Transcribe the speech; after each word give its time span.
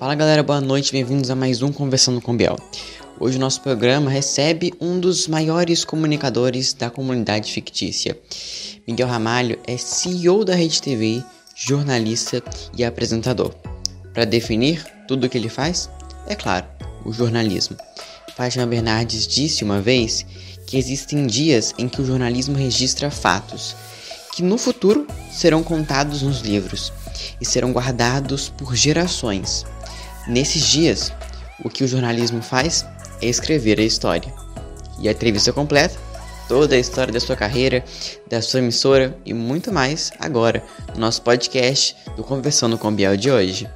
Fala 0.00 0.14
galera, 0.14 0.42
boa 0.42 0.62
noite, 0.62 0.92
bem-vindos 0.92 1.28
a 1.28 1.36
mais 1.36 1.60
um 1.60 1.70
Conversando 1.70 2.22
com 2.22 2.34
Biel. 2.34 2.56
Hoje 3.18 3.36
o 3.36 3.40
nosso 3.40 3.60
programa 3.60 4.10
recebe 4.10 4.72
um 4.80 4.98
dos 4.98 5.28
maiores 5.28 5.84
comunicadores 5.84 6.72
da 6.72 6.88
comunidade 6.88 7.52
fictícia. 7.52 8.18
Miguel 8.88 9.06
Ramalho 9.06 9.58
é 9.66 9.76
CEO 9.76 10.42
da 10.42 10.54
Rede 10.54 10.80
TV, 10.80 11.22
jornalista 11.54 12.42
e 12.74 12.82
apresentador. 12.82 13.54
Para 14.14 14.24
definir 14.24 14.82
tudo 15.06 15.26
o 15.26 15.28
que 15.28 15.36
ele 15.36 15.50
faz, 15.50 15.90
é 16.26 16.34
claro, 16.34 16.64
o 17.04 17.12
jornalismo. 17.12 17.76
Fátima 18.34 18.66
Bernardes 18.66 19.26
disse 19.26 19.62
uma 19.64 19.82
vez 19.82 20.24
que 20.66 20.78
existem 20.78 21.26
dias 21.26 21.74
em 21.76 21.86
que 21.86 22.00
o 22.00 22.06
jornalismo 22.06 22.56
registra 22.56 23.10
fatos 23.10 23.76
que 24.32 24.42
no 24.42 24.56
futuro 24.56 25.06
serão 25.30 25.62
contados 25.62 26.22
nos 26.22 26.40
livros 26.40 26.90
e 27.40 27.44
serão 27.44 27.72
guardados 27.72 28.48
por 28.48 28.74
gerações. 28.74 29.66
Nesses 30.30 30.64
dias, 30.64 31.12
o 31.64 31.68
que 31.68 31.82
o 31.82 31.88
jornalismo 31.88 32.40
faz 32.40 32.86
é 33.20 33.26
escrever 33.26 33.80
a 33.80 33.82
história. 33.82 34.32
E 35.00 35.08
a 35.08 35.10
entrevista 35.10 35.52
completa, 35.52 35.98
toda 36.46 36.76
a 36.76 36.78
história 36.78 37.12
da 37.12 37.18
sua 37.18 37.34
carreira, 37.34 37.84
da 38.28 38.40
sua 38.40 38.60
emissora 38.60 39.20
e 39.26 39.34
muito 39.34 39.72
mais 39.72 40.12
agora 40.20 40.64
no 40.94 41.00
nosso 41.00 41.20
podcast 41.22 41.96
do 42.14 42.22
Conversando 42.22 42.78
com 42.78 42.94
Biel 42.94 43.16
de 43.16 43.28
hoje. 43.28 43.68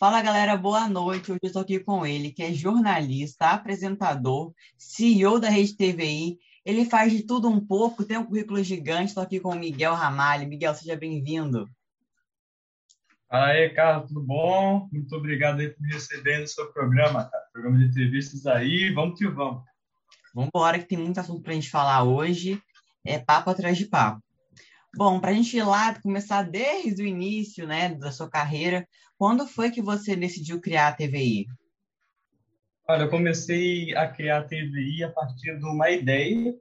Fala 0.00 0.20
galera, 0.20 0.56
boa 0.56 0.88
noite. 0.88 1.30
Hoje 1.30 1.38
eu 1.44 1.46
estou 1.46 1.62
aqui 1.62 1.78
com 1.78 2.04
ele, 2.04 2.32
que 2.32 2.42
é 2.42 2.52
jornalista, 2.52 3.50
apresentador, 3.50 4.52
CEO 4.76 5.38
da 5.38 5.48
Rede 5.48 5.76
TVI. 5.76 6.38
Ele 6.64 6.84
faz 6.84 7.12
de 7.12 7.22
tudo 7.22 7.48
um 7.48 7.64
pouco, 7.64 8.04
tem 8.04 8.18
um 8.18 8.24
currículo 8.24 8.60
gigante. 8.64 9.10
Estou 9.10 9.22
aqui 9.22 9.38
com 9.38 9.50
o 9.50 9.56
Miguel 9.56 9.94
Ramalho. 9.94 10.48
Miguel, 10.48 10.74
seja 10.74 10.96
bem-vindo. 10.96 11.68
Fala 13.30 13.48
aí, 13.48 13.68
Carlos, 13.74 14.08
tudo 14.08 14.22
bom? 14.22 14.88
Muito 14.90 15.14
obrigado 15.14 15.60
aí 15.60 15.68
por 15.68 15.82
me 15.82 15.92
receber 15.92 16.38
no 16.38 16.48
seu 16.48 16.72
programa, 16.72 17.28
cara. 17.28 17.44
Programa 17.52 17.76
de 17.76 17.84
entrevistas 17.84 18.46
aí, 18.46 18.90
vamos 18.94 19.18
que 19.18 19.28
vamos. 19.28 19.64
Vamos 20.34 20.48
embora 20.54 20.78
que 20.78 20.86
tem 20.86 20.96
muito 20.96 21.20
assunto 21.20 21.42
para 21.42 21.52
a 21.52 21.54
gente 21.54 21.68
falar 21.68 22.04
hoje. 22.04 22.58
É 23.04 23.18
papo 23.18 23.50
atrás 23.50 23.76
de 23.76 23.84
papo. 23.84 24.22
Bom, 24.96 25.20
para 25.20 25.30
a 25.30 25.34
gente 25.34 25.54
ir 25.54 25.62
lá, 25.62 26.00
começar 26.00 26.42
desde 26.42 27.02
o 27.02 27.06
início 27.06 27.66
né, 27.66 27.94
da 27.94 28.10
sua 28.10 28.30
carreira, 28.30 28.88
quando 29.18 29.46
foi 29.46 29.70
que 29.70 29.82
você 29.82 30.16
decidiu 30.16 30.58
criar 30.58 30.88
a 30.88 30.92
TVI? 30.94 31.46
Olha, 32.88 33.02
eu 33.02 33.10
comecei 33.10 33.94
a 33.94 34.08
criar 34.08 34.38
a 34.38 34.44
TVI 34.44 35.04
a 35.04 35.10
partir 35.10 35.58
de 35.58 35.64
uma 35.66 35.90
ideia 35.90 36.54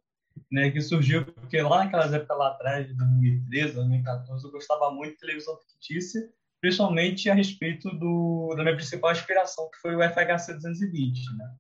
né, 0.51 0.69
que 0.69 0.81
surgiu 0.81 1.25
porque 1.25 1.61
lá 1.61 1.85
naquelas 1.85 2.11
épocas 2.11 2.37
lá 2.37 2.49
atrás, 2.49 2.87
de 2.87 2.93
2013, 2.93 3.73
2014, 3.73 4.43
eu 4.43 4.51
gostava 4.51 4.91
muito 4.91 5.13
de 5.13 5.19
televisão 5.19 5.57
fictícia, 5.59 6.29
principalmente 6.61 7.29
a 7.29 7.33
respeito 7.33 7.89
do, 7.91 8.53
da 8.55 8.63
minha 8.63 8.75
principal 8.75 9.11
inspiração, 9.11 9.69
que 9.69 9.79
foi 9.79 9.95
o 9.95 10.01
FHC 10.01 10.53
220, 10.53 11.37
né? 11.37 11.55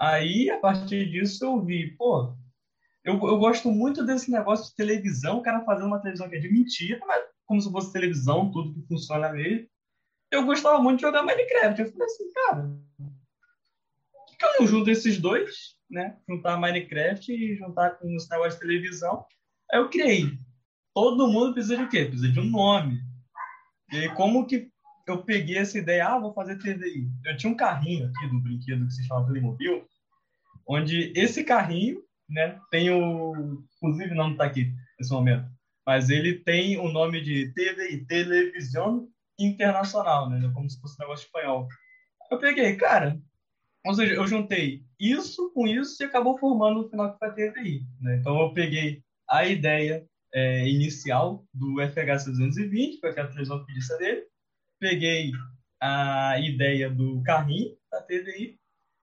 Aí, 0.00 0.50
a 0.50 0.58
partir 0.58 1.10
disso, 1.10 1.44
eu 1.44 1.64
vi, 1.64 1.94
pô, 1.96 2.34
eu, 3.04 3.14
eu 3.14 3.38
gosto 3.38 3.70
muito 3.70 4.04
desse 4.04 4.30
negócio 4.30 4.66
de 4.66 4.74
televisão, 4.74 5.38
o 5.38 5.42
cara 5.42 5.64
fazendo 5.64 5.86
uma 5.86 6.00
televisão 6.00 6.28
que 6.28 6.36
é 6.36 6.40
de 6.40 6.52
mentira, 6.52 7.00
mas 7.06 7.24
como 7.46 7.60
se 7.60 7.70
fosse 7.70 7.92
televisão, 7.92 8.50
tudo 8.50 8.74
que 8.74 8.86
funciona 8.86 9.32
mesmo. 9.32 9.68
Eu 10.30 10.46
gostava 10.46 10.80
muito 10.80 10.98
de 10.98 11.02
jogar 11.02 11.22
Minecraft. 11.22 11.80
Eu 11.80 11.92
falei 11.92 12.06
assim, 12.06 12.32
cara, 12.32 12.62
por 14.12 14.26
que, 14.26 14.36
que 14.36 14.44
eu 14.44 14.60
não 14.60 14.66
junto 14.66 14.90
esses 14.90 15.18
dois, 15.18 15.76
né? 15.90 16.16
Juntar 16.28 16.56
Minecraft 16.58 17.30
e 17.30 17.56
juntar 17.56 17.90
com 17.98 18.16
os 18.16 18.28
negócios 18.28 18.54
de 18.54 18.60
televisão. 18.60 19.26
Aí 19.70 19.78
eu 19.78 19.90
criei. 19.90 20.38
Todo 20.94 21.28
mundo 21.28 21.52
precisa 21.52 21.76
de 21.76 21.88
quê? 21.88 22.06
Precisa 22.06 22.28
de 22.28 22.40
um 22.40 22.50
nome. 22.50 22.98
E 23.92 23.96
aí, 23.98 24.08
como 24.14 24.46
que 24.46 24.70
eu 25.06 25.22
peguei 25.22 25.58
essa 25.58 25.78
ideia? 25.78 26.08
Ah, 26.08 26.18
vou 26.18 26.32
fazer 26.32 26.58
TVI. 26.58 27.10
Eu 27.24 27.36
tinha 27.36 27.52
um 27.52 27.56
carrinho 27.56 28.06
aqui 28.06 28.26
do 28.28 28.40
brinquedo 28.40 28.86
que 28.86 28.92
se 28.92 29.04
chama 29.04 29.26
Playmobil, 29.26 29.84
onde 30.66 31.12
esse 31.14 31.44
carrinho 31.44 32.02
né? 32.32 32.58
Tem 32.70 32.90
o. 32.90 33.62
Inclusive, 33.76 34.14
não 34.14 34.32
está 34.32 34.44
aqui 34.44 34.72
nesse 34.98 35.12
momento. 35.12 35.46
Mas 35.86 36.10
ele 36.10 36.38
tem 36.38 36.78
o 36.78 36.88
nome 36.88 37.20
de 37.20 37.52
TV, 37.52 38.04
Televisão 38.06 39.08
Internacional, 39.38 40.30
né? 40.30 40.50
Como 40.54 40.68
se 40.68 40.80
fosse 40.80 40.96
um 40.98 41.04
negócio 41.04 41.26
espanhol. 41.26 41.68
Eu 42.30 42.38
peguei, 42.38 42.76
cara. 42.76 43.20
Ou 43.84 43.94
seja, 43.94 44.14
eu 44.14 44.26
juntei 44.26 44.84
isso 44.98 45.50
com 45.52 45.66
isso 45.66 46.00
e 46.02 46.06
acabou 46.06 46.38
formando 46.38 46.82
no 46.82 46.88
final 46.88 47.12
que 47.12 47.18
foi 47.18 47.28
a 47.28 47.32
TVI. 47.32 47.84
Né? 48.00 48.16
Então 48.18 48.40
eu 48.40 48.52
peguei 48.52 49.02
a 49.28 49.44
ideia 49.44 50.06
é, 50.34 50.68
inicial 50.68 51.44
do 51.52 51.76
FHC 51.80 52.30
220, 52.30 52.94
que 52.94 53.00
foi 53.00 53.10
aquela 53.10 53.28
televisão 53.28 53.64
pedista 53.64 53.96
dele. 53.98 54.24
Peguei 54.78 55.32
a 55.80 56.38
ideia 56.38 56.90
do 56.90 57.22
carrinho 57.22 57.76
da 57.90 58.02
TVI 58.02 58.58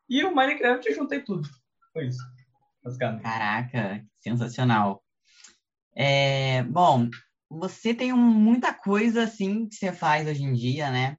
e 0.10 0.24
o 0.24 0.34
Minecraft 0.34 0.94
juntei 0.94 1.22
tudo. 1.22 1.48
Foi 1.94 2.08
isso. 2.08 2.24
Caraca, 3.22 4.06
sensacional. 4.20 5.04
É, 5.96 6.64
bom, 6.64 7.10
você 7.50 7.94
tem 7.94 8.14
muita 8.14 8.74
coisa 8.74 9.24
assim 9.24 9.68
que 9.68 9.76
você 9.76 9.92
faz 9.92 10.28
hoje 10.28 10.44
em 10.44 10.54
dia, 10.54 10.90
né? 10.90 11.18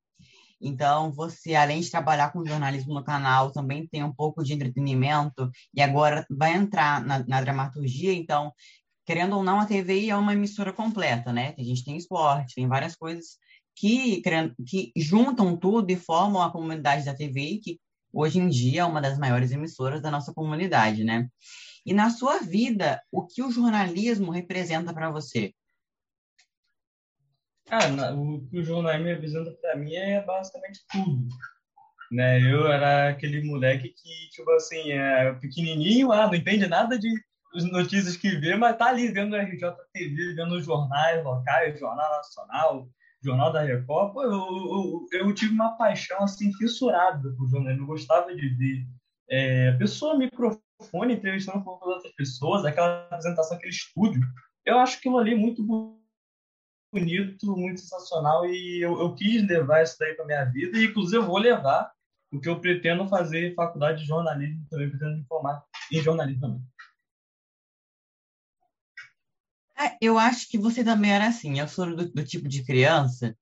Então, 0.60 1.10
você, 1.10 1.54
além 1.54 1.80
de 1.80 1.90
trabalhar 1.90 2.32
com 2.32 2.44
jornalismo 2.44 2.92
no 2.92 3.02
canal, 3.02 3.50
também 3.50 3.86
tem 3.86 4.04
um 4.04 4.12
pouco 4.12 4.44
de 4.44 4.52
entretenimento 4.52 5.50
e 5.74 5.80
agora 5.80 6.26
vai 6.30 6.54
entrar 6.54 7.02
na, 7.02 7.24
na 7.26 7.40
dramaturgia. 7.40 8.12
Então, 8.12 8.52
querendo 9.10 9.36
ou 9.36 9.42
não, 9.42 9.58
a 9.58 9.66
TVI 9.66 10.10
é 10.10 10.16
uma 10.16 10.34
emissora 10.34 10.72
completa, 10.72 11.32
né? 11.32 11.52
A 11.58 11.62
gente 11.64 11.84
tem 11.84 11.96
esporte, 11.96 12.54
tem 12.54 12.68
várias 12.68 12.94
coisas 12.94 13.38
que, 13.74 14.22
que 14.64 14.92
juntam 14.94 15.56
tudo 15.56 15.90
e 15.90 15.96
formam 15.96 16.40
a 16.40 16.52
comunidade 16.52 17.04
da 17.04 17.12
TVI, 17.12 17.58
que 17.58 17.80
hoje 18.12 18.38
em 18.38 18.48
dia 18.48 18.82
é 18.82 18.84
uma 18.84 19.00
das 19.00 19.18
maiores 19.18 19.50
emissoras 19.50 20.00
da 20.00 20.12
nossa 20.12 20.32
comunidade, 20.32 21.02
né? 21.02 21.28
E 21.84 21.92
na 21.92 22.08
sua 22.08 22.38
vida, 22.38 23.02
o 23.10 23.26
que 23.26 23.42
o 23.42 23.50
jornalismo 23.50 24.30
representa 24.30 24.94
para 24.94 25.10
você? 25.10 25.52
Ah, 27.68 28.14
o 28.14 28.46
que 28.48 28.60
o 28.60 28.64
jornalismo 28.64 29.08
representa 29.08 29.50
para 29.60 29.74
mim 29.74 29.92
é 29.92 30.24
basicamente 30.24 30.84
tudo. 30.88 31.26
Né? 32.12 32.40
Eu 32.42 32.68
era 32.68 33.08
aquele 33.08 33.42
moleque 33.42 33.88
que, 33.88 34.30
tipo 34.30 34.48
assim, 34.52 34.92
é 34.92 35.32
pequenininho, 35.32 36.12
ah, 36.12 36.28
não 36.28 36.34
entende 36.36 36.68
nada 36.68 36.96
de 36.96 37.08
notícias 37.52 38.16
que 38.16 38.36
vê, 38.36 38.56
mas 38.56 38.76
tá 38.76 38.86
ali 38.86 39.08
vendo 39.08 39.34
a 39.34 39.42
RJTV, 39.42 40.34
vendo 40.34 40.54
os 40.56 40.64
jornais 40.64 41.22
locais, 41.24 41.78
Jornal 41.78 42.10
Nacional, 42.10 42.88
Jornal 43.22 43.52
da 43.52 43.62
Record, 43.62 44.12
pô, 44.12 44.22
eu, 44.22 44.30
eu, 44.32 45.06
eu, 45.12 45.34
tive 45.34 45.52
uma 45.52 45.76
paixão 45.76 46.22
assim 46.22 46.52
fissurada 46.54 47.32
por 47.36 47.48
jornalismo. 47.48 47.84
Eu 47.84 47.88
gostava 47.88 48.34
de 48.34 48.48
ver 48.48 48.86
é, 49.28 49.72
pessoa 49.72 50.16
microfone 50.16 51.14
entrevistando 51.14 51.62
com 51.62 51.70
outras 51.70 52.14
pessoas, 52.14 52.64
aquela 52.64 53.04
apresentação, 53.04 53.56
aquele 53.56 53.72
estúdio. 53.72 54.22
Eu 54.64 54.78
acho 54.78 54.98
aquilo 54.98 55.18
ali 55.18 55.34
muito 55.34 55.62
bonito, 56.92 57.56
muito 57.56 57.80
sensacional 57.80 58.46
e 58.46 58.80
eu, 58.80 58.98
eu 58.98 59.14
quis 59.14 59.46
levar 59.46 59.82
isso 59.82 59.96
daí 59.98 60.14
para 60.14 60.24
minha 60.24 60.44
vida 60.44 60.78
e 60.78 60.86
inclusive 60.86 61.18
eu 61.18 61.26
vou 61.26 61.38
levar 61.38 61.92
porque 62.30 62.48
eu 62.48 62.60
pretendo 62.60 63.08
fazer 63.08 63.54
faculdade 63.54 64.02
de 64.02 64.06
jornalismo 64.06 64.64
também, 64.70 64.88
pretendo 64.88 65.16
me 65.16 65.24
formar 65.24 65.64
em 65.92 66.00
jornalismo 66.00 66.40
também. 66.40 66.62
É, 69.69 69.69
eu 70.00 70.18
acho 70.18 70.48
que 70.48 70.58
você 70.58 70.84
também 70.84 71.12
era 71.12 71.28
assim. 71.28 71.58
Eu 71.58 71.68
sou 71.68 71.94
do, 71.94 72.10
do 72.10 72.24
tipo 72.24 72.48
de 72.48 72.64
criança 72.64 73.36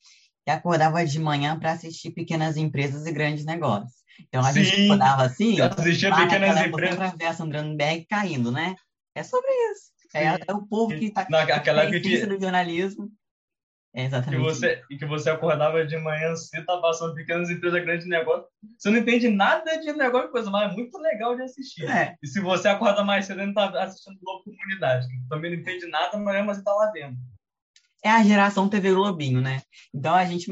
que 0.44 0.50
acordava 0.50 1.04
de 1.04 1.18
manhã 1.18 1.58
para 1.58 1.72
assistir 1.72 2.10
pequenas 2.10 2.56
empresas 2.56 3.06
e 3.06 3.12
grandes 3.12 3.44
negócios. 3.44 3.98
Então 4.20 4.40
a 4.40 4.52
Sim, 4.52 4.64
gente 4.64 4.84
acordava 4.84 5.22
assim, 5.22 5.60
assistia 5.60 6.14
pequenas 6.14 6.66
empresas. 6.66 6.96
Travessa 6.96 7.44
Andrando 7.44 7.76
BR 7.76 8.04
caindo, 8.08 8.50
né? 8.50 8.74
É 9.14 9.22
sobre 9.22 9.50
isso. 9.72 9.92
É, 10.14 10.24
é, 10.24 10.54
o 10.54 10.66
povo 10.66 10.98
que 10.98 11.06
está 11.06 11.26
naquela 11.28 11.84
época 11.84 12.26
do 12.26 12.40
jornalismo. 12.40 13.10
É 13.98 14.04
exatamente. 14.04 14.40
Que 14.40 14.48
você, 14.48 14.84
e 14.88 14.96
que 14.96 15.04
você 15.04 15.28
acordava 15.28 15.84
de 15.84 15.96
manhã 15.96 16.32
cedo, 16.36 16.64
tá 16.64 16.78
passando 16.78 17.16
pequenas 17.16 17.50
empresas, 17.50 17.82
grandes 17.82 18.06
negócios. 18.06 18.48
Você 18.78 18.90
não 18.90 18.98
entende 18.98 19.28
nada 19.28 19.76
de 19.76 19.92
negócio 19.92 20.28
e 20.28 20.30
coisa, 20.30 20.48
mas 20.52 20.70
é 20.70 20.76
muito 20.76 20.96
legal 20.98 21.34
de 21.34 21.42
assistir. 21.42 21.84
É. 21.90 22.14
E 22.22 22.28
se 22.28 22.40
você 22.40 22.68
acorda 22.68 23.02
mais 23.02 23.26
cedo, 23.26 23.44
não 23.44 23.52
tá 23.52 23.66
assistindo 23.82 24.20
Globo 24.20 24.44
Comunidade, 24.44 25.08
que 25.08 25.28
também 25.28 25.50
não 25.50 25.58
entende 25.58 25.88
nada, 25.88 26.16
mas 26.16 26.46
você 26.58 26.62
tá 26.62 26.72
lá 26.72 26.92
vendo. 26.92 27.16
É 28.04 28.10
a 28.10 28.22
geração 28.22 28.68
TV 28.68 28.94
Globinho, 28.94 29.40
né? 29.40 29.62
Então 29.92 30.14
a 30.14 30.24
gente. 30.24 30.46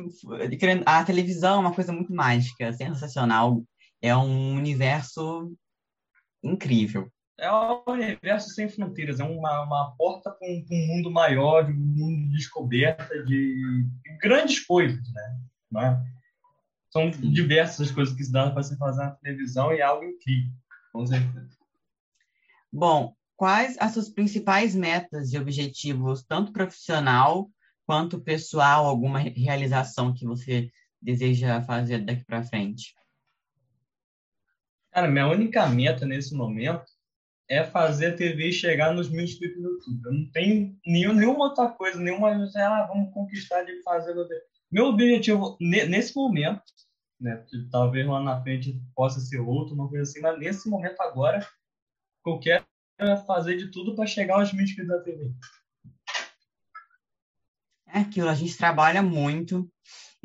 A 0.85 1.05
televisão 1.05 1.59
é 1.59 1.61
uma 1.61 1.75
coisa 1.75 1.93
muito 1.93 2.13
mágica, 2.13 2.73
sensacional. 2.73 3.63
É 4.03 4.17
um 4.17 4.57
universo 4.57 5.53
incrível 6.43 7.09
é 7.39 7.53
um 7.53 7.83
universo 7.87 8.51
sem 8.51 8.69
fronteiras, 8.69 9.21
é 9.21 9.25
uma, 9.25 9.63
uma 9.63 9.95
porta 9.97 10.31
para 10.31 10.49
um, 10.49 10.65
um, 10.71 10.87
mundo 10.87 11.11
maior, 11.11 11.67
de 11.67 11.73
um 11.73 11.77
mundo 11.77 12.23
de 12.29 12.37
descoberta 12.37 13.23
de, 13.25 13.85
de 13.85 14.19
grandes 14.21 14.65
coisas, 14.65 15.13
né? 15.13 15.41
É? 15.77 16.17
São 16.91 17.11
diversas 17.11 17.91
coisas 17.91 18.15
que 18.15 18.25
se 18.25 18.33
dá 18.33 18.51
para 18.51 18.63
se 18.63 18.77
fazer 18.79 19.03
na 19.03 19.11
televisão 19.11 19.73
e 19.73 19.79
é 19.79 19.83
algo 19.83 20.05
incrível, 20.05 20.51
com 20.93 21.07
certeza. 21.07 21.59
Bom, 22.73 23.15
quais 23.37 23.77
as 23.79 23.93
suas 23.93 24.09
principais 24.09 24.75
metas 24.75 25.33
e 25.33 25.39
objetivos, 25.39 26.25
tanto 26.25 26.53
profissional 26.53 27.51
quanto 27.85 28.21
pessoal, 28.21 28.87
alguma 28.87 29.19
realização 29.19 30.15
que 30.15 30.25
você 30.25 30.71
deseja 31.03 31.63
fazer 31.63 31.99
daqui 32.05 32.25
para 32.25 32.43
frente? 32.43 32.95
Cara, 34.91 35.09
minha 35.09 35.29
única 35.29 35.67
meta 35.67 36.07
nesse 36.07 36.35
momento 36.35 36.96
é 37.49 37.65
fazer 37.65 38.07
a 38.07 38.17
TV 38.17 38.53
chegar 38.53 38.93
nos 38.93 39.09
mil 39.09 39.23
inscritos 39.23 39.63
no 39.63 39.71
YouTube. 39.71 40.03
Eu 40.05 40.13
não 40.13 40.31
tenho 40.31 40.77
nenhum, 40.87 41.13
nenhuma 41.13 41.45
outra 41.47 41.69
coisa, 41.69 41.99
nenhuma. 42.01 42.31
Ah, 42.57 42.89
vamos 42.93 43.13
conquistar 43.13 43.63
de 43.63 43.83
fazer. 43.83 44.15
Meu 44.71 44.87
objetivo 44.87 45.57
nesse 45.61 46.15
momento, 46.15 46.63
né, 47.21 47.45
talvez 47.71 48.07
lá 48.07 48.21
na 48.21 48.43
frente 48.43 48.81
possa 48.95 49.21
ser 49.21 49.39
outro, 49.39 49.75
uma 49.75 49.89
coisa 49.89 50.03
assim, 50.03 50.21
mas 50.21 50.39
nesse 50.39 50.69
momento 50.69 51.01
agora, 51.01 51.47
eu 52.27 52.39
quero 52.39 52.65
fazer 53.27 53.57
de 53.57 53.71
tudo 53.71 53.95
para 53.95 54.07
chegar 54.07 54.35
aos 54.35 54.53
mil 54.53 54.65
inscritos 54.65 54.97
da 54.97 55.03
TV. 55.03 55.33
É 57.89 58.01
aquilo, 58.01 58.29
a 58.29 58.35
gente 58.35 58.59
trabalha 58.59 59.03
muito 59.03 59.71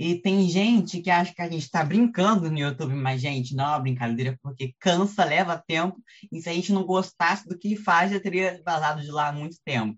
e 0.01 0.19
tem 0.19 0.49
gente 0.49 0.99
que 0.99 1.11
acha 1.11 1.31
que 1.31 1.43
a 1.43 1.47
gente 1.47 1.61
está 1.61 1.83
brincando 1.83 2.49
no 2.49 2.57
YouTube, 2.57 2.95
mas, 2.95 3.21
gente, 3.21 3.55
não 3.55 3.65
é 3.65 3.67
uma 3.67 3.79
brincadeira, 3.79 4.35
porque 4.41 4.73
cansa, 4.79 5.23
leva 5.23 5.63
tempo, 5.67 6.01
e 6.31 6.41
se 6.41 6.49
a 6.49 6.53
gente 6.53 6.73
não 6.73 6.83
gostasse 6.83 7.47
do 7.47 7.55
que 7.55 7.75
faz, 7.75 8.09
já 8.09 8.19
teria 8.19 8.59
vazado 8.65 9.03
de 9.03 9.11
lá 9.11 9.27
há 9.27 9.31
muito 9.31 9.57
tempo, 9.63 9.95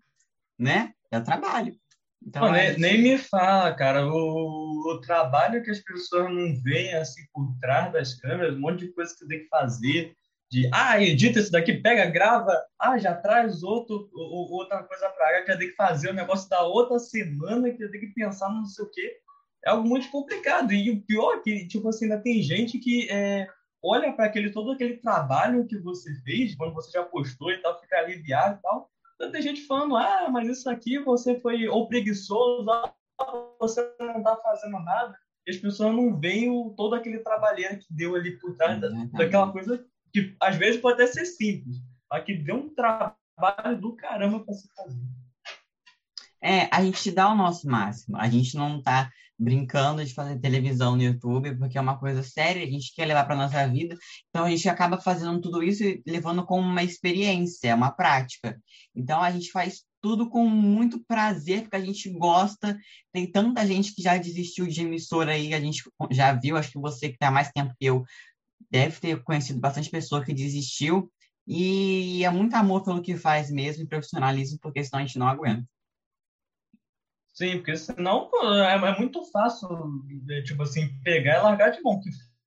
né? 0.59 0.91
É 1.09 1.17
o 1.17 1.23
trabalho. 1.23 1.73
Então, 2.21 2.51
nem, 2.51 3.01
me 3.01 3.17
fala, 3.17 3.73
cara, 3.75 4.05
o, 4.05 4.93
o, 4.93 4.99
trabalho 4.99 5.63
que 5.63 5.71
as 5.71 5.79
pessoas 5.79 6.29
não 6.33 6.53
veem 6.61 6.93
assim 6.95 7.21
por 7.33 7.55
trás 7.61 7.93
das 7.93 8.13
câmeras, 8.15 8.57
um 8.57 8.59
monte 8.59 8.85
de 8.85 8.91
coisa 8.91 9.15
que 9.17 9.25
tem 9.25 9.39
que 9.39 9.47
fazer, 9.47 10.13
de, 10.51 10.69
ah, 10.73 11.01
edita 11.01 11.39
isso 11.39 11.51
daqui, 11.51 11.75
pega, 11.75 12.05
grava, 12.07 12.61
ah, 12.77 12.97
já 12.97 13.15
traz 13.15 13.63
outro, 13.63 14.09
outra 14.13 14.83
coisa 14.83 15.09
para 15.11 15.31
cá, 15.31 15.45
que 15.45 15.51
eu 15.53 15.57
tenho 15.57 15.69
que 15.71 15.77
fazer 15.77 16.09
o 16.09 16.13
negócio 16.13 16.49
da 16.49 16.61
outra 16.61 16.99
semana, 16.99 17.71
que 17.71 17.81
eu 17.81 17.89
tenho 17.89 18.07
que 18.07 18.13
pensar 18.13 18.49
no 18.49 18.57
não 18.57 18.65
sei 18.65 18.83
o 18.83 18.91
quê 18.91 19.22
é 19.65 19.69
algo 19.69 19.87
muito 19.87 20.09
complicado. 20.11 20.73
E 20.73 20.91
o 20.91 21.01
pior 21.01 21.35
é 21.35 21.39
que, 21.39 21.67
tipo 21.67 21.87
assim, 21.89 22.05
ainda 22.05 22.21
tem 22.21 22.41
gente 22.41 22.79
que 22.79 23.09
é, 23.09 23.47
olha 23.81 24.13
para 24.13 24.25
aquele 24.25 24.51
todo 24.51 24.71
aquele 24.71 24.97
trabalho 24.97 25.65
que 25.65 25.77
você 25.79 26.13
fez, 26.23 26.55
quando 26.55 26.73
você 26.73 26.91
já 26.91 27.03
postou 27.03 27.51
e 27.51 27.57
tal, 27.57 27.79
fica 27.79 27.97
aliviado 27.97 28.57
e 28.57 28.61
tal. 28.61 28.89
Então, 29.15 29.31
tem 29.31 29.41
gente 29.41 29.65
falando, 29.65 29.95
ah, 29.95 30.29
mas 30.31 30.47
isso 30.49 30.69
aqui 30.69 30.99
você 30.99 31.39
foi 31.39 31.67
ou 31.67 31.87
preguiçoso, 31.87 32.65
ou 33.19 33.55
você 33.59 33.81
não 33.99 34.17
está 34.17 34.35
fazendo 34.37 34.79
nada. 34.79 35.17
E 35.45 35.51
as 35.51 35.57
pessoas 35.57 35.93
não 35.93 36.17
veem 36.19 36.49
o, 36.49 36.73
todo 36.75 36.95
aquele 36.95 37.19
trabalheiro 37.19 37.77
que 37.77 37.85
deu 37.89 38.15
ali 38.15 38.37
por 38.39 38.55
trás 38.55 38.79
da, 38.79 38.89
daquela 38.89 39.51
coisa 39.51 39.85
que 40.13 40.35
às 40.39 40.55
vezes 40.55 40.79
pode 40.79 41.01
até 41.01 41.11
ser 41.11 41.25
simples, 41.25 41.77
mas 42.09 42.23
que 42.23 42.33
deu 42.33 42.55
um 42.55 42.69
trabalho 42.73 43.79
do 43.79 43.95
caramba 43.95 44.39
para 44.39 44.53
se 44.53 44.69
fazer. 44.73 45.01
É, 46.41 46.67
a 46.71 46.83
gente 46.83 47.11
dá 47.11 47.29
o 47.31 47.35
nosso 47.35 47.67
máximo. 47.67 48.17
A 48.17 48.29
gente 48.29 48.55
não 48.55 48.77
está 48.77 49.09
brincando 49.43 50.03
de 50.03 50.13
fazer 50.13 50.39
televisão 50.39 50.95
no 50.95 51.03
YouTube, 51.03 51.55
porque 51.57 51.77
é 51.77 51.81
uma 51.81 51.99
coisa 51.99 52.23
séria, 52.23 52.63
a 52.63 52.69
gente 52.69 52.93
quer 52.95 53.05
levar 53.05 53.25
para 53.25 53.35
nossa 53.35 53.67
vida. 53.67 53.97
Então 54.29 54.45
a 54.45 54.49
gente 54.49 54.67
acaba 54.69 54.99
fazendo 54.99 55.41
tudo 55.41 55.61
isso 55.61 55.83
e 55.83 56.01
levando 56.07 56.45
como 56.45 56.61
uma 56.67 56.83
experiência, 56.83 57.75
uma 57.75 57.91
prática. 57.91 58.59
Então 58.95 59.21
a 59.21 59.31
gente 59.31 59.51
faz 59.51 59.83
tudo 60.01 60.29
com 60.29 60.47
muito 60.47 61.03
prazer, 61.05 61.63
porque 61.63 61.75
a 61.75 61.85
gente 61.85 62.09
gosta. 62.09 62.77
Tem 63.11 63.29
tanta 63.29 63.65
gente 63.65 63.93
que 63.93 64.01
já 64.01 64.17
desistiu 64.17 64.67
de 64.67 64.81
emissora 64.81 65.33
aí, 65.33 65.53
a 65.53 65.59
gente 65.59 65.83
já 66.11 66.33
viu, 66.33 66.57
acho 66.57 66.71
que 66.71 66.79
você 66.79 67.09
que 67.09 67.15
está 67.15 67.31
mais 67.31 67.49
tempo 67.51 67.73
que 67.79 67.85
eu 67.85 68.03
deve 68.71 68.99
ter 68.99 69.23
conhecido 69.23 69.59
bastante 69.59 69.89
pessoa 69.89 70.23
que 70.23 70.33
desistiu. 70.33 71.11
E 71.45 72.23
é 72.23 72.29
muito 72.29 72.53
amor 72.55 72.83
pelo 72.83 73.01
que 73.01 73.17
faz 73.17 73.51
mesmo, 73.51 73.83
e 73.83 73.87
profissionalismo, 73.87 74.57
porque 74.61 74.83
senão 74.83 75.03
a 75.03 75.05
gente 75.05 75.19
não 75.19 75.27
aguenta. 75.27 75.67
Sim, 77.33 77.57
porque 77.57 77.75
senão 77.75 78.29
é, 78.63 78.75
é 78.75 78.97
muito 78.97 79.23
fácil, 79.31 79.67
tipo 80.45 80.61
assim, 80.61 80.87
pegar 81.03 81.39
e 81.39 81.41
largar 81.41 81.71
de 81.71 81.81
mão. 81.81 81.99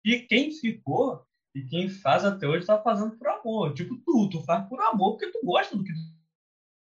E 0.05 0.19
quem 0.19 0.51
ficou 0.51 1.25
e 1.55 1.63
quem 1.63 1.89
faz 1.89 2.25
até 2.25 2.49
hoje 2.49 2.61
está 2.61 2.83
fazendo 2.83 3.17
por 3.17 3.29
amor. 3.29 3.73
Tipo, 3.75 3.97
tu, 4.05 4.29
tu 4.29 4.43
faz 4.43 4.69
por 4.69 4.81
amor 4.83 5.13
porque 5.13 5.31
tu 5.31 5.41
gosta 5.45 5.77
do 5.77 5.85
que 5.85 5.93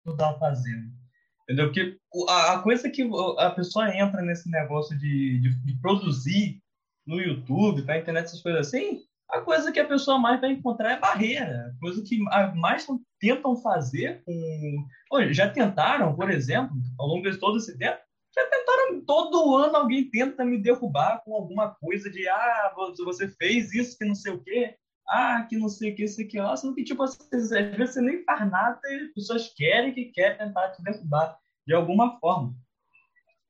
tu 0.05 0.15
tá 0.15 0.33
fazendo. 0.39 0.89
Entendeu? 1.43 1.65
Porque 1.65 1.99
a, 2.29 2.53
a 2.53 2.63
coisa 2.63 2.89
que 2.89 3.07
a 3.37 3.49
pessoa 3.49 3.93
entra 3.93 4.21
nesse 4.21 4.49
negócio 4.49 4.97
de, 4.97 5.39
de, 5.41 5.53
de 5.65 5.81
produzir 5.81 6.61
no 7.05 7.19
YouTube, 7.19 7.83
pra 7.83 7.97
internet, 7.99 8.25
essas 8.25 8.41
coisas 8.41 8.67
assim, 8.67 9.01
a 9.33 9.41
coisa 9.41 9.71
que 9.71 9.79
a 9.79 9.87
pessoa 9.87 10.19
mais 10.19 10.39
vai 10.39 10.51
encontrar 10.51 10.91
é 10.91 10.99
barreira. 10.99 11.73
A 11.75 11.79
coisa 11.79 12.03
que 12.03 12.19
mais 12.55 12.85
tentam 13.19 13.55
fazer 13.57 14.23
com. 14.23 14.87
Já 15.31 15.49
tentaram, 15.49 16.15
por 16.15 16.29
exemplo, 16.29 16.75
ao 16.99 17.07
longo 17.07 17.29
de 17.29 17.37
todo 17.37 17.57
esse 17.57 17.75
tempo, 17.77 17.99
já 18.35 18.47
tentaram, 18.47 19.01
todo 19.05 19.55
ano 19.55 19.75
alguém 19.75 20.09
tenta 20.09 20.45
me 20.45 20.61
derrubar 20.61 21.21
com 21.23 21.33
alguma 21.33 21.69
coisa 21.75 22.09
de 22.09 22.27
ah, 22.27 22.73
você 22.75 23.27
fez 23.27 23.73
isso 23.73 23.97
que 23.97 24.05
não 24.05 24.15
sei 24.15 24.33
o 24.33 24.43
quê, 24.43 24.75
ah, 25.07 25.45
que 25.49 25.57
não 25.57 25.69
sei 25.69 25.91
o 25.91 25.95
que, 25.95 26.03
isso 26.03 26.21
aqui 26.21 26.39
lá, 26.39 26.55
sendo 26.55 26.75
que, 26.75 26.83
tipo, 26.83 27.01
às 27.03 27.17
vezes 27.31 27.51
você 27.77 28.01
nem 28.01 28.23
faz 28.23 28.49
nada 28.49 28.79
e 28.85 29.05
as 29.07 29.13
pessoas 29.13 29.53
querem 29.55 29.93
que 29.93 30.05
querem 30.05 30.37
tentar 30.37 30.69
te 30.69 30.83
derrubar 30.83 31.37
de 31.65 31.73
alguma 31.73 32.19
forma. 32.19 32.55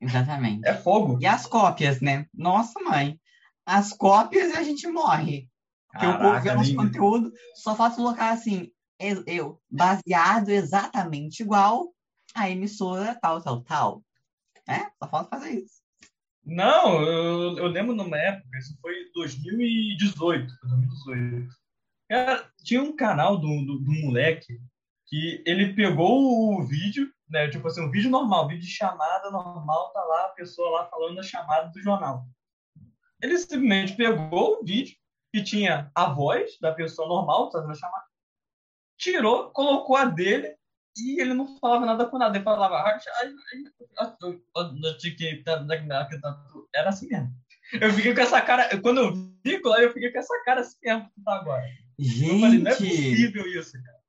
Exatamente. 0.00 0.66
É 0.66 0.74
fogo. 0.74 1.18
E 1.20 1.26
as 1.26 1.46
cópias, 1.46 2.00
né? 2.00 2.26
Nossa, 2.34 2.78
mãe. 2.80 3.18
As 3.64 3.92
cópias 3.92 4.54
a 4.54 4.62
gente 4.62 4.86
morre. 4.86 5.48
Porque 5.94 6.06
o 6.06 6.18
povo 6.18 6.40
vê 6.40 6.54
nosso 6.54 6.74
conteúdo, 6.74 7.32
só 7.54 7.76
falta 7.76 7.96
colocar 7.96 8.30
assim, 8.30 8.68
eu, 9.26 9.60
baseado 9.70 10.48
exatamente 10.48 11.40
igual 11.40 11.92
a 12.34 12.50
emissora 12.50 13.16
tal, 13.22 13.40
tal, 13.40 13.60
tal. 13.62 14.02
É? 14.68 14.80
Só 14.98 15.08
falta 15.08 15.30
fazer 15.30 15.60
isso. 15.60 15.84
Não, 16.44 17.00
eu, 17.00 17.58
eu 17.58 17.66
lembro 17.68 17.94
numa 17.94 18.18
época, 18.18 18.58
isso 18.58 18.76
foi 18.80 18.92
2018, 19.14 20.52
2018. 20.62 21.48
Cara, 22.08 22.50
tinha 22.62 22.82
um 22.82 22.94
canal 22.94 23.38
do, 23.38 23.64
do, 23.64 23.78
do, 23.78 23.92
moleque 23.92 24.60
que 25.06 25.42
ele 25.46 25.74
pegou 25.74 26.58
o 26.58 26.62
vídeo, 26.66 27.10
né? 27.28 27.48
Tipo 27.48 27.68
assim, 27.68 27.82
um 27.82 27.90
vídeo 27.90 28.10
normal, 28.10 28.48
vídeo 28.48 28.62
de 28.62 28.70
chamada 28.70 29.30
normal, 29.30 29.92
tá 29.92 30.02
lá 30.02 30.26
a 30.26 30.30
pessoa 30.30 30.70
lá 30.70 30.86
falando 30.86 31.18
a 31.20 31.22
chamada 31.22 31.70
do 31.70 31.80
jornal. 31.80 32.26
Ele 33.22 33.38
simplesmente 33.38 33.96
pegou 33.96 34.60
o 34.60 34.64
vídeo, 34.64 34.96
que 35.34 35.42
tinha 35.42 35.90
a 35.96 36.10
voz 36.10 36.56
da 36.60 36.72
pessoa 36.72 37.08
normal, 37.08 37.50
fazendo 37.50 37.72
a 37.72 37.74
chamada, 37.74 38.04
tirou, 38.96 39.50
colocou 39.50 39.96
a 39.96 40.04
dele 40.04 40.54
e 40.96 41.20
ele 41.20 41.34
não 41.34 41.58
falava 41.58 41.84
nada 41.84 42.06
com 42.06 42.18
nada. 42.18 42.36
Ele 42.36 42.44
falava. 42.44 42.76
Era 46.72 46.88
assim 46.88 47.08
mesmo. 47.08 47.34
Eu 47.72 47.92
fiquei 47.92 48.14
com 48.14 48.20
essa 48.20 48.40
cara. 48.40 48.80
Quando 48.80 49.00
eu 49.00 49.12
vi, 49.12 49.60
eu 49.60 49.92
fiquei 49.92 50.12
com 50.12 50.18
essa 50.20 50.44
cara 50.44 50.60
assim 50.60 50.78
mesmo 50.84 51.10
que 51.10 51.20
tá 51.24 51.34
agora. 51.34 51.66
Gente. 51.98 52.30
Eu 52.30 52.40
falei, 52.40 52.58
não 52.60 52.70
é 52.70 52.76
possível 52.76 53.46
isso, 53.48 53.72
cara. 53.72 54.00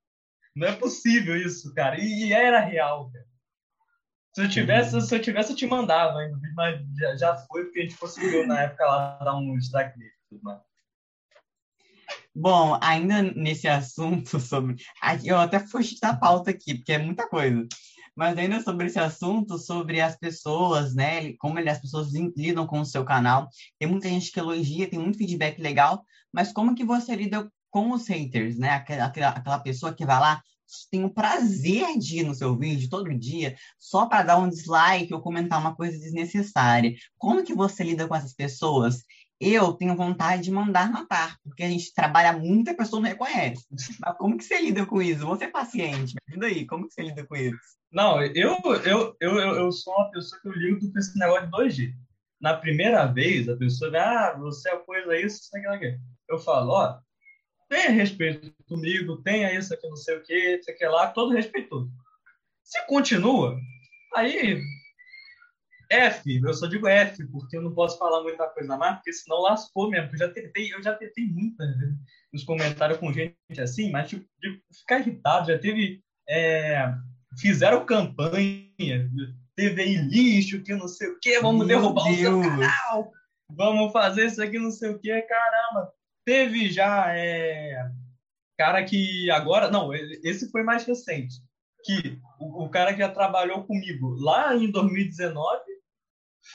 Não 0.55 0.67
é 0.67 0.71
possível 0.73 1.37
isso, 1.37 1.73
cara. 1.73 1.99
E, 1.99 2.27
e 2.27 2.33
era 2.33 2.59
real, 2.59 3.09
cara. 3.11 3.25
Se 4.35 4.43
eu 4.43 4.49
tivesse, 4.49 5.01
se 5.01 5.15
eu 5.15 5.19
tivesse, 5.19 5.53
eu 5.53 5.55
te 5.55 5.65
mandava 5.65 6.19
ainda, 6.19 6.37
mas 6.53 6.79
já, 6.99 7.15
já 7.15 7.37
foi, 7.37 7.63
porque 7.63 7.79
a 7.79 7.81
gente 7.83 7.97
conseguiu 7.97 8.45
na 8.45 8.61
época 8.61 8.85
lá 8.85 9.17
dar 9.23 9.35
um 9.35 9.57
destaque. 9.57 9.97
Bom, 12.37 12.77
ainda 12.81 13.21
nesse 13.21 13.65
assunto 13.65 14.39
sobre. 14.41 14.75
Eu 15.23 15.37
até 15.39 15.57
fugi 15.57 15.97
da 16.01 16.13
pauta 16.13 16.51
aqui, 16.51 16.75
porque 16.75 16.91
é 16.91 16.97
muita 16.97 17.29
coisa. 17.29 17.65
Mas 18.13 18.37
ainda 18.37 18.61
sobre 18.61 18.87
esse 18.87 18.99
assunto, 18.99 19.57
sobre 19.57 20.01
as 20.01 20.17
pessoas, 20.17 20.93
né? 20.93 21.33
Como 21.37 21.57
as 21.59 21.79
pessoas 21.79 22.09
lidam 22.13 22.67
com 22.67 22.81
o 22.81 22.85
seu 22.85 23.05
canal. 23.05 23.47
Tem 23.79 23.87
muita 23.87 24.09
gente 24.09 24.31
que 24.31 24.39
elogia, 24.39 24.89
tem 24.89 24.99
muito 24.99 25.17
feedback 25.17 25.61
legal, 25.61 26.03
mas 26.31 26.51
como 26.51 26.75
que 26.75 26.83
você 26.83 27.15
lida 27.15 27.49
com 27.69 27.91
os 27.91 28.07
haters, 28.07 28.57
né? 28.57 28.69
Aquela, 28.69 29.05
aquela 29.05 29.59
pessoa 29.59 29.93
que 29.93 30.05
vai 30.05 30.19
lá, 30.19 30.41
tem 30.91 31.03
o 31.05 31.09
prazer 31.09 31.97
de 31.97 32.19
ir 32.19 32.23
no 32.23 32.33
seu 32.33 32.57
vídeo 32.57 32.89
todo 32.89 33.13
dia 33.17 33.55
só 33.79 34.07
para 34.07 34.23
dar 34.23 34.37
um 34.37 34.49
dislike 34.49 35.13
ou 35.13 35.21
comentar 35.21 35.59
uma 35.59 35.75
coisa 35.75 35.97
desnecessária. 35.97 36.93
Como 37.17 37.43
que 37.43 37.53
você 37.53 37.83
lida 37.83 38.07
com 38.07 38.15
essas 38.15 38.33
pessoas? 38.33 39.03
Eu 39.39 39.73
tenho 39.73 39.95
vontade 39.95 40.43
de 40.43 40.51
mandar 40.51 40.91
matar, 40.91 41.37
porque 41.43 41.63
a 41.63 41.69
gente 41.69 41.93
trabalha 41.93 42.33
muito 42.33 42.69
e 42.69 42.71
a 42.71 42.77
pessoa 42.77 43.01
não 43.01 43.09
reconhece. 43.09 43.65
Mas 43.99 44.17
como 44.17 44.37
que 44.37 44.43
você 44.43 44.61
lida 44.61 44.85
com 44.85 45.01
isso? 45.01 45.25
Você 45.25 45.45
é 45.45 45.49
paciente, 45.49 46.13
me 46.13 46.21
ajuda 46.29 46.47
aí, 46.47 46.65
como 46.65 46.87
que 46.87 46.93
você 46.93 47.01
lida 47.01 47.25
com 47.25 47.35
isso? 47.35 47.59
Não, 47.91 48.21
eu, 48.21 48.57
eu, 48.85 49.15
eu, 49.19 49.39
eu 49.39 49.71
sou 49.71 49.93
uma 49.93 50.11
pessoa 50.11 50.41
que 50.41 50.47
eu 50.47 50.53
ligo 50.53 50.91
com 50.91 50.99
esse 50.99 51.17
negócio 51.17 51.45
de 51.45 51.51
dois 51.51 51.75
g 51.75 51.93
Na 52.41 52.55
primeira 52.55 53.05
vez, 53.05 53.47
a 53.49 53.55
pessoa 53.55 53.91
diz, 53.91 53.99
ah, 53.99 54.35
você 54.39 54.69
apoia 54.69 55.25
isso, 55.25 55.41
isso, 55.41 55.49
aquilo, 55.55 55.73
aquilo. 55.73 55.97
Eu 56.29 56.39
falo, 56.39 56.71
ó, 56.71 56.99
tenha 57.69 57.91
respeito 57.91 58.53
comigo, 58.67 59.21
tenha 59.21 59.53
isso 59.53 59.73
aqui, 59.73 59.87
não 59.87 59.97
sei 59.97 60.17
o 60.17 60.23
que, 60.23 60.57
isso 60.57 60.71
aqui 60.71 60.85
lá, 60.85 61.07
todo 61.07 61.33
respeitoso. 61.33 61.91
Se 62.63 62.85
continua, 62.87 63.57
aí 64.15 64.59
F, 65.89 66.41
eu 66.43 66.53
só 66.53 66.67
digo 66.67 66.87
F, 66.87 67.25
porque 67.27 67.57
eu 67.57 67.61
não 67.61 67.73
posso 67.73 67.97
falar 67.97 68.21
muita 68.23 68.47
coisa 68.49 68.77
mais, 68.77 68.95
porque 68.95 69.13
senão 69.13 69.41
lascou 69.41 69.89
mesmo. 69.89 70.11
Eu 70.13 70.17
já 70.17 70.29
tentei, 70.29 70.73
eu 70.73 70.81
já 70.81 70.93
tentei 70.93 71.25
muitas 71.25 71.77
vezes 71.77 71.95
nos 72.33 72.43
comentários 72.43 72.97
com 72.97 73.13
gente 73.13 73.35
assim, 73.59 73.91
mas 73.91 74.09
tipo, 74.09 74.25
de 74.41 74.61
ficar 74.79 74.99
irritado, 74.99 75.51
já 75.51 75.57
teve. 75.57 76.01
É, 76.27 76.91
fizeram 77.39 77.85
campanha, 77.85 79.09
TV 79.55 79.95
lixo, 79.95 80.63
que 80.63 80.73
não 80.73 80.87
sei 80.87 81.09
o 81.09 81.19
quê, 81.19 81.39
vamos 81.39 81.65
Meu 81.65 81.79
derrubar 81.79 82.05
Deus. 82.05 82.17
o 82.17 82.19
seu 82.19 82.41
canal. 82.41 83.11
vamos 83.49 83.91
fazer 83.91 84.25
isso 84.25 84.41
aqui, 84.41 84.57
não 84.57 84.71
sei 84.71 84.89
o 84.89 84.99
quê, 84.99 85.21
caramba. 85.21 85.91
Teve 86.25 86.71
já 86.71 87.15
é, 87.15 87.77
cara 88.57 88.83
que 88.83 89.29
agora, 89.31 89.69
não, 89.69 89.93
esse 89.93 90.49
foi 90.49 90.63
mais 90.63 90.85
recente, 90.85 91.35
que 91.83 92.19
o, 92.39 92.65
o 92.65 92.69
cara 92.69 92.93
que 92.93 92.99
já 92.99 93.09
trabalhou 93.09 93.63
comigo 93.63 94.15
lá 94.19 94.55
em 94.55 94.71
2019 94.71 95.74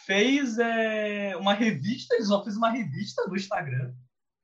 fez 0.06 0.58
é, 0.58 1.36
uma 1.36 1.52
revista, 1.52 2.14
ele 2.14 2.24
só 2.24 2.42
fez 2.44 2.56
uma 2.56 2.70
revista 2.70 3.28
do 3.28 3.36
Instagram, 3.36 3.92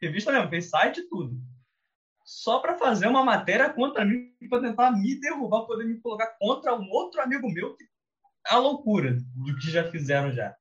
revista 0.00 0.32
mesmo, 0.32 0.48
fez 0.48 0.68
site 0.68 0.98
e 0.98 1.08
tudo, 1.08 1.40
só 2.24 2.58
para 2.58 2.76
fazer 2.76 3.06
uma 3.06 3.24
matéria 3.24 3.72
contra 3.72 4.04
mim, 4.04 4.32
para 4.50 4.62
tentar 4.62 4.90
me 4.90 5.20
derrubar, 5.20 5.66
poder 5.66 5.84
me 5.84 6.00
colocar 6.00 6.36
contra 6.38 6.74
um 6.74 6.88
outro 6.90 7.20
amigo 7.22 7.48
meu, 7.48 7.76
que 7.76 7.84
é 8.48 8.54
a 8.54 8.58
loucura 8.58 9.16
do 9.34 9.56
que 9.56 9.70
já 9.70 9.88
fizeram 9.90 10.32
já. 10.32 10.54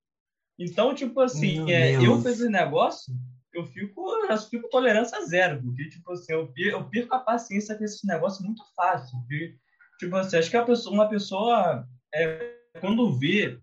Então, 0.57 0.93
tipo 0.93 1.19
assim, 1.19 1.71
é, 1.71 1.95
eu 1.95 2.17
fiz 2.21 2.39
esse 2.39 2.49
negócio, 2.49 3.13
eu 3.51 3.65
fico, 3.65 4.09
eu 4.29 4.37
fico 4.37 4.69
tolerância 4.69 5.25
zero, 5.25 5.61
porque, 5.61 5.89
tipo 5.89 6.11
assim, 6.11 6.33
eu, 6.33 6.53
eu 6.55 6.89
perco 6.89 7.15
a 7.15 7.19
paciência 7.19 7.75
com 7.75 7.83
esse 7.83 8.05
negócio 8.05 8.45
muito 8.45 8.63
fácil. 8.75 9.17
Porque, 9.19 9.57
tipo 9.99 10.15
assim, 10.15 10.37
acho 10.37 10.49
que 10.49 10.57
a 10.57 10.65
pessoa, 10.65 10.93
uma 10.93 11.09
pessoa, 11.09 11.87
é, 12.13 12.57
quando 12.79 13.17
vê 13.17 13.59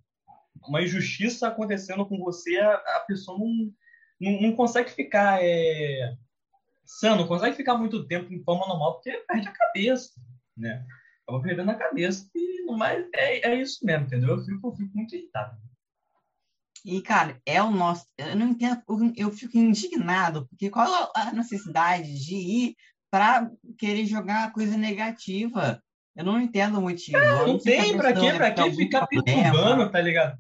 uma 0.67 0.83
injustiça 0.83 1.49
acontecendo 1.49 2.07
com 2.07 2.19
você, 2.19 2.59
a, 2.59 2.75
a 2.75 3.05
pessoa 3.07 3.39
não, 3.39 3.73
não, 4.21 4.41
não, 4.43 4.57
consegue 4.57 4.91
ficar 4.91 5.43
é, 5.43 6.17
sã, 6.85 7.17
não 7.17 7.27
consegue 7.27 7.57
ficar 7.57 7.77
muito 7.77 8.07
tempo 8.07 8.33
em 8.33 8.43
forma 8.43 8.67
normal, 8.67 8.95
porque 8.95 9.13
perde 9.27 9.49
a 9.49 9.53
cabeça, 9.53 10.13
né? 10.57 10.85
Acaba 11.27 11.43
perdendo 11.43 11.71
a 11.71 11.75
cabeça. 11.75 12.29
E 12.35 12.65
no 12.65 12.77
mais, 12.77 13.07
é, 13.15 13.49
é 13.51 13.55
isso 13.61 13.85
mesmo, 13.85 14.07
entendeu? 14.07 14.31
Eu 14.31 14.45
fico, 14.45 14.69
eu 14.69 14.73
fico 14.73 14.97
muito 14.97 15.15
irritado. 15.15 15.57
E, 16.85 17.01
cara, 17.01 17.41
é 17.47 17.63
o 17.63 17.71
nosso. 17.71 18.07
Eu 18.19 18.35
não 18.37 18.49
entendo, 18.49 18.83
eu 19.17 19.31
fico 19.31 19.57
indignado, 19.57 20.49
porque 20.49 20.69
qual 20.69 21.13
a 21.15 21.33
necessidade 21.33 22.13
de 22.25 22.35
ir 22.35 22.77
para 23.11 23.51
querer 23.79 24.05
jogar 24.07 24.53
coisa 24.53 24.77
negativa? 24.77 25.81
Eu 26.17 26.25
não 26.25 26.41
entendo 26.41 26.79
o 26.79 26.83
motivo. 26.83 27.19
É, 27.19 27.31
não, 27.31 27.47
não 27.47 27.59
tem, 27.59 27.97
pra 27.97 28.13
quê? 28.13 28.33
Pra 28.33 28.51
quê 28.51 28.73
ficar 28.73 29.07
perturbando, 29.07 29.91
tá 29.91 30.01
ligado? 30.01 30.39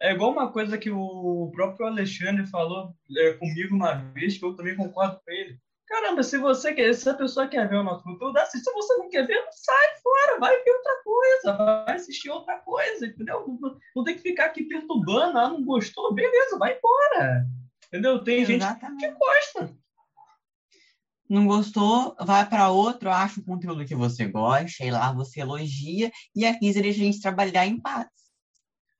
É 0.00 0.12
igual 0.12 0.32
uma 0.32 0.52
coisa 0.52 0.76
que 0.76 0.90
o 0.90 1.50
próprio 1.54 1.86
Alexandre 1.86 2.46
falou 2.46 2.94
é, 3.16 3.32
comigo 3.34 3.74
uma 3.74 3.94
vez, 4.12 4.36
que 4.36 4.44
eu 4.44 4.54
também 4.54 4.76
concordo 4.76 5.20
com 5.24 5.30
ele. 5.30 5.58
Caramba, 5.86 6.22
se 6.22 6.38
você 6.38 6.72
quer, 6.72 6.94
se 6.94 7.08
a 7.08 7.14
pessoa 7.14 7.46
quer 7.46 7.68
ver 7.68 7.76
o 7.76 7.82
nosso 7.82 8.02
conteúdo, 8.02 8.36
assiste. 8.38 8.64
Se 8.64 8.72
você 8.72 8.96
não 8.96 9.08
quer 9.08 9.26
ver, 9.26 9.44
não 9.44 9.52
sai 9.52 9.96
fora, 10.02 10.40
vai 10.40 10.62
ver 10.62 10.70
outra 10.70 11.02
coisa, 11.04 11.56
vai 11.86 11.96
assistir 11.96 12.30
outra 12.30 12.58
coisa, 12.58 13.06
entendeu? 13.06 13.44
Não, 13.60 13.78
não 13.94 14.04
tem 14.04 14.16
que 14.16 14.22
ficar 14.22 14.46
aqui 14.46 14.64
perturbando, 14.64 15.38
ah, 15.38 15.48
não 15.48 15.62
gostou, 15.62 16.14
beleza, 16.14 16.58
vai 16.58 16.76
embora. 16.76 17.46
Entendeu? 17.86 18.24
Tem 18.24 18.40
Exatamente. 18.42 19.00
gente 19.00 19.12
que 19.12 19.18
gosta. 19.18 19.76
Não 21.28 21.46
gostou, 21.46 22.16
vai 22.20 22.48
para 22.48 22.70
outro, 22.70 23.10
acha 23.10 23.40
o 23.40 23.44
conteúdo 23.44 23.84
que 23.84 23.94
você 23.94 24.26
gosta, 24.26 24.84
e 24.84 24.90
lá 24.90 25.12
você 25.12 25.40
elogia, 25.40 26.10
e 26.34 26.44
aqui 26.44 26.68
a 26.68 26.92
gente 26.92 27.20
trabalhar 27.20 27.66
em 27.66 27.80
paz. 27.80 28.08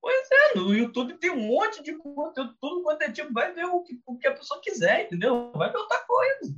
Pois 0.05 0.29
é, 0.31 0.59
no 0.59 0.75
YouTube 0.75 1.15
tem 1.15 1.31
um 1.31 1.49
monte 1.49 1.83
de 1.83 1.95
conteúdo, 1.97 2.55
tudo 2.61 2.83
quanto 2.83 3.01
é 3.01 3.11
tipo, 3.11 3.33
vai 3.33 3.55
ver 3.55 3.65
o 3.65 3.81
que, 3.81 3.99
o 4.05 4.19
que 4.19 4.29
a 4.29 4.35
pessoa 4.35 4.61
quiser, 4.63 5.07
entendeu? 5.07 5.51
Vai 5.57 5.73
ver 5.73 5.79
outra 5.79 5.99
coisa. 6.07 6.55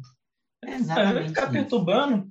Exatamente. 0.67 1.15
Vai 1.15 1.29
ficar 1.29 1.51
perturbando. 1.53 2.29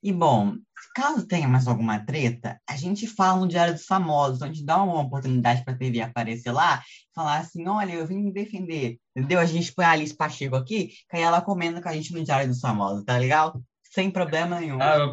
E 0.00 0.12
bom, 0.12 0.54
caso 0.94 1.26
tenha 1.26 1.48
mais 1.48 1.66
alguma 1.66 1.98
treta, 1.98 2.60
a 2.64 2.76
gente 2.76 3.08
fala 3.08 3.40
no 3.40 3.48
Diário 3.48 3.74
dos 3.74 3.86
Famosos, 3.86 4.40
onde 4.40 4.64
dá 4.64 4.80
uma 4.80 5.00
oportunidade 5.00 5.64
para 5.64 5.74
a 5.74 5.76
TV 5.76 6.00
aparecer 6.00 6.52
lá, 6.52 6.80
falar 7.12 7.38
assim, 7.38 7.66
olha, 7.66 7.92
eu 7.92 8.06
vim 8.06 8.22
me 8.22 8.32
defender, 8.32 9.00
entendeu? 9.16 9.40
A 9.40 9.46
gente 9.46 9.74
põe 9.74 9.84
a 9.84 9.90
Alice 9.90 10.16
Pacheco 10.16 10.54
aqui, 10.54 10.92
que 11.10 11.16
aí 11.16 11.22
ela 11.22 11.42
comenta 11.42 11.82
com 11.82 11.88
a 11.88 11.92
gente 11.92 12.12
no 12.12 12.22
Diário 12.22 12.46
dos 12.46 12.60
Famosos, 12.60 13.04
tá 13.04 13.18
legal? 13.18 13.60
Sem 13.82 14.12
problema 14.12 14.60
nenhum. 14.60 14.80
Ah, 14.80 15.12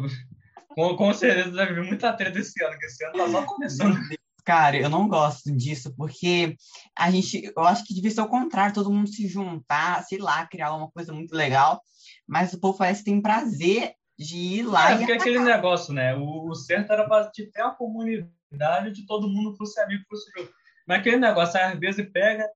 com, 0.68 0.94
com 0.96 1.12
certeza 1.12 1.50
deve 1.50 1.74
vir 1.74 1.88
muita 1.88 2.12
treta 2.12 2.38
esse 2.38 2.62
ano, 2.62 2.78
que 2.78 2.86
esse 2.86 3.04
ano 3.04 3.16
tá 3.16 3.28
só 3.28 3.42
começando. 3.44 3.98
Cara, 4.44 4.76
eu 4.76 4.90
não 4.90 5.08
gosto 5.08 5.50
disso, 5.50 5.94
porque 5.96 6.54
a 6.96 7.10
gente, 7.10 7.50
eu 7.56 7.62
acho 7.62 7.82
que 7.84 7.94
devia 7.94 8.10
ser 8.10 8.20
o 8.20 8.28
contrário, 8.28 8.74
todo 8.74 8.92
mundo 8.92 9.08
se 9.08 9.26
juntar, 9.26 10.04
sei 10.04 10.18
lá, 10.18 10.46
criar 10.46 10.74
uma 10.74 10.90
coisa 10.90 11.14
muito 11.14 11.34
legal, 11.34 11.80
mas 12.28 12.52
o 12.52 12.60
povo 12.60 12.76
parece 12.76 13.02
que 13.02 13.10
tem 13.10 13.22
prazer 13.22 13.94
de 14.18 14.36
ir 14.36 14.62
lá. 14.64 14.92
É, 14.92 14.98
porque 14.98 15.12
é 15.12 15.14
aquele 15.16 15.38
negócio, 15.38 15.94
né? 15.94 16.14
O, 16.14 16.50
o 16.50 16.54
certo 16.54 16.92
era 16.92 17.08
para 17.08 17.30
ter 17.30 17.50
uma 17.56 17.74
comunidade 17.74 18.92
de 18.92 19.06
todo 19.06 19.28
mundo 19.28 19.56
fosse 19.56 19.80
amigo, 19.80 20.04
fosse 20.10 20.30
junto. 20.36 20.52
Mas 20.86 21.00
aquele 21.00 21.16
negócio, 21.16 21.58
às 21.58 21.78
vezes 21.78 22.06
pega, 22.12 22.46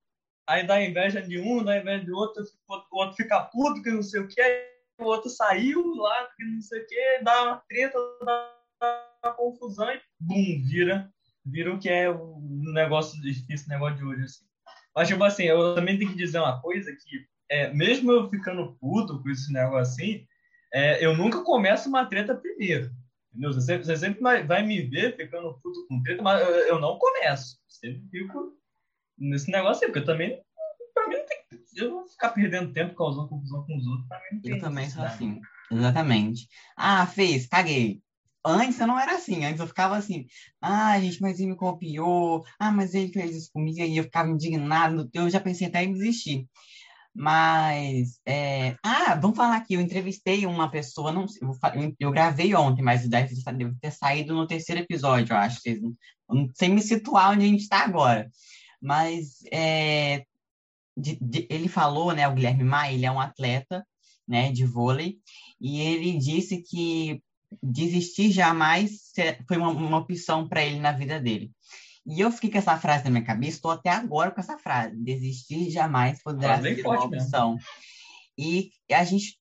aí 0.46 0.66
dá 0.66 0.82
inveja 0.84 1.22
de 1.22 1.40
um, 1.40 1.64
dá 1.64 1.78
inveja 1.78 2.04
de 2.04 2.12
outro, 2.12 2.42
o 2.68 2.98
outro 2.98 3.16
fica 3.16 3.40
puto, 3.44 3.82
que 3.82 3.90
não 3.90 4.02
sei 4.02 4.20
o 4.20 4.28
que, 4.28 4.42
o 5.00 5.04
outro 5.04 5.30
saiu 5.30 5.94
lá, 5.94 6.28
que 6.36 6.44
não 6.44 6.60
sei 6.60 6.82
o 6.82 6.86
que, 6.86 7.20
dá 7.22 7.44
uma 7.44 7.62
treta, 7.66 7.98
dá 8.26 8.54
uma 9.24 9.32
confusão 9.32 9.90
e 9.90 10.00
bum, 10.20 10.62
vira 10.66 11.10
viram 11.50 11.78
que 11.78 11.88
é 11.88 12.10
um 12.10 12.72
negócio 12.72 13.20
difícil, 13.20 13.68
negócio 13.68 13.96
de 13.96 14.04
hoje, 14.04 14.22
assim. 14.22 14.44
Mas, 14.94 15.08
tipo 15.08 15.22
assim, 15.22 15.44
eu 15.44 15.74
também 15.74 15.98
tenho 15.98 16.10
que 16.10 16.16
dizer 16.16 16.38
uma 16.38 16.60
coisa 16.60 16.90
que, 16.92 17.26
é, 17.50 17.72
mesmo 17.72 18.10
eu 18.10 18.28
ficando 18.28 18.76
puto 18.80 19.22
com 19.22 19.30
esse 19.30 19.52
negócio 19.52 19.78
assim, 19.78 20.26
é, 20.72 21.04
eu 21.04 21.16
nunca 21.16 21.42
começo 21.42 21.88
uma 21.88 22.06
treta 22.06 22.34
primeiro. 22.34 22.90
Entendeu? 23.30 23.52
Você 23.52 23.60
sempre, 23.60 23.84
você 23.84 23.96
sempre 23.96 24.20
vai 24.20 24.62
me 24.62 24.82
ver 24.82 25.16
ficando 25.16 25.58
puto 25.62 25.86
com 25.86 26.02
treta, 26.02 26.22
mas 26.22 26.40
eu, 26.40 26.48
eu 26.48 26.80
não 26.80 26.98
começo. 26.98 27.58
Sempre 27.68 28.02
fico 28.10 28.56
nesse 29.16 29.50
negócio 29.50 29.84
aí, 29.84 29.92
porque 29.92 30.00
eu 30.00 30.04
também, 30.04 30.42
pra 30.94 31.08
mim, 31.08 31.16
não 31.16 31.26
tem 31.26 31.38
eu 31.76 31.90
vou 31.92 32.08
ficar 32.08 32.30
perdendo 32.30 32.72
tempo 32.72 32.94
causando 32.94 33.28
confusão 33.28 33.64
com 33.64 33.76
os 33.76 33.86
outros. 33.86 34.08
Pra 34.08 34.18
mim 34.18 34.24
não 34.32 34.40
tem 34.40 34.52
eu 34.52 34.60
também 34.60 34.90
sou 34.90 35.04
assim. 35.04 35.40
Exatamente. 35.70 36.48
Ah, 36.76 37.06
fez, 37.06 37.46
caguei. 37.46 38.02
Antes 38.44 38.78
eu 38.80 38.86
não 38.86 38.98
era 38.98 39.16
assim, 39.16 39.44
antes 39.44 39.60
eu 39.60 39.66
ficava 39.66 39.96
assim, 39.96 40.26
ah, 40.60 40.98
gente, 41.00 41.20
mas 41.20 41.38
ele 41.38 41.50
me 41.50 41.56
copiou, 41.56 42.44
ah, 42.58 42.70
mas 42.70 42.94
ele 42.94 43.12
fez 43.12 43.36
isso 43.36 43.50
comigo, 43.52 43.78
e 43.80 43.96
eu 43.96 44.04
ficava 44.04 44.30
indignado, 44.30 45.08
eu 45.12 45.28
já 45.28 45.40
pensei 45.40 45.66
até 45.66 45.84
em 45.84 45.92
desistir. 45.92 46.46
Mas, 47.14 48.20
é... 48.24 48.76
ah, 48.84 49.16
vamos 49.16 49.36
falar 49.36 49.56
aqui, 49.56 49.74
eu 49.74 49.80
entrevistei 49.80 50.46
uma 50.46 50.70
pessoa, 50.70 51.10
não 51.10 51.26
sei, 51.26 51.40
eu, 51.98 52.12
gravei 52.12 52.54
ontem, 52.54 52.82
mas 52.82 53.08
deve 53.08 53.34
ter 53.80 53.90
saído 53.90 54.34
no 54.34 54.46
terceiro 54.46 54.82
episódio, 54.82 55.32
eu 55.32 55.36
acho, 55.36 55.60
sem 56.54 56.70
me 56.70 56.80
situar 56.80 57.32
onde 57.32 57.44
a 57.44 57.48
gente 57.48 57.62
está 57.62 57.84
agora. 57.84 58.30
Mas 58.80 59.38
é, 59.50 60.24
de, 60.96 61.18
de, 61.20 61.46
ele 61.50 61.68
falou, 61.68 62.12
né, 62.12 62.28
o 62.28 62.34
Guilherme 62.34 62.64
Maia, 62.64 62.94
ele 62.94 63.06
é 63.06 63.10
um 63.10 63.20
atleta, 63.20 63.84
né, 64.26 64.52
de 64.52 64.64
vôlei, 64.64 65.18
e 65.60 65.80
ele 65.80 66.16
disse 66.18 66.62
que 66.62 67.20
desistir 67.62 68.30
jamais 68.30 69.12
foi 69.46 69.56
uma, 69.56 69.70
uma 69.70 69.98
opção 69.98 70.48
para 70.48 70.64
ele 70.64 70.80
na 70.80 70.92
vida 70.92 71.20
dele. 71.20 71.50
E 72.06 72.20
eu 72.20 72.32
fiquei 72.32 72.50
com 72.50 72.58
essa 72.58 72.78
frase 72.78 73.04
na 73.04 73.10
minha 73.10 73.24
cabeça, 73.24 73.56
estou 73.56 73.70
até 73.70 73.90
agora 73.90 74.30
com 74.30 74.40
essa 74.40 74.56
frase: 74.56 74.96
desistir 74.96 75.70
jamais 75.70 76.22
poderá 76.22 76.60
ser 76.60 76.80
uma 76.80 77.04
opção. 77.04 77.54
Mesmo. 77.54 77.68
E 78.38 78.70
a 78.92 79.04
gente, 79.04 79.38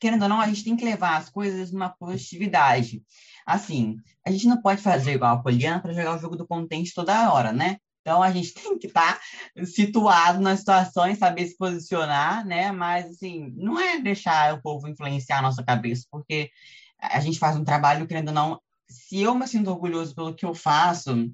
querendo 0.00 0.22
ou 0.22 0.28
não, 0.28 0.40
a 0.40 0.48
gente 0.48 0.64
tem 0.64 0.76
que 0.76 0.84
levar 0.84 1.16
as 1.16 1.28
coisas 1.28 1.72
numa 1.72 1.90
positividade. 1.90 3.02
Assim, 3.44 3.96
a 4.24 4.30
gente 4.30 4.46
não 4.46 4.62
pode 4.62 4.80
fazer 4.80 5.12
igual 5.12 5.34
a 5.34 5.42
Poliana 5.42 5.80
para 5.80 5.92
jogar 5.92 6.16
o 6.16 6.18
jogo 6.18 6.36
do 6.36 6.46
contente 6.46 6.94
toda 6.94 7.32
hora, 7.32 7.52
né? 7.52 7.76
Então 8.00 8.22
a 8.22 8.30
gente 8.30 8.54
tem 8.54 8.78
que 8.78 8.86
estar 8.86 9.18
tá 9.18 9.64
situado 9.66 10.40
nas 10.40 10.60
situações, 10.60 11.18
saber 11.18 11.46
se 11.46 11.56
posicionar, 11.56 12.46
né? 12.46 12.72
Mas 12.72 13.06
assim, 13.06 13.52
não 13.56 13.78
é 13.78 14.00
deixar 14.00 14.54
o 14.54 14.62
povo 14.62 14.88
influenciar 14.88 15.40
a 15.40 15.42
nossa 15.42 15.62
cabeça, 15.62 16.06
porque 16.10 16.50
a 16.98 17.20
gente 17.20 17.38
faz 17.38 17.56
um 17.56 17.64
trabalho, 17.64 18.06
querendo 18.06 18.28
ou 18.28 18.34
não, 18.34 18.60
se 18.88 19.20
eu 19.20 19.34
me 19.34 19.46
sinto 19.46 19.70
orgulhoso 19.70 20.14
pelo 20.14 20.34
que 20.34 20.44
eu 20.44 20.54
faço, 20.54 21.30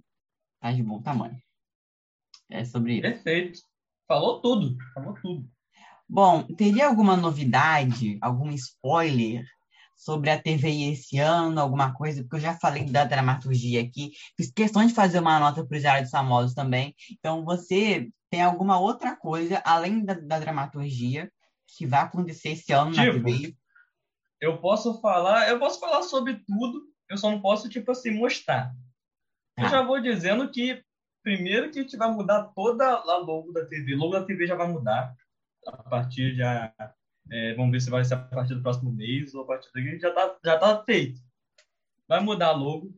tá 0.60 0.72
de 0.72 0.82
bom 0.82 1.00
tamanho. 1.00 1.36
É 2.50 2.64
sobre 2.64 2.94
isso. 2.94 3.02
Perfeito. 3.02 3.60
Falou 4.06 4.40
tudo. 4.40 4.76
Falou 4.94 5.14
tudo. 5.14 5.48
Bom, 6.08 6.42
teria 6.42 6.86
alguma 6.86 7.16
novidade, 7.16 8.18
algum 8.20 8.50
spoiler 8.50 9.46
sobre 9.96 10.30
a 10.30 10.40
TVI 10.40 10.92
esse 10.92 11.18
ano, 11.18 11.60
alguma 11.60 11.94
coisa? 11.94 12.22
Porque 12.22 12.36
eu 12.36 12.40
já 12.40 12.58
falei 12.58 12.84
da 12.84 13.04
dramaturgia 13.04 13.80
aqui, 13.80 14.10
fiz 14.36 14.50
questão 14.50 14.84
de 14.84 14.92
fazer 14.92 15.20
uma 15.20 15.38
nota 15.38 15.64
para 15.64 15.74
os 15.76 15.80
Diário 15.80 16.02
dos 16.02 16.10
Famosos 16.10 16.54
também. 16.54 16.94
Então, 17.12 17.44
você 17.44 18.10
tem 18.28 18.42
alguma 18.42 18.78
outra 18.78 19.16
coisa, 19.16 19.62
além 19.64 20.04
da, 20.04 20.14
da 20.14 20.38
dramaturgia, 20.38 21.30
que 21.66 21.86
vai 21.86 22.00
acontecer 22.00 22.50
esse 22.50 22.72
ano 22.72 22.90
tipo, 22.90 23.06
na 23.06 23.12
TVI? 23.12 23.56
Eu 24.42 24.58
posso 24.58 25.00
falar, 25.00 25.48
eu 25.48 25.58
posso 25.60 25.78
falar 25.78 26.02
sobre 26.02 26.34
tudo, 26.44 26.84
eu 27.08 27.16
só 27.16 27.30
não 27.30 27.40
posso, 27.40 27.68
tipo 27.68 27.92
assim, 27.92 28.10
mostrar. 28.10 28.74
Eu 29.56 29.68
já 29.68 29.82
vou 29.82 30.00
dizendo 30.00 30.50
que, 30.50 30.82
primeiro 31.22 31.70
que 31.70 31.78
a 31.78 31.82
gente 31.82 31.96
vai 31.96 32.10
mudar 32.10 32.48
toda 32.48 32.84
a 32.88 33.18
logo 33.18 33.52
da 33.52 33.64
TV. 33.64 33.94
Logo 33.94 34.14
da 34.14 34.24
TV 34.24 34.48
já 34.48 34.56
vai 34.56 34.66
mudar 34.66 35.14
a 35.64 35.76
partir 35.84 36.34
de... 36.34 36.42
É, 37.30 37.54
vamos 37.54 37.70
ver 37.70 37.80
se 37.80 37.88
vai 37.88 38.04
ser 38.04 38.14
a 38.14 38.18
partir 38.18 38.56
do 38.56 38.62
próximo 38.62 38.90
mês 38.90 39.32
ou 39.32 39.42
a 39.42 39.46
partir 39.46 39.70
daqui. 39.72 40.00
Já 40.00 40.08
está 40.08 40.38
já 40.44 40.58
tá 40.58 40.82
feito. 40.82 41.20
Vai 42.08 42.18
mudar 42.18 42.48
a 42.48 42.52
logo. 42.56 42.92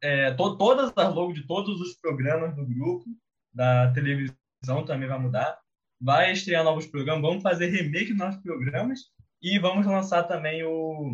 É, 0.00 0.30
to, 0.34 0.56
todas 0.56 0.92
as 0.94 1.14
logos 1.14 1.34
de 1.34 1.44
todos 1.48 1.80
os 1.80 1.96
programas 1.96 2.54
do 2.54 2.64
grupo, 2.64 3.04
da 3.52 3.92
televisão 3.92 4.84
também 4.86 5.08
vai 5.08 5.18
mudar. 5.18 5.58
Vai 6.00 6.30
estrear 6.30 6.62
novos 6.62 6.86
programas, 6.86 7.22
vamos 7.22 7.42
fazer 7.42 7.66
remake 7.66 8.10
dos 8.10 8.18
nossos 8.18 8.40
programas 8.40 9.00
e 9.44 9.58
vamos 9.58 9.84
lançar 9.84 10.22
também 10.22 10.64
o, 10.64 11.12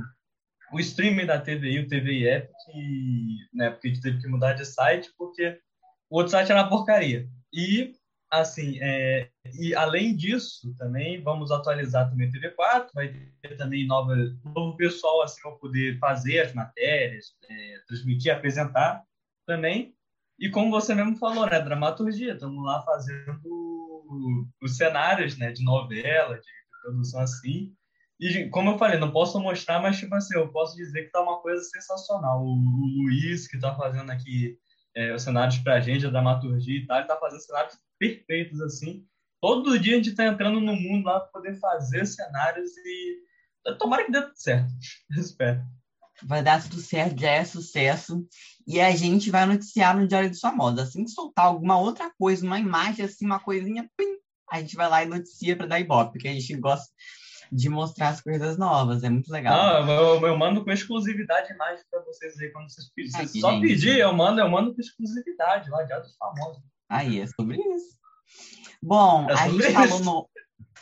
o 0.72 0.78
streaming 0.78 1.26
da 1.26 1.40
TVI, 1.40 1.80
o 1.80 1.88
TVI 1.88 2.28
App, 2.28 2.52
que 2.64 3.36
na 3.52 3.64
época 3.64 3.88
a 3.88 3.88
gente 3.88 4.00
teve 4.00 4.20
que 4.20 4.28
mudar 4.28 4.52
de 4.52 4.64
site 4.64 5.12
porque 5.18 5.58
o 6.08 6.18
outro 6.18 6.30
site 6.30 6.52
era 6.52 6.62
uma 6.62 6.68
porcaria. 6.68 7.28
E, 7.52 7.92
assim, 8.30 8.78
é, 8.80 9.28
e 9.58 9.74
além 9.74 10.14
disso, 10.14 10.72
também 10.78 11.20
vamos 11.20 11.50
atualizar 11.50 12.08
também 12.08 12.28
o 12.28 12.32
TV4, 12.32 12.90
vai 12.94 13.08
ter 13.42 13.56
também 13.56 13.84
nova, 13.84 14.14
novo 14.44 14.76
pessoal 14.76 15.22
assim 15.22 15.42
para 15.42 15.50
poder 15.56 15.98
fazer 15.98 16.38
as 16.38 16.52
matérias, 16.52 17.34
é, 17.50 17.78
transmitir, 17.88 18.32
apresentar 18.32 19.02
também. 19.44 19.92
E 20.38 20.48
como 20.48 20.70
você 20.70 20.94
mesmo 20.94 21.16
falou, 21.16 21.46
né, 21.46 21.60
dramaturgia, 21.60 22.34
estamos 22.34 22.64
lá 22.64 22.80
fazendo 22.84 24.48
os 24.62 24.76
cenários, 24.76 25.36
né, 25.36 25.50
de 25.50 25.64
novela, 25.64 26.36
de 26.36 26.46
produção 26.80 27.22
assim. 27.22 27.74
E 28.20 28.48
como 28.50 28.70
eu 28.70 28.78
falei, 28.78 28.98
não 28.98 29.10
posso 29.10 29.40
mostrar, 29.40 29.80
mas 29.80 29.98
tipo 29.98 30.14
assim, 30.14 30.34
eu 30.36 30.48
posso 30.52 30.76
dizer 30.76 31.04
que 31.04 31.10
tá 31.10 31.22
uma 31.22 31.40
coisa 31.40 31.62
sensacional. 31.64 32.42
O, 32.42 32.50
o 32.52 33.02
Luiz, 33.02 33.48
que 33.48 33.58
tá 33.58 33.74
fazendo 33.74 34.10
aqui 34.10 34.58
é, 34.94 35.14
os 35.14 35.22
cenários 35.22 35.58
pra 35.58 35.80
gente, 35.80 36.06
a 36.06 36.10
dramaturgia 36.10 36.78
e 36.78 36.86
tal, 36.86 36.98
ele 36.98 37.08
tá 37.08 37.16
fazendo 37.16 37.40
cenários 37.40 37.78
perfeitos, 37.98 38.60
assim. 38.60 39.06
Todo 39.40 39.78
dia 39.78 39.94
a 39.94 39.96
gente 39.96 40.14
tá 40.14 40.26
entrando 40.26 40.60
no 40.60 40.76
mundo 40.76 41.06
lá 41.06 41.20
para 41.20 41.30
poder 41.30 41.58
fazer 41.58 42.04
cenários 42.04 42.70
e 42.76 43.22
tomara 43.78 44.04
que 44.04 44.12
dê 44.12 44.20
tudo 44.20 44.36
certo. 44.36 44.70
Espero 45.16 45.62
vai 46.22 46.42
dar 46.42 46.62
tudo 46.62 46.80
certo, 46.80 47.20
já 47.20 47.30
é 47.30 47.44
sucesso. 47.44 48.26
E 48.66 48.80
a 48.80 48.94
gente 48.94 49.30
vai 49.30 49.46
noticiar 49.46 49.96
no 49.96 50.06
Diário 50.06 50.30
dos 50.30 50.40
Famosos. 50.40 50.80
Assim 50.80 51.04
que 51.04 51.10
soltar 51.10 51.46
alguma 51.46 51.78
outra 51.78 52.10
coisa, 52.18 52.44
uma 52.44 52.58
imagem, 52.58 53.04
assim, 53.04 53.24
uma 53.24 53.40
coisinha, 53.40 53.88
pim, 53.96 54.16
a 54.50 54.60
gente 54.60 54.76
vai 54.76 54.88
lá 54.88 55.02
e 55.02 55.06
noticia 55.06 55.56
para 55.56 55.66
dar 55.66 55.80
ibope, 55.80 56.12
porque 56.12 56.28
a 56.28 56.32
gente 56.32 56.54
gosta 56.56 56.88
de 57.52 57.68
mostrar 57.68 58.10
as 58.10 58.20
coisas 58.20 58.56
novas, 58.56 59.02
é 59.02 59.10
muito 59.10 59.30
legal. 59.30 59.84
Não, 59.84 59.92
eu, 59.92 60.26
eu 60.26 60.36
mando 60.38 60.64
com 60.64 60.70
exclusividade 60.70 61.52
imagens 61.52 61.84
para 61.90 62.00
vocês 62.02 62.38
aí 62.38 62.50
quando 62.50 62.70
vocês 62.70 62.90
pedirem. 62.94 63.26
Se 63.26 63.40
só 63.40 63.50
gente. 63.52 63.66
pedir, 63.66 63.98
eu 63.98 64.12
mando, 64.12 64.40
eu 64.40 64.48
mando 64.48 64.74
com 64.74 64.80
exclusividade 64.80 65.68
lá, 65.70 65.82
Diário 65.82 66.04
dos 66.04 66.16
Famosos. 66.16 66.62
Aí, 66.88 67.20
é 67.20 67.26
sobre 67.26 67.56
isso. 67.56 67.96
Bom, 68.82 69.28
é 69.28 69.36
sobre 69.36 69.66
a, 69.66 69.68
gente 69.68 69.88
Falou 69.88 70.00
no, 70.00 70.30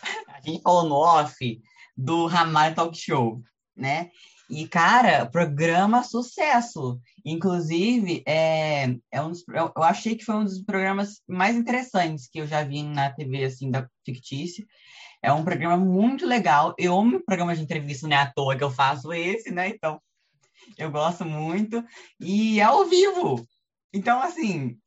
a 0.28 0.40
gente 0.40 0.62
falou 0.62 0.88
no 0.88 0.94
off 0.96 1.60
do 1.96 2.26
Ramalho 2.26 2.75
Talk 2.75 2.96
Show, 2.96 3.42
né? 3.76 4.10
E, 4.50 4.66
cara, 4.66 5.26
programa 5.26 6.02
sucesso. 6.02 6.98
Inclusive, 7.25 8.22
é, 8.26 8.96
é 9.12 9.20
um 9.20 9.30
dos, 9.30 9.44
eu, 9.48 9.70
eu 9.76 9.82
achei 9.82 10.16
que 10.16 10.25
foi 10.25 10.37
um 10.37 10.44
dos 10.44 10.62
programas 10.62 11.20
mais 11.28 11.54
interessantes 11.54 12.28
que 12.28 12.40
eu 12.40 12.46
já 12.46 12.62
vi 12.62 12.82
na 12.82 13.10
TV, 13.10 13.44
assim, 13.44 13.70
da 13.70 13.87
fictícia. 14.04 14.64
É 15.22 15.32
um 15.32 15.44
programa 15.44 15.76
muito 15.76 16.26
legal. 16.26 16.75
Eu 16.78 16.98
amo 16.98 17.25
programa 17.25 17.54
de 17.54 17.62
entrevista, 17.62 18.06
não 18.06 18.16
é 18.16 18.20
à 18.20 18.32
toa 18.32 18.56
que 18.56 18.64
eu 18.64 18.70
faço 18.70 19.12
esse, 19.12 19.50
né? 19.50 19.68
Então, 19.68 20.00
eu 20.76 20.90
gosto 20.90 21.25
muito. 21.25 21.84
E 22.20 22.60
é 22.60 22.64
ao 22.64 22.84
vivo. 22.84 23.46
Então, 23.92 24.22
assim, 24.22 24.78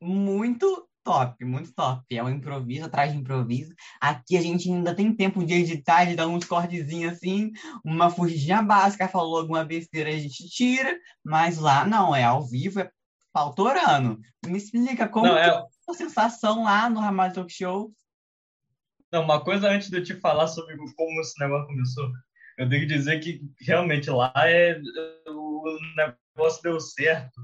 muito 0.00 0.88
top, 1.08 1.44
muito 1.44 1.72
top. 1.72 2.04
É 2.14 2.22
um 2.22 2.28
improviso 2.28 2.84
atrás 2.84 3.12
de 3.12 3.18
improviso. 3.18 3.74
Aqui 4.00 4.36
a 4.36 4.42
gente 4.42 4.70
ainda 4.70 4.94
tem 4.94 5.14
tempo 5.14 5.44
de 5.44 5.54
editar, 5.54 6.04
de 6.04 6.14
dar 6.14 6.26
uns 6.26 6.44
cortezinhos 6.44 7.14
assim, 7.14 7.50
uma 7.82 8.10
fugidinha 8.10 8.62
básica, 8.62 9.08
falou 9.08 9.38
alguma 9.38 9.64
besteira, 9.64 10.10
a 10.10 10.18
gente 10.18 10.48
tira, 10.48 10.98
mas 11.24 11.56
lá 11.58 11.86
não, 11.86 12.14
é 12.14 12.24
ao 12.24 12.46
vivo, 12.46 12.80
é 12.80 12.90
pautorando. 13.32 14.20
Me 14.46 14.58
explica 14.58 15.08
como 15.08 15.26
não, 15.26 15.36
é... 15.36 15.48
a 15.88 15.94
sensação 15.94 16.64
lá 16.64 16.90
no 16.90 17.00
Ramalho 17.00 17.32
Talk 17.32 17.52
Show. 17.52 17.92
Não, 19.12 19.22
uma 19.22 19.42
coisa 19.42 19.68
antes 19.68 19.90
de 19.90 19.98
eu 19.98 20.04
te 20.04 20.14
falar 20.14 20.48
sobre 20.48 20.76
como 20.76 21.20
esse 21.20 21.38
negócio 21.40 21.66
começou, 21.66 22.10
eu 22.58 22.68
tenho 22.68 22.82
que 22.86 22.94
dizer 22.94 23.20
que 23.20 23.40
realmente 23.60 24.10
lá 24.10 24.32
é, 24.36 24.80
o 25.26 25.78
negócio 25.96 26.62
deu 26.62 26.78
certo 26.80 27.40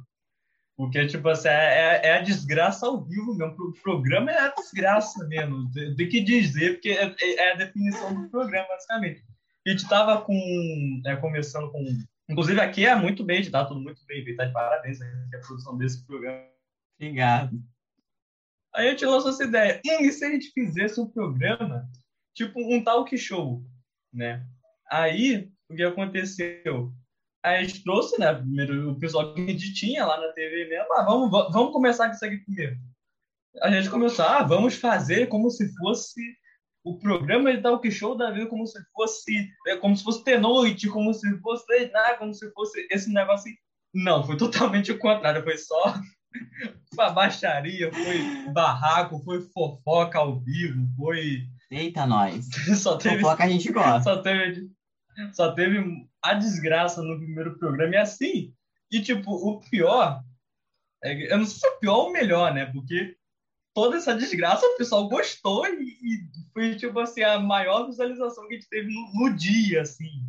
porque, 0.77 1.07
tipo 1.07 1.29
assim, 1.29 1.48
é, 1.48 1.53
é, 1.53 2.07
é, 2.09 2.18
a 2.18 2.22
desgraça 2.22 2.87
ao 2.87 3.05
vivo 3.05 3.35
mesmo. 3.35 3.55
O 3.55 3.72
programa 3.83 4.31
é 4.31 4.38
a 4.38 4.55
desgraça 4.55 5.24
mesmo. 5.29 5.70
Tem 5.96 6.09
que 6.09 6.20
dizer, 6.20 6.74
porque 6.74 6.90
é, 6.90 7.14
é, 7.20 7.53
a 7.53 7.57
definição 7.57 8.22
do 8.22 8.29
programa, 8.29 8.66
basicamente. 8.68 9.22
A 9.66 9.70
gente 9.70 9.88
tava 9.88 10.20
com, 10.22 11.03
é, 11.07 11.16
começando 11.16 11.70
com... 11.70 11.85
Inclusive, 12.29 12.61
aqui 12.61 12.87
é 12.87 12.94
muito 12.96 13.22
bem 13.22 13.38
editado, 13.38 13.68
tudo 13.68 13.81
muito 13.81 14.05
bem. 14.07 14.24
Tá 14.35 14.46
de 14.46 14.53
parabéns 14.53 15.00
a 15.00 15.38
produção 15.46 15.77
desse 15.77 16.05
programa. 16.05 16.44
Obrigado. 16.98 17.74
Aí 18.75 18.89
a 18.89 18.91
gente 18.91 19.07
lançou 19.07 19.31
essa 19.31 19.45
ideia. 19.45 19.81
E 19.85 20.11
se 20.13 20.25
a 20.25 20.31
gente 20.31 20.51
fizesse 20.53 21.01
um 21.01 21.09
programa, 21.09 21.89
tipo 22.35 22.61
um 22.61 22.83
talk 22.83 23.17
show, 23.17 23.63
né? 24.13 24.45
Aí, 24.91 25.49
o 25.69 25.75
que 25.75 25.83
aconteceu? 25.83 26.93
a 27.45 27.63
gente 27.63 27.85
trouxe, 27.85 28.19
né, 28.19 28.33
primeiro 28.35 28.93
o 28.93 28.99
pessoal 28.99 29.35
que 29.35 29.43
a 29.43 29.47
gente 29.47 29.75
tinha 29.75 30.07
lá 30.07 30.19
na 30.19 30.33
TV 30.33 30.67
mesmo, 30.67 30.91
ah, 30.95 31.03
vamos, 31.03 31.31
vamos 31.31 31.73
começar 31.73 32.09
com 32.09 32.15
isso 32.15 32.25
aqui 32.25 32.39
primeiro. 32.39 32.77
A 33.61 33.71
gente 33.71 33.91
começou, 33.91 34.25
ah, 34.25 34.43
vamos 34.43 34.77
fazer 34.77 35.27
como 35.27 35.51
se 35.51 35.69
fosse 35.77 36.21
o 36.83 36.99
programa 36.99 37.55
de 37.55 37.63
talk 37.63 37.89
show 37.91 38.17
da 38.17 38.31
vida, 38.31 38.47
como 38.47 38.67
se 38.67 38.83
fosse, 38.95 39.51
é, 39.67 39.77
como 39.77 39.95
se 39.95 40.03
fosse 40.03 40.25
ter 40.25 40.41
noite, 40.41 40.89
como 40.89 41.13
se 41.13 41.39
fosse 41.41 41.67
treinar, 41.67 42.19
como 42.19 42.33
se 42.33 42.51
fosse 42.53 42.87
esse 42.91 43.13
negócio 43.13 43.51
assim. 43.51 43.57
Não, 43.93 44.25
foi 44.25 44.37
totalmente 44.39 44.91
o 44.91 44.99
contrário, 44.99 45.45
foi 45.45 45.59
só 45.59 45.95
foi 46.94 47.12
baixaria, 47.12 47.92
foi 47.92 48.53
barraco, 48.53 49.18
foi 49.20 49.40
fofoca 49.40 50.18
ao 50.18 50.38
vivo, 50.40 50.88
foi... 50.97 51.47
Eita, 51.70 52.07
nós. 52.07 52.49
só 52.81 52.97
teve, 52.97 53.20
fofoca 53.20 53.44
a 53.44 53.49
gente 53.49 53.73
gosta. 53.73 54.03
Só 54.03 54.23
teve, 54.23 54.70
só 55.33 55.53
teve 55.53 56.07
a 56.23 56.35
desgraça 56.35 57.03
no 57.03 57.18
primeiro 57.18 57.59
programa. 57.59 57.94
E 57.94 57.99
assim, 57.99 58.55
e 58.90 59.01
tipo, 59.01 59.33
o 59.33 59.61
pior, 59.61 60.23
é, 61.03 61.33
eu 61.33 61.38
não 61.38 61.44
sei 61.44 61.59
se 61.59 61.66
é 61.66 61.70
o 61.70 61.79
pior 61.79 61.97
ou 61.97 62.09
o 62.09 62.12
melhor, 62.12 62.55
né? 62.55 62.66
Porque 62.66 63.16
toda 63.75 63.97
essa 63.97 64.14
desgraça 64.14 64.64
o 64.64 64.77
pessoal 64.77 65.09
gostou 65.09 65.66
e, 65.66 65.83
e 65.83 66.29
foi, 66.53 66.77
tipo 66.77 66.99
assim, 67.01 67.23
a 67.23 67.38
maior 67.38 67.87
visualização 67.87 68.47
que 68.47 68.55
a 68.55 68.57
gente 68.57 68.68
teve 68.68 68.88
no, 68.88 69.12
no, 69.14 69.37
dia, 69.37 69.83
assim. 69.83 70.23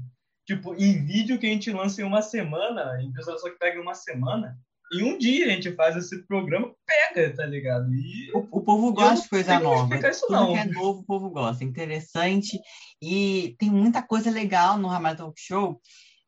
Tipo, 0.46 0.74
em 0.76 1.06
vídeo 1.06 1.40
que 1.40 1.46
a 1.46 1.50
gente 1.50 1.72
lança 1.72 2.02
em 2.02 2.06
uma 2.06 2.22
semana, 2.22 3.02
em 3.02 3.12
visualização 3.12 3.52
que 3.52 3.60
pega 3.60 3.78
em 3.78 3.82
uma 3.82 3.96
semana, 3.96 4.60
em 4.96 5.04
um 5.04 5.18
dia 5.18 5.46
a 5.46 5.50
gente 5.50 5.72
faz 5.74 5.96
esse 5.96 6.24
programa, 6.24 6.74
pega, 6.86 7.36
tá 7.36 7.46
ligado? 7.46 7.94
E 7.94 8.32
o, 8.34 8.48
o 8.52 8.62
povo 8.62 8.94
gosta 8.94 9.24
de 9.24 9.30
coisa 9.30 9.60
nova. 9.60 9.96
Isso, 9.96 10.22
Tudo 10.22 10.32
não. 10.34 10.54
que 10.54 10.60
é 10.60 10.66
novo, 10.66 11.00
o 11.00 11.06
povo 11.06 11.30
gosta. 11.30 11.64
Interessante. 11.64 12.60
E 13.02 13.56
tem 13.60 13.70
muita 13.70 14.02
coisa 14.02 14.30
legal 14.30 14.78
no 14.78 14.88
Ramalho 14.88 15.18
Talk 15.18 15.40
Show. 15.40 15.82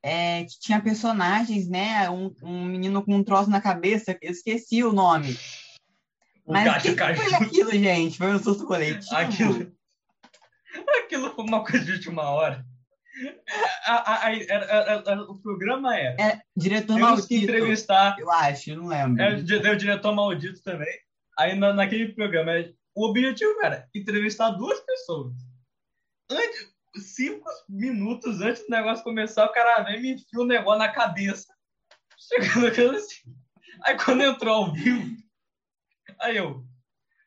É, 0.04 0.44
que 0.44 0.60
tinha 0.60 0.82
personagens, 0.82 1.68
né? 1.68 2.10
Um, 2.10 2.34
um 2.44 2.66
menino 2.66 3.04
com 3.04 3.16
um 3.16 3.24
troço 3.24 3.50
na 3.50 3.60
cabeça, 3.60 4.18
eu 4.22 4.32
esqueci 4.32 4.84
o 4.84 4.94
nome. 4.94 5.38
O 6.46 6.54
Mas 6.54 6.70
o 6.70 6.82
que, 6.82 6.96
que 6.96 7.16
foi 7.16 7.34
aquilo, 7.34 7.72
gente? 7.72 8.18
Foi 8.18 8.34
um 8.34 8.40
susto 8.40 8.66
coletivo? 8.66 9.16
Aquilo, 9.16 9.72
aquilo 11.04 11.36
foi 11.36 11.44
uma 11.44 11.64
coisa 11.64 11.84
de 11.84 11.92
última 11.94 12.30
hora 12.30 12.66
a, 13.86 13.94
a, 13.94 15.14
a, 15.14 15.22
o 15.30 15.40
programa 15.40 15.96
era. 15.96 16.22
É, 16.22 16.42
diretor 16.56 17.00
maldito. 17.00 17.34
entrevistar. 17.34 18.18
Eu 18.20 18.32
acho, 18.32 18.72
eu 18.72 18.78
não 18.78 18.88
lembro. 18.88 19.22
É, 19.22 19.36
o 19.36 19.78
diretor 19.78 20.14
maldito 20.14 20.62
também. 20.62 20.94
Aí 21.38 21.56
na, 21.56 21.74
naquele 21.74 22.14
programa, 22.14 22.52
o 22.96 23.08
objetivo 23.10 23.60
era 23.64 23.88
entrevistar 23.94 24.52
duas 24.52 24.80
pessoas. 24.82 25.34
Antes, 26.30 26.74
cinco 26.96 27.48
minutos 27.70 28.42
antes 28.42 28.64
do 28.64 28.70
negócio 28.70 29.04
começar, 29.04 29.46
o 29.46 29.52
cara 29.52 29.84
vem 29.84 29.98
e 29.98 30.02
me 30.02 30.14
enfia 30.14 30.40
o 30.40 30.44
um 30.44 30.48
negócio 30.48 30.80
na 30.80 30.92
cabeça. 30.92 31.54
Chegando 32.18 32.96
assim. 32.96 33.36
Aí 33.84 33.98
quando 33.98 34.24
entrou 34.24 34.54
ao 34.54 34.74
vivo, 34.74 35.16
aí 36.20 36.38
eu. 36.38 36.66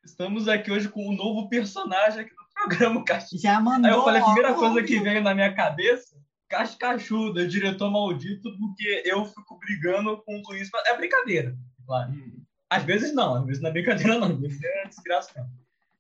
Estamos 0.04 0.48
aqui 0.48 0.72
hoje 0.72 0.88
com 0.88 1.08
um 1.08 1.14
novo 1.14 1.48
personagem 1.48 2.20
aqui 2.20 2.34
programa 2.68 3.04
Cascachudo. 3.04 3.42
Já 3.42 3.60
mandou. 3.60 3.90
Aí 3.90 3.96
eu 3.96 4.04
falei, 4.04 4.20
a 4.20 4.24
primeira 4.24 4.54
coisa 4.54 4.82
que 4.82 5.00
veio 5.00 5.22
na 5.22 5.34
minha 5.34 5.52
cabeça, 5.54 6.16
Cascachudo, 6.48 7.46
diretor 7.46 7.90
maldito, 7.90 8.56
porque 8.58 9.02
eu 9.04 9.24
fico 9.24 9.58
brigando 9.58 10.22
com 10.22 10.38
o 10.38 10.42
Luiz. 10.48 10.68
É 10.86 10.96
brincadeira, 10.96 11.56
claro. 11.86 12.12
Hum. 12.12 12.42
Às 12.68 12.84
vezes 12.84 13.14
não, 13.14 13.34
às 13.34 13.46
vezes 13.46 13.62
não 13.62 13.70
é 13.70 13.72
brincadeira, 13.72 14.18
não. 14.18 14.28
Às 14.28 14.38
vezes 14.38 14.62
é 14.62 14.88
desgraça 14.88 15.32
não. 15.36 15.50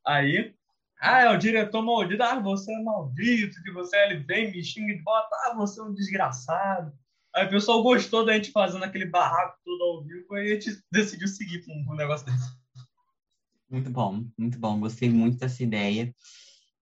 Aí, 0.06 0.54
ah, 1.00 1.22
é 1.22 1.30
o 1.30 1.38
diretor 1.38 1.82
maldito, 1.82 2.22
ah, 2.22 2.38
você 2.38 2.72
é 2.72 2.82
maldito, 2.82 3.62
que 3.62 3.72
você 3.72 3.96
ele 4.04 4.16
vem, 4.16 4.50
me 4.50 4.62
xinga 4.62 4.92
e 4.92 5.02
bota, 5.02 5.34
ah, 5.46 5.54
você 5.54 5.80
é 5.80 5.84
um 5.84 5.94
desgraçado. 5.94 6.92
Aí 7.34 7.46
o 7.46 7.50
pessoal 7.50 7.82
gostou 7.82 8.24
da 8.24 8.34
gente 8.34 8.50
fazendo 8.50 8.84
aquele 8.84 9.06
barraco 9.06 9.56
todo 9.64 9.82
ao 9.82 10.02
vivo 10.02 10.36
e 10.36 10.52
a 10.52 10.54
gente 10.54 10.82
decidiu 10.90 11.28
seguir 11.28 11.64
com 11.64 11.72
um 11.72 11.96
negócio 11.96 12.26
desse. 12.26 12.60
Muito 13.70 13.88
bom, 13.88 14.24
muito 14.36 14.58
bom. 14.58 14.80
Gostei 14.80 15.08
muito 15.08 15.38
dessa 15.38 15.62
ideia. 15.62 16.12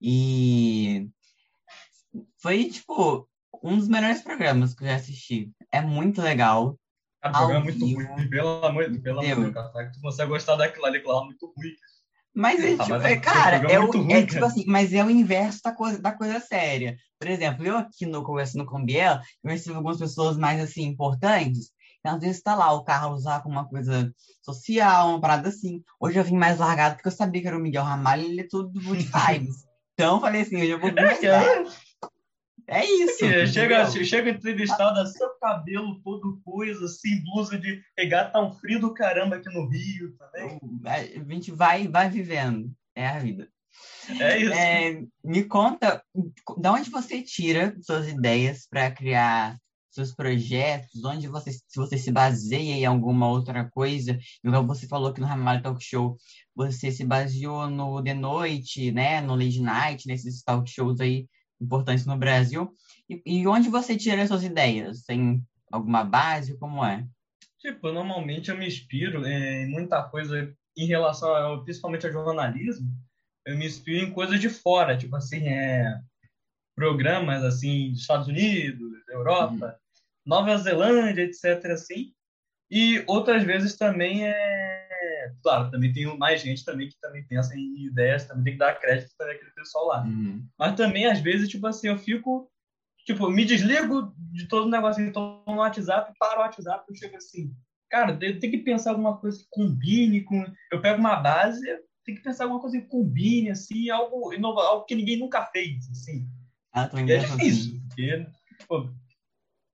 E 0.01 1.09
foi, 2.41 2.65
tipo, 2.69 3.27
um 3.63 3.77
dos 3.77 3.87
melhores 3.87 4.21
programas 4.21 4.73
que 4.73 4.83
eu 4.83 4.87
já 4.87 4.95
assisti. 4.95 5.51
É 5.71 5.81
muito 5.81 6.21
legal. 6.21 6.77
É 7.23 7.29
um 7.29 7.31
programa 7.31 7.65
muito 7.65 7.85
ruim, 7.85 8.29
pelo 8.29 8.65
amor 8.65 8.85
de 8.85 8.97
Deus. 8.97 9.03
Pelo 9.03 9.19
amor 9.19 9.51
Deus, 9.51 9.93
tu 9.93 10.01
consegue 10.01 10.29
gostar 10.29 10.55
daquilo 10.55 10.85
ali, 10.85 11.01
claro, 11.01 11.25
muito 11.25 11.45
ruim. 11.45 11.73
Mas, 12.33 12.63
é, 12.63 12.77
tipo, 12.77 12.93
é, 12.93 13.17
cara, 13.17 13.57
é, 13.69 13.79
o, 13.79 13.91
ruim, 13.91 14.13
é 14.13 14.25
tipo 14.25 14.45
assim, 14.45 14.63
mas 14.65 14.93
é 14.93 15.03
o 15.03 15.09
inverso 15.09 15.59
da 15.63 15.73
coisa, 15.73 16.01
da 16.01 16.11
coisa 16.13 16.39
séria. 16.39 16.95
Por 17.19 17.27
exemplo, 17.27 17.65
eu 17.65 17.77
aqui 17.77 18.05
no 18.05 18.23
Conversando 18.23 18.65
com 18.65 18.85
Biel, 18.85 19.19
eu 19.43 19.49
recebo 19.49 19.77
algumas 19.77 19.97
pessoas 19.97 20.37
mais, 20.37 20.61
assim, 20.61 20.83
importantes, 20.83 21.73
então, 21.99 22.15
às 22.15 22.21
vezes 22.21 22.41
tá 22.41 22.55
lá 22.55 22.71
o 22.71 22.83
Carlos 22.83 23.25
lá 23.25 23.41
com 23.41 23.49
uma 23.49 23.67
coisa 23.67 24.13
social, 24.41 25.09
uma 25.09 25.21
parada 25.21 25.49
assim. 25.49 25.83
Hoje 25.99 26.17
eu 26.17 26.23
vim 26.23 26.37
mais 26.37 26.57
largado 26.57 26.95
porque 26.95 27.07
eu 27.07 27.11
sabia 27.11 27.41
que 27.41 27.47
era 27.47 27.57
o 27.57 27.61
Miguel 27.61 27.83
Ramalho 27.83 28.23
e 28.23 28.31
ele 28.31 28.41
é 28.41 28.47
tudo 28.49 28.69
do 28.69 28.81
Good 28.81 29.03
Vibes. 29.03 29.68
Então, 29.99 30.21
falei 30.21 30.43
assim, 30.43 30.61
eu 30.61 30.79
vou 30.79 30.89
vir 30.89 30.95
mais 30.95 31.21
é, 31.21 31.65
é 32.67 32.85
isso. 32.85 33.25
É, 33.25 33.45
chega, 33.45 33.85
chega 33.89 34.29
entrevistado, 34.29 34.97
assim, 34.97 35.17
seu 35.17 35.29
cabelo 35.41 35.99
todo 36.01 36.39
coisa, 36.45 36.85
assim, 36.85 37.21
blusa 37.21 37.59
de 37.59 37.83
regata, 37.97 38.31
tá 38.31 38.41
um 38.41 38.53
frio 38.53 38.79
do 38.79 38.93
caramba 38.93 39.35
aqui 39.35 39.49
no 39.49 39.67
Rio 39.67 40.15
também. 40.17 40.57
A 40.85 41.33
gente 41.33 41.51
vai, 41.51 41.85
vai 41.89 42.09
vivendo. 42.09 42.71
É 42.95 43.07
a 43.07 43.19
vida. 43.19 43.49
É 44.21 44.37
isso. 44.37 44.53
É, 44.53 45.03
me 45.21 45.43
conta, 45.43 46.01
de 46.15 46.69
onde 46.69 46.89
você 46.89 47.21
tira 47.21 47.75
suas 47.81 48.07
ideias 48.07 48.65
para 48.69 48.89
criar 48.91 49.59
seus 49.91 50.13
projetos, 50.13 51.03
onde 51.03 51.27
você, 51.27 51.51
se 51.51 51.75
você 51.75 51.97
se 51.97 52.11
baseia 52.11 52.73
em 52.75 52.85
alguma 52.85 53.27
outra 53.27 53.69
coisa, 53.69 54.17
igual 54.43 54.65
você 54.65 54.87
falou 54.87 55.11
que 55.11 55.19
no 55.19 55.27
Ramalho 55.27 55.61
Talk 55.61 55.83
Show, 55.83 56.15
você 56.67 56.91
se 56.91 57.05
baseou 57.05 57.69
no 57.69 58.03
The 58.03 58.13
Noite, 58.13 58.91
né, 58.91 59.21
no 59.21 59.33
Late 59.33 59.61
Night, 59.61 60.07
nesses 60.07 60.43
talk 60.43 60.69
shows 60.69 60.99
aí 60.99 61.25
importantes 61.61 62.05
no 62.05 62.17
Brasil. 62.17 62.73
E, 63.09 63.21
e 63.25 63.47
onde 63.47 63.69
você 63.69 63.95
tira 63.95 64.27
suas 64.27 64.43
ideias? 64.43 65.03
Tem 65.03 65.41
alguma 65.71 66.03
base? 66.03 66.57
Como 66.57 66.83
é? 66.83 67.07
Tipo, 67.59 67.93
normalmente 67.93 68.51
eu 68.51 68.57
me 68.57 68.67
inspiro 68.67 69.25
em 69.25 69.69
muita 69.69 70.03
coisa 70.03 70.53
em 70.77 70.85
relação, 70.85 71.33
ao, 71.33 71.63
principalmente 71.63 72.05
ao 72.05 72.11
jornalismo. 72.11 72.89
Eu 73.45 73.57
me 73.57 73.65
inspiro 73.65 74.05
em 74.05 74.11
coisas 74.11 74.39
de 74.39 74.49
fora, 74.49 74.97
tipo 74.97 75.15
assim, 75.15 75.47
é, 75.47 75.97
programas 76.75 77.41
assim 77.41 77.91
dos 77.91 78.01
Estados 78.01 78.27
Unidos, 78.27 79.01
Europa, 79.07 79.65
uhum. 79.65 80.01
Nova 80.25 80.57
Zelândia, 80.57 81.23
etc. 81.23 81.71
assim. 81.71 82.11
E 82.69 83.01
outras 83.07 83.43
vezes 83.43 83.77
também 83.77 84.27
é, 84.27 84.78
claro, 85.41 85.71
também 85.71 85.91
tem 85.91 86.17
mais 86.17 86.41
gente 86.41 86.63
também 86.63 86.89
que 86.89 86.99
também 86.99 87.23
pensa 87.23 87.55
em 87.55 87.85
ideias, 87.85 88.25
também 88.25 88.43
tem 88.43 88.53
que 88.53 88.59
dar 88.59 88.79
crédito 88.79 89.11
para 89.17 89.31
aquele 89.31 89.51
pessoal 89.51 89.87
lá. 89.87 90.03
Uhum. 90.03 90.45
Mas 90.57 90.75
também 90.75 91.05
às 91.05 91.19
vezes 91.19 91.49
tipo 91.49 91.65
assim, 91.67 91.87
eu 91.87 91.97
fico 91.97 92.49
tipo, 93.05 93.29
me 93.29 93.43
desligo 93.43 94.13
de 94.31 94.47
todo 94.47 94.67
o 94.67 94.69
negócio, 94.69 95.03
então 95.03 95.41
no 95.47 95.55
WhatsApp, 95.55 96.13
paro 96.19 96.39
o 96.39 96.43
WhatsApp, 96.43 96.85
eu 96.87 96.95
chego 96.95 97.17
assim, 97.17 97.55
cara, 97.89 98.11
eu 98.21 98.39
tenho 98.39 98.51
que 98.51 98.59
pensar 98.59 98.91
alguma 98.91 99.17
coisa 99.17 99.39
que 99.39 99.47
combine 99.49 100.21
com, 100.21 100.45
eu 100.71 100.79
pego 100.79 100.99
uma 100.99 101.15
base, 101.15 101.65
tem 102.05 102.15
que 102.15 102.21
pensar 102.21 102.43
alguma 102.43 102.61
coisa 102.61 102.79
que 102.79 102.87
combine 102.87 103.49
assim, 103.49 103.89
algo 103.89 104.31
inovar, 104.31 104.65
algo 104.65 104.85
que 104.85 104.95
ninguém 104.95 105.17
nunca 105.17 105.45
fez, 105.47 105.89
assim. 105.89 106.27
Ah, 106.71 106.87
tô 106.87 106.97
é 106.99 107.17
difícil, 107.17 107.81
porque 107.87 108.27
pô, 108.67 108.87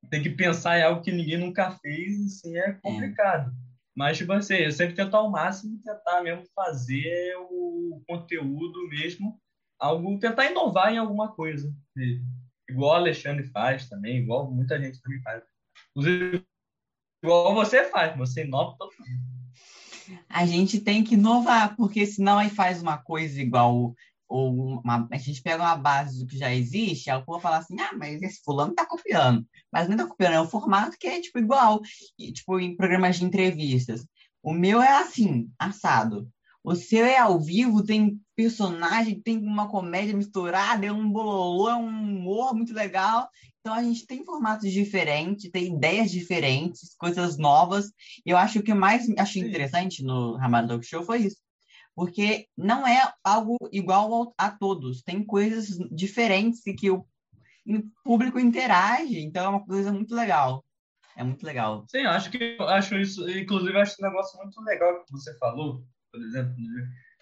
tem 0.09 0.23
que 0.23 0.29
pensar 0.29 0.79
em 0.79 0.83
algo 0.83 1.01
que 1.01 1.11
ninguém 1.11 1.37
nunca 1.37 1.71
fez, 1.71 2.25
assim, 2.25 2.57
é 2.57 2.71
complicado. 2.73 3.51
É. 3.51 3.64
Mas, 3.95 4.17
tipo 4.17 4.33
assim, 4.33 4.55
eu 4.55 4.71
sempre 4.71 4.95
tento 4.95 5.15
ao 5.15 5.31
máximo 5.31 5.79
tentar 5.81 6.21
mesmo 6.21 6.43
fazer 6.53 7.35
o 7.49 8.03
conteúdo 8.07 8.89
mesmo, 8.89 9.39
algo, 9.79 10.19
tentar 10.19 10.51
inovar 10.51 10.93
em 10.93 10.97
alguma 10.97 11.33
coisa. 11.33 11.73
Igual 12.69 12.91
o 12.91 12.95
Alexandre 12.95 13.47
faz 13.47 13.87
também, 13.87 14.17
igual 14.17 14.51
muita 14.51 14.79
gente 14.79 15.01
também 15.01 15.21
faz. 15.21 15.43
Inclusive, 15.91 16.45
igual 17.23 17.53
você 17.53 17.85
faz, 17.85 18.17
você 18.17 18.43
inova 18.43 18.75
todo 18.77 18.91
mundo. 18.99 19.35
A 20.29 20.45
gente 20.45 20.81
tem 20.81 21.03
que 21.03 21.15
inovar, 21.15 21.75
porque 21.75 22.05
senão 22.05 22.37
aí 22.37 22.49
faz 22.49 22.81
uma 22.81 22.97
coisa 22.97 23.41
igual 23.41 23.95
ou 24.27 24.79
uma, 24.79 25.07
a 25.11 25.17
gente 25.17 25.41
pega 25.41 25.63
uma 25.63 25.75
base 25.75 26.19
do 26.19 26.27
que 26.27 26.37
já 26.37 26.53
existe, 26.53 27.09
aí 27.09 27.17
o 27.17 27.25
povo 27.25 27.39
fala 27.39 27.57
assim, 27.57 27.79
ah, 27.79 27.93
mas 27.97 28.21
esse 28.21 28.41
fulano 28.43 28.73
tá 28.73 28.85
copiando. 28.85 29.45
Mas 29.71 29.87
não 29.87 29.97
tá 29.97 30.07
copiando, 30.07 30.33
é 30.33 30.41
um 30.41 30.47
formato 30.47 30.97
que 30.97 31.07
é, 31.07 31.21
tipo, 31.21 31.39
igual. 31.39 31.81
E, 32.17 32.31
tipo, 32.31 32.59
em 32.59 32.75
programas 32.75 33.17
de 33.17 33.25
entrevistas. 33.25 34.05
O 34.41 34.53
meu 34.53 34.81
é 34.81 34.97
assim, 34.97 35.49
assado. 35.59 36.27
O 36.63 36.75
seu 36.75 37.05
é 37.05 37.17
ao 37.17 37.39
vivo, 37.39 37.83
tem 37.83 38.19
personagem, 38.35 39.21
tem 39.21 39.37
uma 39.37 39.69
comédia 39.69 40.15
misturada, 40.15 40.85
é 40.85 40.91
um 40.91 41.09
bololô, 41.11 41.69
é 41.69 41.75
um 41.75 41.87
humor 41.87 42.55
muito 42.55 42.73
legal. 42.73 43.29
Então 43.59 43.73
a 43.73 43.83
gente 43.83 44.05
tem 44.05 44.25
formatos 44.25 44.71
diferentes, 44.71 45.49
tem 45.51 45.75
ideias 45.75 46.11
diferentes, 46.11 46.95
coisas 46.97 47.37
novas. 47.37 47.91
E 48.25 48.31
eu 48.31 48.37
acho 48.37 48.61
que 48.63 48.71
o 48.71 48.75
mais 48.75 49.07
achei 49.17 49.43
interessante 49.43 50.03
no 50.03 50.35
Ramada 50.37 50.67
Dog 50.67 50.83
Show 50.83 51.03
foi 51.03 51.21
isso 51.23 51.37
porque 51.95 52.47
não 52.57 52.85
é 52.85 53.13
algo 53.23 53.57
igual 53.71 54.33
a 54.37 54.51
todos, 54.51 55.01
tem 55.01 55.23
coisas 55.23 55.77
diferentes 55.91 56.61
que 56.77 56.91
o 56.91 57.05
público 58.03 58.39
interage, 58.39 59.19
então 59.19 59.45
é 59.45 59.49
uma 59.49 59.65
coisa 59.65 59.91
muito 59.91 60.13
legal. 60.13 60.63
É 61.17 61.23
muito 61.23 61.45
legal. 61.45 61.85
Sim, 61.87 62.05
acho 62.05 62.29
que 62.29 62.57
acho 62.59 62.97
isso, 62.97 63.27
inclusive 63.29 63.77
acho 63.77 63.93
esse 63.93 64.01
negócio 64.01 64.37
muito 64.37 64.61
legal 64.61 65.03
que 65.05 65.11
você 65.11 65.35
falou, 65.37 65.81
por 66.11 66.21
exemplo, 66.21 66.53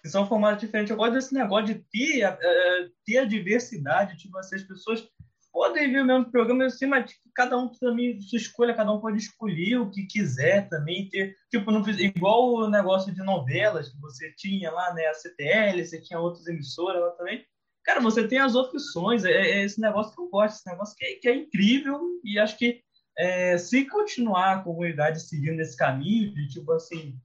que 0.02 0.08
são 0.08 0.26
formatos 0.26 0.60
diferentes. 0.60 0.90
Eu 0.90 0.96
gosto 0.96 1.14
desse 1.14 1.32
negócio 1.32 1.66
de 1.66 1.84
ter, 1.90 2.28
uh, 2.28 2.92
ter 3.06 3.18
a 3.18 3.24
diversidade, 3.24 4.18
tipo 4.18 4.36
assim, 4.36 4.56
as 4.56 4.64
pessoas 4.64 5.08
podem 5.54 5.92
ver 5.92 6.02
o 6.02 6.04
mesmo 6.04 6.32
programa 6.32 6.64
assim, 6.64 6.84
mas 6.84 7.12
tipo, 7.12 7.30
cada 7.32 7.56
um 7.56 7.68
também 7.68 8.20
sua 8.20 8.38
escolha, 8.38 8.74
cada 8.74 8.92
um 8.92 9.00
pode 9.00 9.18
escolher 9.18 9.76
o 9.76 9.88
que 9.88 10.04
quiser 10.04 10.68
também 10.68 11.08
ter, 11.08 11.36
tipo, 11.48 11.70
não, 11.70 11.88
igual 11.90 12.54
o 12.54 12.68
negócio 12.68 13.14
de 13.14 13.22
novelas 13.22 13.88
que 13.88 14.00
você 14.00 14.32
tinha 14.36 14.72
lá, 14.72 14.92
né, 14.92 15.06
a 15.06 15.14
CTL, 15.14 15.84
você 15.84 16.00
tinha 16.02 16.18
outras 16.18 16.48
emissoras 16.48 17.00
lá 17.00 17.10
também. 17.12 17.46
Cara, 17.84 18.00
você 18.00 18.26
tem 18.26 18.38
as 18.38 18.56
opções, 18.56 19.24
é, 19.24 19.30
é 19.30 19.62
esse 19.62 19.80
negócio 19.80 20.12
que 20.12 20.20
eu 20.20 20.28
gosto, 20.28 20.56
esse 20.56 20.68
negócio 20.68 20.96
que 20.96 21.04
é, 21.04 21.14
que 21.14 21.28
é 21.28 21.36
incrível 21.36 22.00
e 22.24 22.38
acho 22.38 22.58
que 22.58 22.80
é, 23.16 23.56
se 23.56 23.84
continuar 23.84 24.54
a 24.54 24.62
comunidade 24.62 25.22
seguindo 25.22 25.60
esse 25.60 25.76
caminho 25.76 26.34
de 26.34 26.48
tipo 26.48 26.72
assim, 26.72 27.16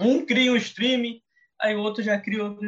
um 0.00 0.24
cria 0.24 0.52
um 0.52 0.56
streaming, 0.56 1.20
aí 1.62 1.74
o 1.76 1.80
outro 1.80 2.02
já 2.02 2.18
cria 2.20 2.44
outro 2.44 2.60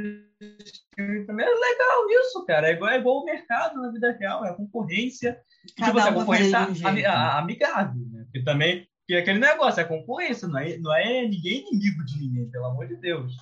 também. 1.27 1.47
É 1.47 1.51
legal 1.51 2.11
isso, 2.11 2.45
cara. 2.47 2.69
É 2.69 2.73
igual, 2.73 2.91
é 2.91 2.99
igual 2.99 3.23
o 3.23 3.25
mercado 3.25 3.81
na 3.81 3.91
vida 3.91 4.13
real, 4.13 4.45
é 4.45 4.51
a 4.51 4.55
concorrência. 4.55 5.41
Cada 5.77 5.93
tipo, 5.93 6.09
a 6.09 6.13
concorrência 6.13 6.59
um 6.61 6.87
amigável, 6.87 8.07
né? 8.11 8.25
Porque 8.25 8.43
também 8.45 8.89
que 9.07 9.15
é 9.15 9.19
aquele 9.19 9.39
negócio, 9.39 9.81
é 9.81 9.85
concorrência, 9.85 10.49
não 10.49 10.59
é, 10.59 10.79
não 10.79 10.95
é 10.95 11.29
ninguém 11.29 11.69
inimigo 11.69 12.05
de 12.05 12.19
ninguém, 12.19 12.51
pelo 12.51 12.67
amor 12.67 12.87
de 12.87 12.97
Deus. 12.97 13.37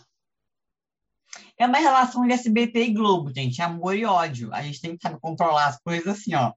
É 1.56 1.66
uma 1.66 1.78
relação 1.78 2.26
de 2.26 2.32
SBT 2.32 2.86
e 2.86 2.92
Globo, 2.92 3.32
gente, 3.32 3.62
amor 3.62 3.96
e 3.96 4.04
ódio. 4.04 4.52
A 4.52 4.62
gente 4.62 4.80
tem 4.80 4.96
que 4.96 5.02
saber 5.02 5.20
controlar 5.20 5.66
as 5.66 5.78
coisas 5.80 6.08
assim, 6.08 6.34
ó. 6.34 6.52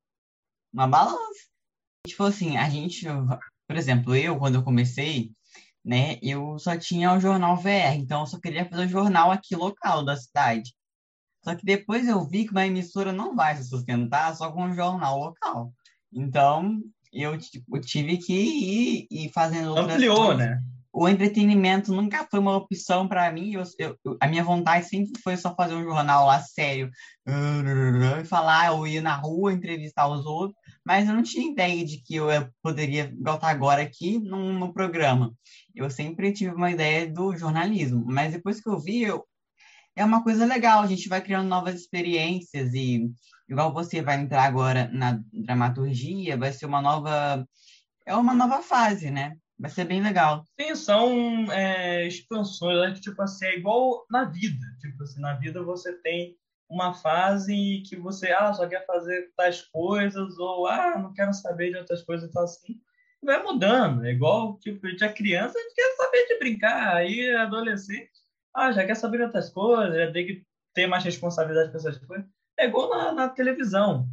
Uma 0.74 0.88
balança. 0.88 1.46
Tipo 2.08 2.24
assim, 2.24 2.58
a 2.58 2.68
gente, 2.70 3.06
por 3.68 3.78
exemplo, 3.78 4.16
eu, 4.16 4.38
quando 4.38 4.56
eu 4.56 4.64
comecei, 4.64 5.32
né? 5.86 6.18
Eu 6.22 6.58
só 6.58 6.76
tinha 6.76 7.14
o 7.14 7.20
jornal 7.20 7.56
VR, 7.56 7.94
então 7.96 8.22
eu 8.22 8.26
só 8.26 8.40
queria 8.40 8.68
fazer 8.68 8.86
o 8.86 8.90
jornal 8.90 9.32
aqui 9.32 9.56
local 9.56 10.04
da 10.04 10.18
cidade. 10.18 10.74
Só 11.44 11.54
que 11.54 11.64
depois 11.64 12.08
eu 12.08 12.28
vi 12.28 12.46
que 12.46 12.52
uma 12.52 12.66
emissora 12.66 13.14
não 13.14 13.36
vai 13.36 13.56
se 13.56 13.70
sustentar 13.70 14.36
só 14.36 14.52
com 14.52 14.64
um 14.64 14.74
jornal 14.74 15.20
local. 15.20 15.72
Então 16.12 16.82
eu, 17.14 17.38
tive 17.82 18.18
que 18.18 18.34
ir, 18.34 19.08
ir 19.12 19.32
fazendo 19.32 19.78
Ampliou, 19.78 20.16
coisas. 20.16 20.38
né? 20.38 20.60
O 20.92 21.08
entretenimento 21.08 21.94
nunca 21.94 22.26
foi 22.32 22.40
uma 22.40 22.56
opção 22.56 23.08
para 23.08 23.32
mim. 23.32 23.54
Eu, 23.54 23.64
eu, 23.78 24.18
a 24.20 24.28
minha 24.28 24.44
vontade 24.44 24.88
sempre 24.88 25.22
foi 25.22 25.38
só 25.38 25.54
fazer 25.54 25.76
um 25.76 25.84
jornal 25.84 26.26
lá 26.26 26.42
sério 26.42 26.90
e 28.22 28.26
falar, 28.26 28.68
eu 28.68 28.88
ia 28.88 29.02
na 29.02 29.16
rua 29.16 29.54
entrevistar 29.54 30.08
os 30.08 30.26
outros 30.26 30.58
mas 30.86 31.08
eu 31.08 31.16
não 31.16 31.24
tinha 31.24 31.52
ideia 31.52 31.84
de 31.84 31.98
que 31.98 32.16
eu 32.16 32.28
poderia 32.62 33.12
voltar 33.20 33.50
agora 33.50 33.82
aqui 33.82 34.20
no, 34.20 34.54
no 34.54 34.72
programa. 34.72 35.34
Eu 35.76 35.90
sempre 35.90 36.32
tive 36.32 36.54
uma 36.54 36.72
ideia 36.72 37.12
do 37.12 37.36
jornalismo, 37.36 38.04
mas 38.06 38.34
depois 38.34 38.62
que 38.62 38.70
eu 38.70 38.80
vi, 38.80 39.04
eu, 39.04 39.26
é 39.96 40.04
uma 40.04 40.24
coisa 40.24 40.46
legal, 40.46 40.82
a 40.82 40.88
gente 40.88 41.08
vai 41.08 41.22
criando 41.22 41.48
novas 41.48 41.76
experiências 41.76 42.74
e 42.74 43.10
igual 43.48 43.74
você 43.74 44.02
vai 44.02 44.20
entrar 44.20 44.44
agora 44.44 44.90
na 44.92 45.22
dramaturgia, 45.32 46.38
vai 46.38 46.52
ser 46.52 46.66
uma 46.66 46.82
nova 46.82 47.46
é 48.06 48.16
uma 48.16 48.34
nova 48.34 48.62
fase, 48.62 49.10
né? 49.10 49.36
Vai 49.58 49.72
ser 49.72 49.86
bem 49.86 50.02
legal. 50.02 50.44
Sim, 50.60 50.76
são 50.76 51.52
é, 51.52 52.06
expansões, 52.06 53.00
tipo 53.00 53.22
assim, 53.22 53.46
é 53.46 53.58
igual 53.58 54.06
na 54.12 54.26
vida. 54.26 54.66
Tipo 54.80 55.04
assim, 55.04 55.22
na 55.22 55.34
vida 55.34 55.64
você 55.64 55.94
tem 56.02 56.36
uma 56.70 56.94
fase 56.94 57.84
que 57.88 57.96
você 57.96 58.32
ah, 58.32 58.54
só 58.54 58.68
quer 58.68 58.86
fazer 58.86 59.32
tais 59.36 59.62
coisas, 59.62 60.38
ou 60.38 60.68
ah, 60.68 61.00
não 61.00 61.14
quero 61.14 61.34
saber 61.34 61.72
de 61.72 61.78
outras 61.78 62.04
coisas, 62.04 62.30
então 62.30 62.44
assim, 62.44 62.80
vai 63.26 63.42
mudando. 63.44 64.06
É 64.06 64.12
igual, 64.12 64.58
tipo, 64.60 64.88
a 64.88 65.10
criança, 65.10 65.58
a 65.58 65.62
gente 65.62 65.76
quer 65.76 65.96
saber 65.96 66.28
de 66.28 66.40
brincar, 66.40 66.96
aí 66.96 67.36
adolescente, 67.36 68.10
ah, 68.56 68.72
já 68.72 68.86
quer 68.86 68.96
saber 68.96 69.22
outras 69.22 69.50
coisas, 69.50 69.96
já 69.96 70.12
tem 70.12 70.26
que 70.26 70.46
ter 70.74 70.88
mais 70.88 71.04
responsabilidade 71.04 71.72
com 71.72 71.78
essas 71.78 71.98
coisas. 71.98 72.26
É 72.58 72.68
igual 72.68 72.90
na, 72.90 73.12
na 73.12 73.30
televisão. 73.30 74.08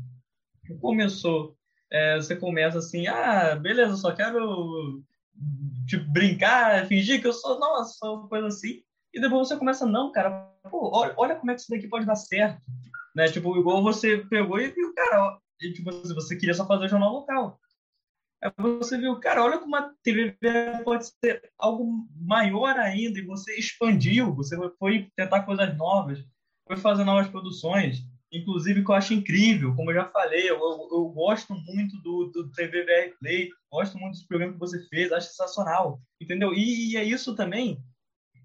Começou, 0.80 1.56
é, 1.90 2.16
você 2.16 2.34
começa 2.34 2.78
assim, 2.78 3.06
ah, 3.06 3.54
beleza, 3.54 3.96
só 3.96 4.12
quero 4.12 5.02
tipo, 5.86 6.10
brincar, 6.10 6.86
fingir 6.86 7.20
que 7.20 7.26
eu 7.26 7.32
sou, 7.32 7.58
nossa, 7.58 7.94
sou 7.98 8.28
coisa 8.28 8.48
assim. 8.48 8.82
E 9.12 9.20
depois 9.20 9.48
você 9.48 9.56
começa, 9.56 9.84
não, 9.84 10.10
cara, 10.10 10.50
pô, 10.70 10.90
olha, 10.94 11.14
olha 11.16 11.36
como 11.36 11.50
é 11.50 11.54
que 11.54 11.60
isso 11.60 11.70
daqui 11.70 11.86
pode 11.86 12.06
dar 12.06 12.16
certo. 12.16 12.60
Né? 13.14 13.26
Tipo, 13.26 13.56
igual 13.58 13.82
você 13.82 14.18
pegou 14.30 14.58
e 14.58 14.68
viu, 14.68 14.94
cara, 14.94 15.38
e, 15.60 15.72
tipo, 15.72 15.90
você 15.90 16.36
queria 16.36 16.54
só 16.54 16.66
fazer 16.66 16.88
jornal 16.88 17.12
local. 17.12 17.60
Aí 18.42 18.50
você 18.58 18.98
viu, 18.98 19.18
cara, 19.20 19.44
olha 19.44 19.58
como 19.58 19.76
a 19.76 19.92
TV 20.02 20.36
pode 20.84 21.06
ser 21.06 21.50
algo 21.56 22.06
maior 22.20 22.76
ainda, 22.76 23.18
e 23.18 23.24
você 23.24 23.56
expandiu, 23.56 24.34
você 24.34 24.56
foi 24.78 25.08
tentar 25.16 25.42
coisas 25.42 25.76
novas, 25.76 26.24
foi 26.66 26.76
fazer 26.76 27.04
novas 27.04 27.28
produções, 27.28 28.04
inclusive 28.32 28.84
que 28.84 28.90
eu 28.90 28.94
acho 28.94 29.14
incrível, 29.14 29.76
como 29.76 29.90
eu 29.90 29.96
já 29.96 30.06
falei, 30.06 30.50
eu, 30.50 30.58
eu, 30.58 30.88
eu 30.90 31.08
gosto 31.10 31.54
muito 31.54 31.96
do, 32.02 32.32
do 32.32 32.50
TVBR 32.50 33.14
Play, 33.20 33.50
gosto 33.70 33.96
muito 33.96 34.14
dos 34.14 34.24
programas 34.24 34.54
que 34.54 34.60
você 34.60 34.88
fez, 34.88 35.12
acho 35.12 35.28
sensacional, 35.28 36.00
entendeu? 36.20 36.52
E, 36.52 36.92
e 36.92 36.96
é 36.96 37.04
isso 37.04 37.36
também, 37.36 37.80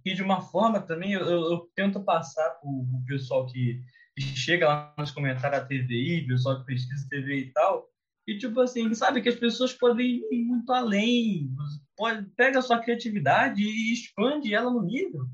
e 0.06 0.14
de 0.14 0.22
uma 0.22 0.42
forma 0.42 0.80
também 0.80 1.14
eu, 1.14 1.26
eu 1.26 1.70
tento 1.76 2.04
passar 2.04 2.50
para 2.52 2.70
o 2.70 3.04
pessoal 3.08 3.46
que, 3.48 3.82
que, 4.16 4.22
chega 4.22 4.68
lá 4.68 4.94
nos 4.98 5.12
comentários 5.12 5.60
da 5.60 5.66
TVI, 5.66 6.28
pessoal 6.28 6.60
que 6.60 6.66
pesquisa 6.66 7.08
TV 7.10 7.40
e 7.40 7.52
tal, 7.52 7.90
e 8.28 8.38
tipo 8.38 8.60
assim, 8.60 8.94
sabe 8.94 9.22
que 9.22 9.30
as 9.30 9.36
pessoas 9.36 9.72
podem 9.74 10.22
ir 10.30 10.44
muito 10.44 10.72
além, 10.74 11.50
pode, 11.96 12.30
pega 12.36 12.60
a 12.60 12.62
sua 12.62 12.80
criatividade 12.80 13.64
e 13.64 13.94
expande 13.94 14.54
ela 14.54 14.70
no 14.70 14.84
nível 14.84 15.26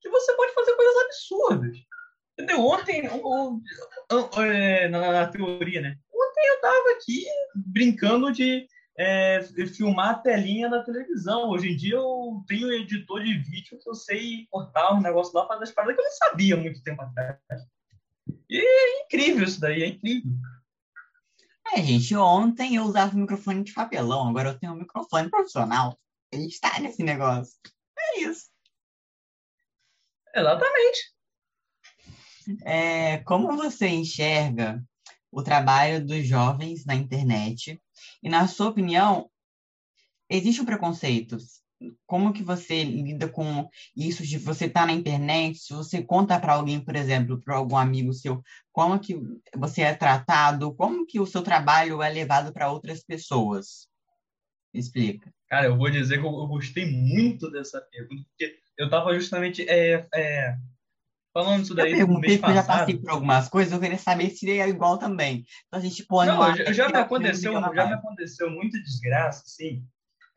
que 0.00 0.08
você 0.08 0.34
pode 0.34 0.54
fazer 0.54 0.74
coisas 0.74 0.96
absurdas. 1.04 1.76
Entendeu? 2.32 2.60
Ontem, 2.60 3.02
é, 4.38 4.88
na, 4.88 5.12
na, 5.12 5.26
teoria, 5.26 5.80
né? 5.80 5.96
Ontem 6.10 6.48
eu 6.48 6.60
tava 6.60 6.90
aqui 6.92 7.26
brincando 7.54 8.32
de 8.32 8.66
é, 8.96 9.42
filmar 9.74 10.10
a 10.10 10.18
telinha 10.18 10.70
da 10.70 10.84
televisão. 10.84 11.50
Hoje 11.50 11.72
em 11.72 11.76
dia 11.76 11.96
eu 11.96 12.42
tenho 12.46 12.72
editor 12.72 13.22
de 13.24 13.38
vídeo 13.38 13.78
que 13.82 13.90
eu 13.90 13.94
sei 13.94 14.46
cortar 14.50 14.94
os 14.94 15.02
negócios 15.02 15.34
lá, 15.34 15.48
fazer 15.48 15.64
as 15.64 15.72
paradas 15.72 15.96
que 15.96 16.00
eu 16.00 16.04
não 16.04 16.12
sabia 16.12 16.56
muito 16.56 16.82
tempo 16.82 17.02
atrás. 17.02 17.40
E 18.48 18.58
é 18.58 19.04
incrível 19.04 19.44
isso 19.44 19.60
daí, 19.60 19.82
é 19.82 19.86
incrível. 19.88 20.32
É, 21.72 21.82
gente, 21.82 22.14
ontem 22.16 22.76
eu 22.76 22.84
usava 22.84 23.14
o 23.14 23.18
microfone 23.18 23.62
de 23.62 23.72
papelão, 23.72 24.28
agora 24.28 24.50
eu 24.50 24.58
tenho 24.58 24.72
um 24.72 24.78
microfone 24.78 25.30
profissional. 25.30 25.98
A 26.32 26.36
gente 26.36 26.52
está 26.52 26.78
nesse 26.80 27.02
negócio. 27.02 27.54
É 27.98 28.20
isso. 28.20 28.48
Exatamente. 30.34 31.14
É, 32.64 33.18
como 33.18 33.56
você 33.56 33.88
enxerga 33.88 34.82
o 35.30 35.42
trabalho 35.42 36.04
dos 36.04 36.26
jovens 36.26 36.84
na 36.86 36.94
internet? 36.94 37.80
E, 38.22 38.28
na 38.28 38.48
sua 38.48 38.68
opinião, 38.68 39.30
existe 40.30 40.60
um 40.60 40.64
preconceito? 40.64 41.36
Como 42.06 42.32
que 42.32 42.42
você 42.42 42.82
lida 42.82 43.28
com 43.28 43.68
isso 43.96 44.24
de 44.24 44.38
você 44.38 44.66
estar 44.66 44.80
tá 44.80 44.86
na 44.86 44.92
internet? 44.92 45.58
Se 45.58 45.72
você 45.72 46.02
conta 46.02 46.38
para 46.40 46.54
alguém, 46.54 46.80
por 46.80 46.96
exemplo, 46.96 47.40
para 47.40 47.56
algum 47.56 47.76
amigo 47.76 48.12
seu, 48.12 48.42
como 48.72 48.98
que 48.98 49.16
você 49.56 49.82
é 49.82 49.94
tratado? 49.94 50.74
Como 50.74 51.06
que 51.06 51.20
o 51.20 51.26
seu 51.26 51.42
trabalho 51.42 52.02
é 52.02 52.08
levado 52.10 52.52
para 52.52 52.70
outras 52.70 53.04
pessoas? 53.04 53.88
explica. 54.74 55.32
Cara, 55.48 55.66
eu 55.66 55.76
vou 55.76 55.90
dizer 55.90 56.20
que 56.20 56.26
eu, 56.26 56.30
eu 56.30 56.46
gostei 56.46 56.90
muito 56.90 57.50
dessa 57.50 57.80
pergunta, 57.80 58.22
porque 58.28 58.56
eu 58.76 58.86
estava 58.86 59.14
justamente 59.14 59.68
é, 59.68 60.06
é, 60.14 60.56
falando 61.32 61.64
isso 61.64 61.74
daí. 61.74 61.92
Eu 61.92 61.98
perguntei 61.98 62.38
porque 62.38 62.50
eu 62.50 62.56
já 62.56 62.62
passei 62.62 62.98
por 62.98 63.10
algumas 63.10 63.48
coisas, 63.48 63.72
eu 63.72 63.80
queria 63.80 63.98
saber 63.98 64.30
se 64.30 64.50
é 64.50 64.68
igual 64.68 64.98
também. 64.98 65.44
Então 65.66 65.80
a 65.80 65.82
gente 65.82 66.04
põe 66.04 66.26
Não, 66.26 66.54
já, 66.54 66.72
já 66.72 66.88
me 66.88 66.98
aconteceu, 66.98 67.52
já 67.52 67.86
me 67.86 67.94
aconteceu 67.94 68.50
muita 68.50 68.78
desgraça, 68.80 69.42
sim. 69.46 69.84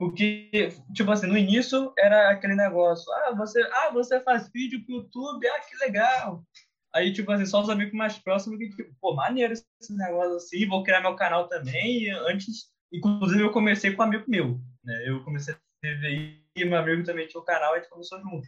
Porque, 0.01 0.69
tipo 0.95 1.11
assim, 1.11 1.27
no 1.27 1.37
início 1.37 1.93
era 1.95 2.31
aquele 2.31 2.55
negócio, 2.55 3.05
ah, 3.13 3.35
você, 3.37 3.61
ah, 3.61 3.91
você 3.93 4.19
faz 4.21 4.49
vídeo 4.51 4.83
pro 4.83 4.95
YouTube, 4.95 5.47
ah, 5.47 5.59
que 5.59 5.77
legal. 5.77 6.43
Aí, 6.91 7.13
tipo 7.13 7.31
assim, 7.31 7.45
só 7.45 7.61
os 7.61 7.69
amigos 7.69 7.93
mais 7.93 8.17
próximos 8.17 8.57
que, 8.57 8.71
tipo, 8.71 8.91
pô, 8.99 9.13
maneiro 9.13 9.53
esse 9.53 9.95
negócio 9.95 10.37
assim, 10.37 10.67
vou 10.67 10.81
criar 10.81 11.01
meu 11.01 11.15
canal 11.15 11.47
também. 11.47 12.05
E 12.05 12.09
antes, 12.09 12.71
inclusive, 12.91 13.43
eu 13.43 13.51
comecei 13.51 13.93
com 13.93 14.01
um 14.01 14.05
amigo 14.07 14.25
meu, 14.27 14.59
né? 14.83 15.07
Eu 15.07 15.23
comecei 15.23 15.53
a 15.53 15.57
TV 15.83 16.41
e 16.55 16.65
meu 16.65 16.79
amigo 16.79 17.03
também 17.03 17.27
tinha 17.27 17.39
o 17.39 17.45
canal, 17.45 17.75
a 17.75 17.77
gente 17.77 17.89
começou 17.89 18.19
junto. 18.21 18.47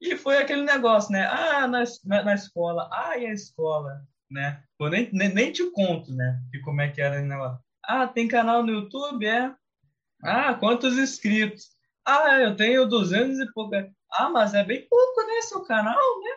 E 0.00 0.16
foi 0.16 0.38
aquele 0.38 0.62
negócio, 0.62 1.12
né? 1.12 1.26
Ah, 1.26 1.68
na, 1.68 1.84
na, 2.06 2.22
na 2.22 2.34
escola, 2.34 2.88
ah, 2.90 3.18
e 3.18 3.26
a 3.26 3.34
escola, 3.34 4.00
né? 4.30 4.62
Nem, 4.80 5.10
nem, 5.12 5.34
nem 5.34 5.52
te 5.52 5.70
conto, 5.72 6.10
né? 6.14 6.40
De 6.50 6.58
como 6.62 6.80
é 6.80 6.88
que 6.88 7.02
era 7.02 7.20
o 7.20 7.26
negócio. 7.26 7.62
Ah, 7.84 8.06
tem 8.06 8.26
canal 8.26 8.62
no 8.62 8.72
YouTube, 8.72 9.26
é? 9.26 9.54
Ah, 10.26 10.54
quantos 10.54 10.98
inscritos? 10.98 11.68
Ah, 12.04 12.40
eu 12.40 12.56
tenho 12.56 12.88
200 12.88 13.38
e 13.38 13.52
pouco. 13.52 13.76
Ah, 14.12 14.28
mas 14.28 14.54
é 14.54 14.64
bem 14.64 14.84
pouco, 14.88 15.26
né? 15.26 15.40
Seu 15.42 15.62
canal, 15.62 15.94
né? 15.94 16.30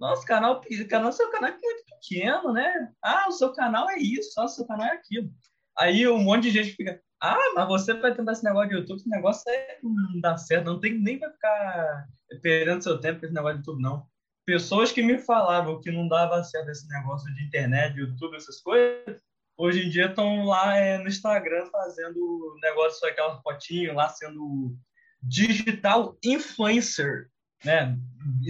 Nosso 0.00 0.24
canal, 0.24 0.62
canal, 0.88 1.12
seu 1.12 1.30
canal 1.30 1.50
é 1.50 1.58
muito 1.58 1.84
pequeno, 1.84 2.52
né? 2.52 2.90
Ah, 3.02 3.26
o 3.28 3.32
seu 3.32 3.52
canal 3.52 3.90
é 3.90 3.98
isso, 3.98 4.40
o 4.40 4.48
seu 4.48 4.66
canal 4.66 4.86
é 4.86 4.92
aquilo. 4.92 5.30
Aí 5.78 6.08
um 6.08 6.18
monte 6.18 6.44
de 6.44 6.50
gente 6.52 6.72
fica, 6.74 6.98
ah, 7.20 7.52
mas 7.54 7.68
você 7.68 7.92
vai 7.94 8.14
tentar 8.14 8.32
esse 8.32 8.44
negócio 8.44 8.70
de 8.70 8.76
YouTube, 8.76 8.96
esse 8.98 9.08
negócio 9.10 9.42
aí 9.50 9.78
não 9.82 10.20
dá 10.20 10.38
certo, 10.38 10.66
não 10.66 10.80
tem 10.80 10.98
nem 10.98 11.18
vai 11.18 11.30
ficar 11.30 12.06
perdendo 12.42 12.82
seu 12.82 12.98
tempo 12.98 13.20
com 13.20 13.26
esse 13.26 13.34
negócio 13.34 13.58
de 13.58 13.60
YouTube, 13.60 13.82
não. 13.82 14.06
Pessoas 14.46 14.90
que 14.92 15.02
me 15.02 15.18
falavam 15.18 15.80
que 15.80 15.90
não 15.90 16.08
dava 16.08 16.42
certo 16.44 16.70
esse 16.70 16.88
negócio 16.88 17.32
de 17.34 17.44
internet, 17.44 17.98
YouTube, 17.98 18.36
essas 18.36 18.60
coisas, 18.60 19.20
hoje 19.56 19.86
em 19.86 19.90
dia 19.90 20.06
estão 20.06 20.44
lá 20.44 20.76
é, 20.76 20.98
no 20.98 21.08
Instagram 21.08 21.66
fazendo 21.70 22.56
negócio, 22.60 23.06
aquela 23.08 23.40
fotinho 23.42 23.94
lá, 23.94 24.08
sendo 24.08 24.76
digital 25.22 26.16
influencer, 26.22 27.30
né? 27.64 27.98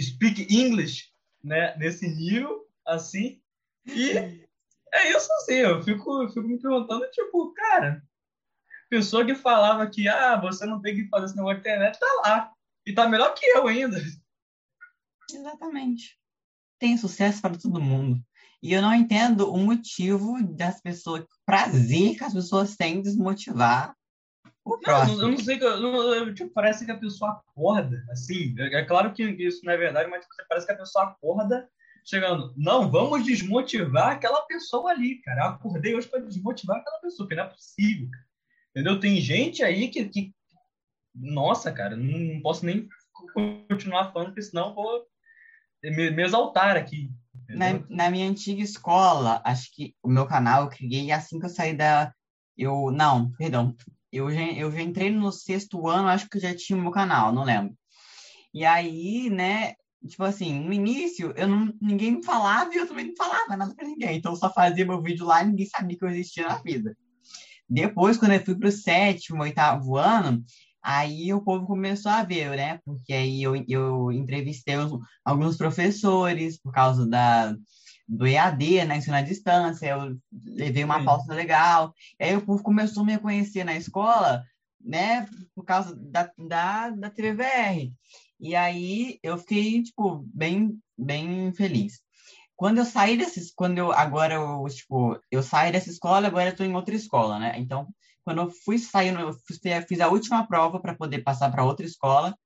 Speak 0.01 0.47
English, 0.51 1.12
né? 1.42 1.77
Nesse 1.77 2.09
nível, 2.09 2.66
assim. 2.85 3.40
E 3.87 4.12
é 4.92 5.11
isso 5.11 5.33
assim, 5.35 5.55
eu 5.55 5.83
fico, 5.83 6.23
eu 6.23 6.29
fico 6.29 6.47
me 6.47 6.61
perguntando, 6.61 7.09
tipo, 7.11 7.53
cara, 7.53 8.03
pessoa 8.88 9.25
que 9.25 9.35
falava 9.35 9.88
que, 9.88 10.09
ah, 10.09 10.40
você 10.40 10.64
não 10.66 10.81
tem 10.81 10.95
que 10.95 11.09
fazer 11.09 11.27
esse 11.27 11.37
negócio 11.37 11.57
de 11.57 11.61
internet, 11.61 11.99
tá 11.99 12.21
lá. 12.25 12.53
E 12.85 12.92
tá 12.92 13.09
melhor 13.09 13.35
que 13.35 13.45
eu 13.47 13.66
ainda. 13.66 14.01
Exatamente. 15.31 16.19
Tem 16.79 16.97
sucesso 16.97 17.42
para 17.42 17.59
todo 17.59 17.81
mundo. 17.81 18.23
E 18.67 18.73
eu 18.73 18.83
não 18.83 18.93
entendo 18.93 19.49
o 19.49 19.57
motivo 19.57 20.43
das 20.43 20.81
pessoas, 20.81 21.23
o 21.23 21.29
prazer 21.47 22.19
que 22.19 22.25
as 22.25 22.35
pessoas 22.35 22.75
têm 22.75 23.01
desmotivar 23.01 23.95
o 24.65 24.77
próximo. 24.79 25.19
Não, 25.19 25.23
eu 25.23 25.31
não 25.31 25.39
sei, 25.39 25.57
eu, 25.63 26.35
tipo, 26.35 26.51
parece 26.53 26.85
que 26.85 26.91
a 26.91 26.99
pessoa 26.99 27.31
acorda, 27.31 28.05
assim, 28.11 28.57
é, 28.59 28.81
é 28.81 28.85
claro 28.85 29.13
que 29.13 29.23
isso 29.23 29.65
não 29.65 29.73
é 29.73 29.77
verdade, 29.77 30.11
mas 30.11 30.25
tipo, 30.25 30.35
parece 30.49 30.67
que 30.67 30.73
a 30.73 30.79
pessoa 30.79 31.05
acorda 31.05 31.69
chegando, 32.05 32.53
não, 32.57 32.91
vamos 32.91 33.25
desmotivar 33.25 34.15
aquela 34.15 34.43
pessoa 34.47 34.91
ali, 34.91 35.21
cara. 35.23 35.43
Eu 35.43 35.51
acordei 35.51 35.95
hoje 35.95 36.09
para 36.09 36.19
desmotivar 36.19 36.79
aquela 36.79 36.99
pessoa, 36.99 37.25
porque 37.25 37.37
não 37.37 37.45
é 37.45 37.49
possível. 37.49 38.09
Entendeu? 38.71 38.99
Tem 38.99 39.21
gente 39.21 39.63
aí 39.63 39.87
que, 39.89 40.09
que 40.09 40.35
nossa, 41.15 41.71
cara, 41.71 41.97
não 41.97 42.41
posso 42.43 42.67
nem 42.67 42.89
continuar 43.69 44.13
falando, 44.13 44.31
porque 44.31 44.43
senão 44.43 44.75
vou 44.75 45.07
me, 45.85 46.11
me 46.11 46.25
exaltar 46.25 46.77
aqui. 46.77 47.13
Na, 47.49 47.81
na, 47.89 48.11
minha 48.11 48.29
antiga 48.29 48.63
escola, 48.63 49.41
acho 49.45 49.71
que 49.73 49.95
o 50.03 50.09
meu 50.09 50.27
canal 50.27 50.65
eu 50.65 50.69
criei 50.69 51.13
assim 51.13 51.39
que 51.39 51.47
eu 51.47 51.51
saí 51.51 51.77
da. 51.77 52.13
Eu, 52.57 52.91
não, 52.91 53.31
perdão. 53.33 53.75
Eu 54.13 54.31
já, 54.31 54.43
eu 54.43 54.71
já 54.73 54.81
entrei 54.81 55.11
no 55.11 55.31
sexto 55.31 55.89
ano, 55.89 56.09
acho 56.09 56.29
que 56.29 56.39
eu 56.39 56.43
já 56.43 56.57
tinha 56.57 56.79
o 56.79 56.83
meu 56.83 56.91
canal, 56.91 57.33
não 57.33 57.45
lembro. 57.45 57.77
E 58.55 58.65
aí, 58.65 59.29
né, 59.29 59.75
tipo 60.07 60.25
assim, 60.25 60.59
no 60.61 60.73
início, 60.73 61.33
eu 61.37 61.47
não, 61.47 61.73
ninguém 61.81 62.13
me 62.13 62.25
falava 62.25 62.73
e 62.73 62.79
eu 62.79 62.87
também 62.87 63.09
não 63.09 63.17
falava 63.17 63.57
nada 63.57 63.75
pra 63.75 63.87
ninguém. 63.87 64.17
Então 64.17 64.33
eu 64.33 64.37
só 64.37 64.53
fazia 64.53 64.87
meu 64.87 65.03
vídeo 65.03 65.27
lá 65.27 65.43
e 65.43 65.47
ninguém 65.47 65.67
sabia 65.67 65.99
que 65.99 66.05
eu 66.05 66.09
existia 66.09 66.49
na 66.49 66.57
vida. 66.59 66.97
Depois, 67.69 68.17
quando 68.17 68.33
eu 68.33 68.45
fui 68.45 68.57
pro 68.57 68.71
sétimo, 68.71 69.43
oitavo 69.43 69.97
ano, 69.97 70.45
Aí 70.88 71.35
o 71.35 71.40
povo 71.40 71.66
começou 71.66 72.12
a 72.12 72.22
ver, 72.22 72.57
né? 72.57 72.79
Porque 72.85 73.12
aí 73.12 73.42
eu, 73.42 73.57
eu 73.68 74.12
entrevistei 74.12 74.77
os, 74.77 74.92
alguns 75.25 75.57
professores 75.57 76.61
por 76.61 76.72
causa 76.72 77.05
da, 77.05 77.57
do 78.07 78.25
EAD, 78.25 78.85
né? 78.85 78.96
Ensino 78.96 79.16
à 79.16 79.20
distância, 79.20 79.88
eu 79.88 80.16
levei 80.44 80.85
uma 80.85 81.03
pauta 81.05 81.35
legal. 81.35 81.92
Aí 82.20 82.37
o 82.37 82.46
povo 82.46 82.62
começou 82.62 83.03
a 83.03 83.07
me 83.07 83.18
conhecer 83.18 83.64
na 83.64 83.75
escola, 83.75 84.44
né? 84.81 85.29
Por 85.57 85.64
causa 85.64 85.92
da, 85.96 86.31
da, 86.38 86.90
da 86.90 87.11
TVR. 87.11 87.92
E 88.38 88.55
aí 88.55 89.18
eu 89.25 89.37
fiquei, 89.38 89.83
tipo, 89.83 90.25
bem, 90.33 90.79
bem 90.96 91.53
feliz. 91.53 92.01
Quando 92.55 92.79
eu 92.79 92.85
saí 92.85 93.16
desses, 93.16 93.53
quando 93.53 93.79
eu, 93.79 93.90
agora 93.90 94.35
eu, 94.35 94.64
tipo, 94.68 95.18
eu 95.33 95.42
saí 95.42 95.72
dessa 95.72 95.90
escola, 95.90 96.29
agora 96.29 96.51
eu 96.51 96.57
tô 96.57 96.62
em 96.62 96.77
outra 96.77 96.94
escola, 96.94 97.40
né? 97.40 97.55
Então, 97.59 97.88
quando 98.27 98.43
eu 98.43 98.51
fui 98.51 98.77
saindo, 98.77 99.21
eu 99.21 99.33
fiz 99.87 100.01
a 100.01 100.09
última 100.09 100.45
prova 100.49 100.81
para 100.81 100.97
poder 100.97 101.23
passar 101.23 101.49
para 101.49 101.65
outra 101.65 101.87
escola. 101.87 102.37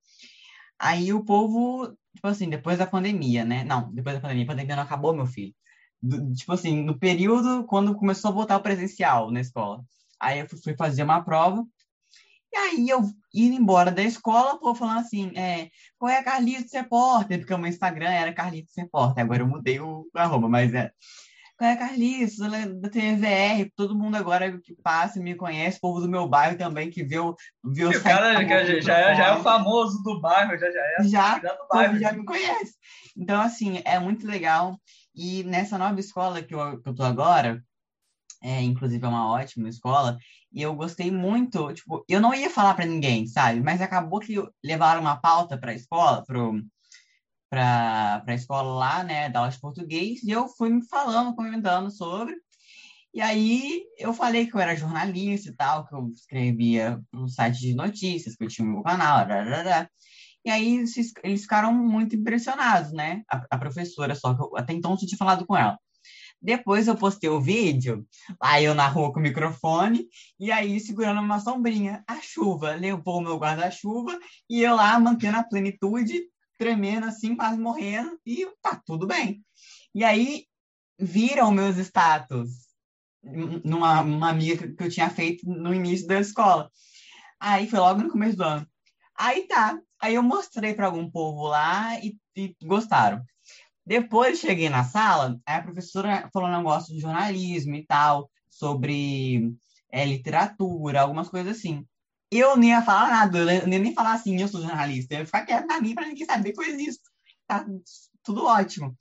Aí 0.79 1.11
o 1.11 1.25
povo, 1.25 1.87
tipo 2.14 2.27
assim, 2.29 2.51
depois 2.51 2.77
da 2.79 2.87
pandemia, 2.87 3.47
né? 3.47 3.64
Não, 3.64 3.90
depois 3.90 4.14
da 4.14 4.21
pandemia, 4.21 4.45
a 4.45 4.47
pandemia 4.49 4.77
não 4.77 4.83
acabou, 4.83 5.14
meu 5.14 5.27
filho. 5.27 5.55
Do, 6.03 6.35
tipo 6.35 6.53
assim, 6.53 6.85
no 6.85 6.99
período 6.99 7.64
quando 7.64 7.95
começou 7.95 8.31
a 8.31 8.35
voltar 8.35 8.59
o 8.59 8.62
presencial 8.62 9.31
na 9.31 9.40
escola. 9.40 9.83
Aí 10.21 10.40
eu 10.40 10.49
fui 10.62 10.77
fazer 10.77 11.03
uma 11.03 11.23
prova 11.25 11.64
E 12.53 12.57
aí 12.57 12.88
eu 12.90 13.03
indo 13.35 13.55
embora 13.57 13.90
da 13.90 14.03
escola, 14.03 14.59
pô, 14.59 14.75
falando 14.75 15.01
assim, 15.01 15.33
é, 15.37 15.71
qual 15.99 16.11
é 16.11 16.23
Carlitos 16.23 16.73
Repórter? 16.73 17.38
Porque 17.38 17.55
o 17.55 17.59
meu 17.59 17.71
Instagram 17.71 18.11
era 18.11 18.35
Carlitos 18.35 18.75
Repórter, 18.77 19.25
agora 19.25 19.43
eu 19.43 19.49
mudei 19.49 19.81
o 19.81 20.07
arroba, 20.14 20.49
mas 20.49 20.75
é. 20.75 20.90
É 21.62 21.77
Carlitos, 21.77 22.38
da 22.38 22.88
TVR, 22.88 23.70
todo 23.77 23.94
mundo 23.94 24.16
agora 24.16 24.59
que 24.61 24.75
passa 24.83 25.20
me 25.20 25.35
conhece, 25.35 25.79
povo 25.79 26.01
do 26.01 26.09
meu 26.09 26.27
bairro 26.27 26.57
também, 26.57 26.90
que 26.90 27.03
o, 27.03 27.37
vê 27.64 27.85
o, 27.85 28.03
cara 28.03 28.33
já, 28.46 28.81
já, 28.81 28.99
é, 28.99 29.14
já 29.14 29.27
é 29.27 29.33
o 29.33 29.42
famoso 29.42 30.03
do 30.03 30.20
bairro, 30.20 30.57
já, 30.59 30.70
já 30.70 30.81
é 30.81 31.05
já, 31.05 31.38
do 31.38 31.68
bairro. 31.68 31.99
já 31.99 32.12
me 32.12 32.25
conhece. 32.25 32.75
Então, 33.16 33.40
assim, 33.40 33.83
é 33.85 33.99
muito 33.99 34.27
legal. 34.27 34.81
E 35.14 35.44
nessa 35.44 35.77
nova 35.77 36.01
escola 36.01 36.42
que 36.42 36.55
eu, 36.55 36.81
que 36.81 36.88
eu 36.88 36.94
tô 36.94 37.03
agora, 37.03 37.62
é, 38.42 38.62
inclusive 38.62 39.05
é 39.05 39.09
uma 39.09 39.31
ótima 39.31 39.68
escola, 39.68 40.16
e 40.53 40.62
eu 40.62 40.75
gostei 40.75 41.11
muito, 41.11 41.73
tipo, 41.75 42.05
eu 42.09 42.20
não 42.20 42.35
ia 42.35 42.49
falar 42.49 42.75
para 42.75 42.87
ninguém, 42.87 43.27
sabe? 43.27 43.61
Mas 43.61 43.83
acabou 43.83 44.18
que 44.18 44.42
levaram 44.64 45.01
uma 45.01 45.16
pauta 45.16 45.59
para 45.59 45.73
a 45.73 45.75
escola, 45.75 46.25
pro 46.25 46.61
para 47.51 48.23
a 48.27 48.35
escola 48.35 48.73
lá, 48.79 49.05
né, 49.05 49.29
da 49.29 49.41
aula 49.41 49.51
de 49.51 49.61
português, 49.61 50.23
e 50.23 50.31
eu 50.31 50.49
fui 50.49 50.71
me 50.71 50.87
falando, 50.89 51.35
comentando 51.35 51.91
sobre. 51.91 52.37
E 53.13 53.21
aí 53.21 53.83
eu 53.99 54.15
falei 54.15 54.47
que 54.47 54.55
eu 54.55 54.61
era 54.61 54.77
jornalista 54.77 55.51
e 55.51 55.55
tal, 55.55 55.87
que 55.87 55.95
eu 55.95 56.09
escrevia 56.11 57.01
no 57.13 57.29
site 57.29 57.59
de 57.59 57.75
notícias, 57.75 58.37
que 58.37 58.45
eu 58.45 58.49
tinha 58.49 58.67
meu 58.67 58.83
canal, 58.83 59.27
e 60.45 60.51
aí 60.51 60.85
eles 61.23 61.43
ficaram 61.43 61.73
muito 61.73 62.17
impressionados, 62.17 62.93
né? 62.93 63.23
A, 63.29 63.45
a 63.51 63.59
professora, 63.59 64.15
só 64.15 64.33
que 64.33 64.41
eu, 64.43 64.57
até 64.57 64.73
então 64.73 64.93
eu 64.93 64.97
tinha 64.97 65.19
falado 65.19 65.45
com 65.45 65.57
ela. 65.57 65.79
Depois 66.41 66.89
eu 66.89 66.97
postei 66.97 67.29
o 67.29 67.41
vídeo, 67.41 68.07
aí 68.41 68.65
eu 68.65 68.75
na 68.75 68.89
rua 68.89 69.13
com 69.13 69.21
o 69.21 69.23
microfone, 69.23 70.07
e 70.39 70.51
aí 70.51 70.81
segurando 70.81 71.21
uma 71.21 71.39
sombrinha. 71.39 72.03
A 72.07 72.23
chuva 72.23 72.75
levou 72.75 73.19
o 73.19 73.21
meu 73.21 73.37
guarda-chuva, 73.37 74.19
e 74.49 74.63
eu 74.63 74.75
lá 74.77 74.99
mantendo 74.99 75.37
a 75.37 75.43
plenitude, 75.43 76.23
tremendo 76.61 77.07
assim, 77.07 77.35
quase 77.35 77.59
morrendo, 77.59 78.20
e 78.27 78.46
tá 78.61 78.79
tudo 78.85 79.07
bem. 79.07 79.42
E 79.94 80.05
aí 80.05 80.44
viram 80.99 81.51
meus 81.51 81.79
status 81.79 82.51
numa 83.64 84.03
uma 84.03 84.29
amiga 84.29 84.70
que 84.70 84.85
eu 84.85 84.90
tinha 84.90 85.09
feito 85.09 85.49
no 85.49 85.73
início 85.73 86.07
da 86.07 86.20
escola. 86.20 86.70
Aí 87.40 87.66
foi 87.66 87.79
logo 87.79 88.03
no 88.03 88.11
começo 88.11 88.37
do 88.37 88.44
ano. 88.44 88.66
Aí 89.18 89.46
tá. 89.49 89.81
Aí 89.99 90.16
eu 90.16 90.23
mostrei 90.23 90.75
para 90.75 90.85
algum 90.85 91.11
povo 91.11 91.46
lá 91.49 91.99
e, 91.99 92.18
e 92.37 92.55
gostaram. 92.62 93.25
Depois 93.87 94.38
cheguei 94.38 94.68
na 94.68 94.85
sala, 94.85 95.40
a 95.46 95.62
professora 95.62 96.29
falou 96.31 96.46
um 96.46 96.57
negócio 96.59 96.94
de 96.94 97.01
jornalismo 97.01 97.75
e 97.75 97.87
tal, 97.87 98.31
sobre 98.51 99.51
é, 99.90 100.05
literatura, 100.05 101.01
algumas 101.01 101.31
coisas 101.31 101.57
assim. 101.57 101.87
Eu 102.31 102.57
nem 102.57 102.71
ia 102.71 102.83
falar 102.83 103.09
nada, 103.09 103.38
eu 103.38 103.66
nem 103.66 103.88
ia 103.88 103.95
falar 103.95 104.12
assim, 104.12 104.40
eu 104.40 104.49
sou 104.49 104.62
jornalista. 104.62 105.14
Eu 105.14 105.21
ia 105.21 105.27
ficar 105.27 105.45
quieto 105.45 105.66
na 105.66 105.81
minha 105.81 105.95
para 105.95 106.07
ninguém 106.07 106.25
saber 106.25 106.53
que 106.53 106.61
eu 106.61 106.64
existo. 106.64 107.11
Tá 107.47 107.66
tudo 108.23 108.45
ótimo. 108.45 108.97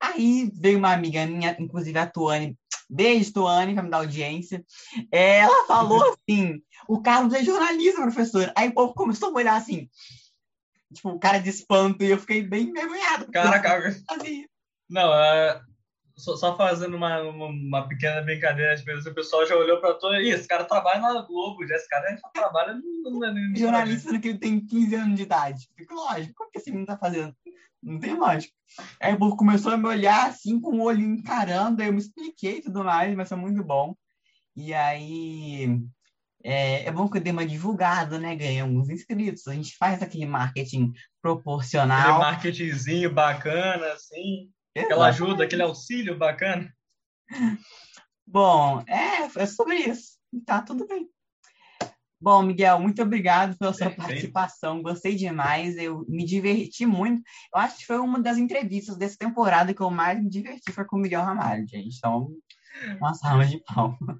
Aí 0.00 0.50
veio 0.54 0.78
uma 0.78 0.92
amiga 0.92 1.26
minha, 1.26 1.56
inclusive 1.58 1.98
a 1.98 2.06
Tuane, 2.06 2.58
beijo, 2.88 3.32
Tuane, 3.32 3.74
vai 3.74 3.84
me 3.84 3.90
dar 3.90 3.98
audiência. 3.98 4.64
Ela 5.10 5.66
falou 5.66 6.02
assim: 6.28 6.60
o 6.88 7.00
Carlos 7.00 7.32
é 7.34 7.44
jornalista, 7.44 8.02
professor. 8.02 8.52
Aí 8.54 8.68
o 8.68 8.74
povo 8.74 8.94
começou 8.94 9.30
a 9.30 9.32
olhar 9.32 9.56
assim, 9.56 9.88
tipo, 10.92 11.18
cara 11.18 11.38
de 11.38 11.48
espanto, 11.48 12.02
e 12.02 12.10
eu 12.10 12.18
fiquei 12.18 12.42
bem 12.42 12.68
envergonhado. 12.68 13.30
Caraca, 13.30 13.96
não, 14.88 15.12
é, 15.12 15.60
só, 16.16 16.36
só, 16.36 16.56
fazendo 16.56 16.96
uma, 16.96 17.20
uma, 17.22 17.46
uma, 17.46 17.88
pequena 17.88 18.22
brincadeira, 18.22 18.74
tipo, 18.76 18.90
o 18.90 19.14
pessoal 19.14 19.46
já 19.46 19.54
olhou 19.54 19.80
para 19.80 19.94
todo. 19.94 20.16
Ih, 20.16 20.30
esse 20.30 20.48
cara 20.48 20.64
trabalha 20.64 21.00
na 21.00 21.22
Globo, 21.22 21.66
já 21.66 21.76
esse 21.76 21.88
cara 21.88 22.16
só 22.18 22.28
trabalha 22.30 22.74
no. 22.74 23.10
no, 23.10 23.20
no 23.20 23.56
Jornalista 23.56 24.18
que 24.18 24.28
ele 24.28 24.38
tem 24.38 24.64
15 24.64 24.94
anos 24.94 25.16
de 25.16 25.22
idade. 25.22 25.68
Fico 25.76 25.94
lógico, 25.94 26.34
como 26.34 26.50
que 26.50 26.58
esse 26.58 26.70
menino 26.70 26.86
tá 26.86 26.96
fazendo? 26.96 27.36
Não 27.82 27.98
tem 27.98 28.14
lógica. 28.14 28.52
Aí 29.00 29.14
o 29.14 29.18
povo 29.18 29.36
começou 29.36 29.72
a 29.72 29.76
me 29.76 29.86
olhar 29.86 30.28
assim, 30.28 30.60
com 30.60 30.78
o 30.78 30.82
olho 30.82 31.02
encarando, 31.02 31.82
aí 31.82 31.88
eu 31.88 31.92
me 31.92 32.00
expliquei 32.00 32.58
e 32.58 32.62
tudo 32.62 32.82
mais, 32.82 33.14
mas 33.14 33.28
foi 33.28 33.38
muito 33.38 33.62
bom. 33.62 33.94
E 34.56 34.72
aí 34.72 35.78
é, 36.42 36.84
é, 36.84 36.92
bom 36.92 37.08
que 37.08 37.18
eu 37.18 37.20
dei 37.20 37.32
uma 37.32 37.44
divulgada, 37.44 38.18
né? 38.18 38.34
Ganhei 38.36 38.60
alguns 38.60 38.88
inscritos. 38.88 39.48
A 39.48 39.52
gente 39.52 39.76
faz 39.76 40.00
aquele 40.00 40.26
marketing 40.26 40.92
proporcional. 41.20 41.98
Aquele 41.98 42.18
marketingzinho 42.18 43.12
bacana, 43.12 43.92
assim. 43.92 44.48
Aquela 44.84 45.08
ajuda, 45.08 45.44
aquele 45.44 45.62
auxílio 45.62 46.16
bacana. 46.16 46.72
Bom, 48.26 48.82
é, 48.86 49.42
é 49.42 49.46
sobre 49.46 49.76
isso. 49.76 50.18
Tá 50.44 50.60
tudo 50.60 50.86
bem. 50.86 51.08
Bom, 52.20 52.42
Miguel, 52.42 52.80
muito 52.80 53.02
obrigado 53.02 53.56
pela 53.58 53.72
sua 53.72 53.90
participação. 53.90 54.82
Gostei 54.82 55.14
demais. 55.14 55.76
Eu 55.76 56.04
me 56.08 56.24
diverti 56.24 56.86
muito. 56.86 57.22
Eu 57.54 57.60
acho 57.60 57.78
que 57.78 57.86
foi 57.86 57.98
uma 57.98 58.20
das 58.20 58.38
entrevistas 58.38 58.96
dessa 58.96 59.16
temporada 59.18 59.74
que 59.74 59.80
eu 59.80 59.90
mais 59.90 60.22
me 60.22 60.28
diverti 60.28 60.72
foi 60.72 60.84
com 60.84 60.96
o 60.96 60.98
Miguel 60.98 61.22
Ramalho, 61.22 61.66
gente. 61.68 61.96
Então, 61.96 62.28
uma 62.98 63.14
salva 63.14 63.46
de 63.46 63.62
palmas. 63.62 64.18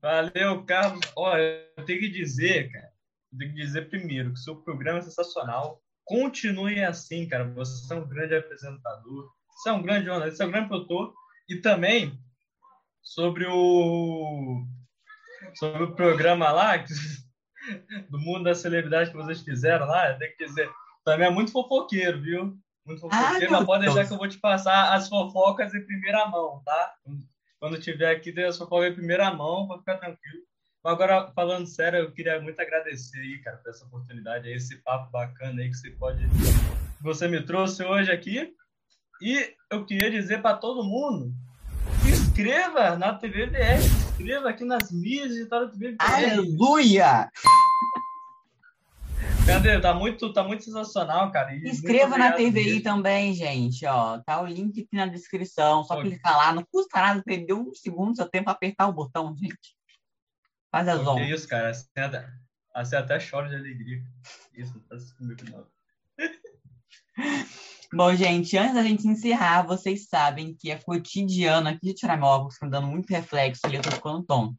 Valeu, 0.00 0.64
Carlos. 0.64 1.00
Olha, 1.16 1.64
eu 1.76 1.84
tenho 1.84 2.00
que 2.00 2.08
dizer, 2.08 2.72
cara, 2.72 2.90
eu 3.32 3.38
tenho 3.38 3.54
que 3.54 3.60
dizer 3.60 3.88
primeiro 3.88 4.32
que 4.32 4.40
o 4.40 4.42
seu 4.42 4.56
programa 4.56 4.98
é 4.98 5.02
sensacional. 5.02 5.80
Continue 6.12 6.84
assim, 6.84 7.26
cara. 7.26 7.44
Você 7.54 7.92
é 7.92 7.96
um 7.96 8.06
grande 8.06 8.34
apresentador. 8.34 9.32
Você 9.50 9.70
é 9.70 9.72
um 9.72 9.82
grande 9.82 10.04
jornalista, 10.04 10.36
você 10.36 10.42
é 10.42 10.46
um 10.46 10.50
grande 10.50 10.68
produtor. 10.68 11.14
E 11.48 11.56
também 11.56 12.18
sobre 13.02 13.46
o 13.46 14.62
sobre 15.54 15.84
o 15.84 15.94
programa 15.94 16.50
lá 16.50 16.76
do 18.10 18.18
mundo 18.18 18.44
da 18.44 18.54
celebridade 18.54 19.10
que 19.10 19.16
vocês 19.16 19.40
fizeram 19.40 19.86
lá, 19.86 20.10
eu 20.10 20.18
tenho 20.18 20.36
que 20.36 20.44
dizer, 20.44 20.70
também 21.04 21.26
é 21.26 21.30
muito 21.30 21.50
fofoqueiro, 21.50 22.20
viu? 22.20 22.56
Muito 22.86 23.06
ah, 23.06 23.10
fofoqueiro, 23.10 23.54
ah, 23.54 23.58
mas 23.58 23.66
pode 23.66 23.84
deixar 23.84 24.06
que 24.06 24.12
eu 24.12 24.18
vou 24.18 24.28
te 24.28 24.38
passar 24.38 24.94
as 24.94 25.08
fofocas 25.08 25.74
em 25.74 25.84
primeira 25.84 26.26
mão, 26.26 26.62
tá? 26.64 26.94
quando 27.58 27.80
tiver 27.80 28.10
aqui, 28.10 28.32
dê 28.32 28.44
a 28.44 28.52
sua 28.52 28.66
folga 28.66 28.88
em 28.88 28.94
primeira 28.94 29.32
mão, 29.32 29.68
para 29.68 29.78
ficar 29.78 29.96
tranquilo. 29.98 30.42
Agora, 30.84 31.30
falando 31.32 31.64
sério, 31.64 32.00
eu 32.00 32.10
queria 32.10 32.40
muito 32.40 32.60
agradecer 32.60 33.16
aí, 33.16 33.38
cara, 33.38 33.56
por 33.58 33.70
essa 33.70 33.84
oportunidade, 33.84 34.50
esse 34.50 34.76
papo 34.78 35.12
bacana 35.12 35.62
aí 35.62 35.70
que 35.70 35.76
você 35.76 35.90
pode. 35.92 36.26
Você 37.00 37.28
me 37.28 37.40
trouxe 37.40 37.84
hoje 37.84 38.10
aqui. 38.10 38.52
E 39.20 39.54
eu 39.70 39.86
queria 39.86 40.10
dizer 40.10 40.42
para 40.42 40.56
todo 40.56 40.82
mundo: 40.82 41.32
se 42.02 42.10
inscreva 42.10 42.96
na 42.96 43.14
TV 43.14 43.46
VR, 43.46 43.80
se 43.80 44.10
inscreva 44.10 44.50
aqui 44.50 44.64
nas 44.64 44.90
mídias 44.90 45.28
digitais 45.28 45.66
da 45.66 45.72
TV 45.72 45.92
VR. 45.92 45.96
Aleluia! 46.00 47.30
Cadê? 49.46 49.80
Tá 49.80 49.94
muito, 49.94 50.32
tá 50.32 50.42
muito 50.42 50.64
sensacional, 50.64 51.30
cara. 51.30 51.54
E 51.54 51.68
Inscreva 51.68 52.18
na 52.18 52.32
TVI 52.32 52.80
também, 52.80 53.32
gente. 53.34 53.86
Ó, 53.86 54.18
tá 54.18 54.40
o 54.40 54.46
link 54.46 54.80
aqui 54.80 54.96
na 54.96 55.06
descrição. 55.06 55.84
Só 55.84 56.00
clicar 56.00 56.36
lá. 56.36 56.52
Não 56.52 56.64
custa 56.64 57.00
nada 57.00 57.22
perder 57.22 57.52
um 57.52 57.72
segundo 57.72 58.10
do 58.10 58.16
seu 58.16 58.28
tempo 58.28 58.50
apertar 58.50 58.88
o 58.88 58.92
botão, 58.92 59.36
gente. 59.36 59.76
Faz 60.72 60.88
as 60.88 61.00
ondas. 61.00 61.26
Que 61.26 61.34
isso, 61.34 61.48
cara. 61.48 61.70
Assim 61.70 61.86
até, 61.96 62.28
assim 62.74 62.96
até 62.96 63.18
chora 63.20 63.48
de 63.48 63.54
alegria. 63.54 64.02
Isso, 64.54 64.80
tá 64.88 64.96
final. 65.38 65.68
Bom, 67.94 68.14
gente, 68.14 68.56
antes 68.56 68.74
da 68.74 68.82
gente 68.82 69.06
encerrar, 69.06 69.62
vocês 69.66 70.08
sabem 70.08 70.56
que 70.58 70.70
é 70.70 70.78
cotidiano 70.78 71.68
aqui 71.68 71.88
de 71.88 71.94
tirar 71.94 72.16
meu 72.16 72.26
óculos, 72.26 72.56
tá 72.58 72.66
dando 72.66 72.86
muito 72.86 73.10
reflexo 73.10 73.60
ali, 73.64 73.76
eu 73.76 73.82
tô 73.82 73.90
ficando 73.90 74.24
tom. 74.24 74.54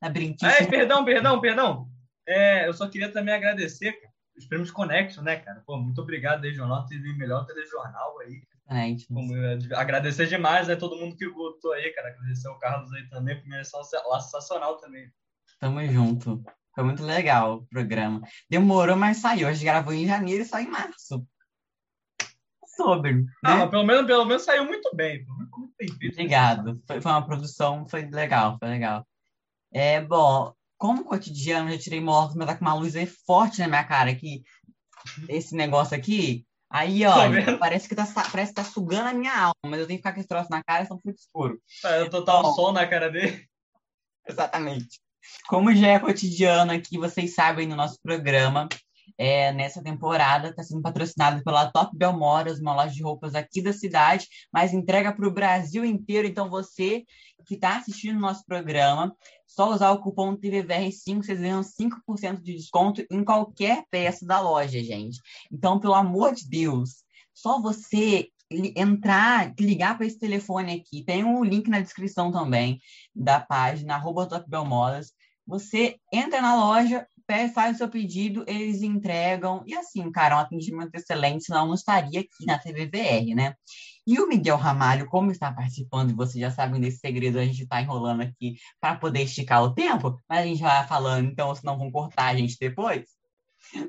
Na 0.00 0.08
brinquedo. 0.08 0.48
É, 0.48 0.64
perdão, 0.64 1.04
perdão, 1.04 1.40
perdão. 1.40 1.90
É, 2.24 2.68
eu 2.68 2.72
só 2.72 2.88
queria 2.88 3.12
também 3.12 3.34
agradecer, 3.34 3.92
cara 3.92 4.16
os 4.36 4.46
prêmios 4.46 4.70
Conexo, 4.70 5.22
né, 5.22 5.36
cara? 5.36 5.62
Pô, 5.66 5.76
muito 5.78 6.00
obrado 6.00 6.46
aí, 6.46 6.54
Jornal 6.54 6.86
TV, 6.86 7.12
melhor 7.14 7.46
telejornal 7.46 8.18
aí. 8.20 8.42
É, 8.68 8.96
Como, 9.08 9.32
agradecer 9.74 10.26
demais, 10.26 10.68
né, 10.68 10.76
todo 10.76 10.96
mundo 10.96 11.16
que 11.16 11.28
votou 11.28 11.72
aí, 11.72 11.90
cara. 11.92 12.08
Agradecer 12.08 12.48
o 12.48 12.58
Carlos 12.58 12.92
aí 12.92 13.08
também, 13.08 13.40
por 13.40 13.48
menção 13.48 13.82
sensacional 13.82 14.76
também. 14.78 15.10
Tamo 15.58 15.84
junto. 15.86 16.42
Foi 16.74 16.84
muito 16.84 17.02
legal 17.02 17.56
o 17.56 17.66
programa. 17.66 18.20
Demorou, 18.50 18.96
mas 18.96 19.18
saiu. 19.18 19.48
A 19.48 19.52
gente 19.52 19.64
gravou 19.64 19.94
em 19.94 20.06
janeiro 20.06 20.42
e 20.42 20.46
saiu 20.46 20.68
em 20.68 20.70
março. 20.70 21.26
Sobre. 22.76 23.14
Né? 23.14 23.26
Ah, 23.42 23.66
pelo 23.66 23.84
menos, 23.84 24.06
pelo 24.06 24.26
menos 24.26 24.42
saiu 24.42 24.66
muito 24.66 24.94
bem. 24.94 25.24
Muito 25.26 25.74
bem 25.78 25.88
feito. 25.88 26.12
Obrigado. 26.12 26.82
Foi, 26.86 27.00
foi 27.00 27.10
uma 27.10 27.26
produção, 27.26 27.86
foi 27.86 28.02
legal, 28.10 28.58
foi 28.58 28.68
legal. 28.68 29.06
É, 29.72 30.02
bom, 30.02 30.52
como 30.76 31.04
cotidiano, 31.04 31.70
eu 31.70 31.76
já 31.76 31.78
tirei 31.78 32.04
óculos, 32.04 32.36
mas 32.36 32.46
tá 32.46 32.56
com 32.56 32.64
uma 32.64 32.74
luz 32.74 32.94
aí 32.94 33.06
forte 33.06 33.60
na 33.60 33.68
minha 33.68 33.84
cara 33.84 34.10
aqui. 34.10 34.42
Esse 35.28 35.54
negócio 35.56 35.96
aqui. 35.96 36.46
Aí, 36.68 37.06
ó, 37.06 37.14
parece 37.58 37.88
que 37.88 37.94
tá, 37.94 38.06
parece 38.30 38.50
que 38.50 38.56
tá 38.56 38.64
sugando 38.64 39.08
a 39.08 39.14
minha 39.14 39.34
alma, 39.34 39.54
mas 39.64 39.80
eu 39.80 39.86
tenho 39.86 39.98
que 39.98 40.02
ficar 40.02 40.12
com 40.12 40.20
esse 40.20 40.28
troço 40.28 40.50
na 40.50 40.62
cara, 40.62 40.84
são 40.84 41.00
muito 41.02 41.18
escuro. 41.18 41.58
É, 41.84 42.00
eu 42.00 42.10
tô 42.10 42.22
tá 42.24 42.40
um 42.40 42.52
sol 42.52 42.72
na 42.72 42.86
cara 42.86 43.08
dele. 43.08 43.48
Exatamente. 44.28 45.00
Como 45.48 45.74
já 45.74 45.88
é 45.88 45.98
cotidiano 45.98 46.72
aqui, 46.72 46.98
vocês 46.98 47.34
sabem 47.34 47.66
no 47.66 47.76
nosso 47.76 47.98
programa, 48.02 48.68
é, 49.18 49.52
nessa 49.52 49.82
temporada 49.82 50.48
está 50.48 50.62
sendo 50.62 50.82
patrocinado 50.82 51.42
pela 51.42 51.70
Top 51.70 51.96
Belmoras, 51.96 52.60
uma 52.60 52.74
loja 52.74 52.94
de 52.94 53.02
roupas 53.02 53.34
aqui 53.34 53.62
da 53.62 53.72
cidade, 53.72 54.28
mas 54.52 54.74
entrega 54.74 55.12
para 55.12 55.26
o 55.26 55.32
Brasil 55.32 55.84
inteiro. 55.84 56.26
Então, 56.26 56.50
você 56.50 57.04
que 57.46 57.54
está 57.54 57.76
assistindo 57.76 58.18
nosso 58.18 58.44
programa, 58.44 59.14
só 59.46 59.72
usar 59.72 59.92
o 59.92 60.00
cupom 60.00 60.36
TVVR5, 60.36 61.24
vocês 61.24 61.40
ganham 61.40 61.62
5% 61.62 62.42
de 62.42 62.54
desconto 62.56 63.04
em 63.10 63.24
qualquer 63.24 63.84
peça 63.90 64.26
da 64.26 64.40
loja, 64.40 64.82
gente. 64.82 65.20
Então, 65.50 65.78
pelo 65.78 65.94
amor 65.94 66.34
de 66.34 66.48
Deus, 66.48 67.04
só 67.32 67.60
você 67.60 68.28
entrar, 68.50 69.52
ligar 69.58 69.96
para 69.96 70.06
esse 70.06 70.18
telefone 70.18 70.72
aqui. 70.72 71.04
Tem 71.04 71.24
um 71.24 71.44
link 71.44 71.68
na 71.68 71.80
descrição 71.80 72.30
também 72.30 72.80
da 73.14 73.40
página, 73.40 73.94
arroba 73.94 74.26
Top 74.26 74.48
Belmodas. 74.48 75.12
Você 75.46 75.96
entra 76.12 76.40
na 76.40 76.56
loja, 76.56 77.06
faz 77.52 77.76
o 77.76 77.78
seu 77.78 77.88
pedido, 77.88 78.44
eles 78.46 78.82
entregam. 78.82 79.62
E 79.66 79.74
assim, 79.74 80.10
cara, 80.10 80.36
um 80.36 80.40
atendimento 80.40 80.94
excelente, 80.94 81.44
senão 81.44 81.66
não 81.66 81.74
estaria 81.74 82.20
aqui 82.20 82.46
na 82.46 82.58
TVVR, 82.58 83.34
né? 83.34 83.54
E 84.06 84.20
o 84.20 84.28
Miguel 84.28 84.56
Ramalho, 84.56 85.06
como 85.06 85.32
está 85.32 85.52
participando, 85.52 86.10
e 86.10 86.14
vocês 86.14 86.40
já 86.40 86.50
sabem 86.50 86.80
desse 86.80 86.98
segredo, 86.98 87.38
a 87.38 87.44
gente 87.44 87.64
está 87.64 87.82
enrolando 87.82 88.22
aqui 88.22 88.56
para 88.80 88.94
poder 88.96 89.22
esticar 89.22 89.62
o 89.64 89.74
tempo, 89.74 90.16
mas 90.28 90.40
a 90.40 90.46
gente 90.46 90.62
vai 90.62 90.86
falando, 90.86 91.28
então, 91.28 91.52
senão 91.54 91.76
vão 91.76 91.90
cortar 91.90 92.26
a 92.26 92.36
gente 92.36 92.56
depois, 92.60 93.04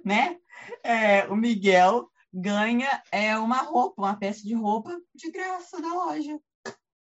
né? 0.04 0.38
É, 0.84 1.26
o 1.28 1.36
Miguel 1.36 2.10
ganha 2.34 3.02
é, 3.12 3.38
uma 3.38 3.62
roupa, 3.62 4.02
uma 4.02 4.16
peça 4.16 4.42
de 4.42 4.56
roupa 4.56 4.98
de 5.14 5.32
graça 5.32 5.80
da 5.80 5.94
loja. 5.94 6.40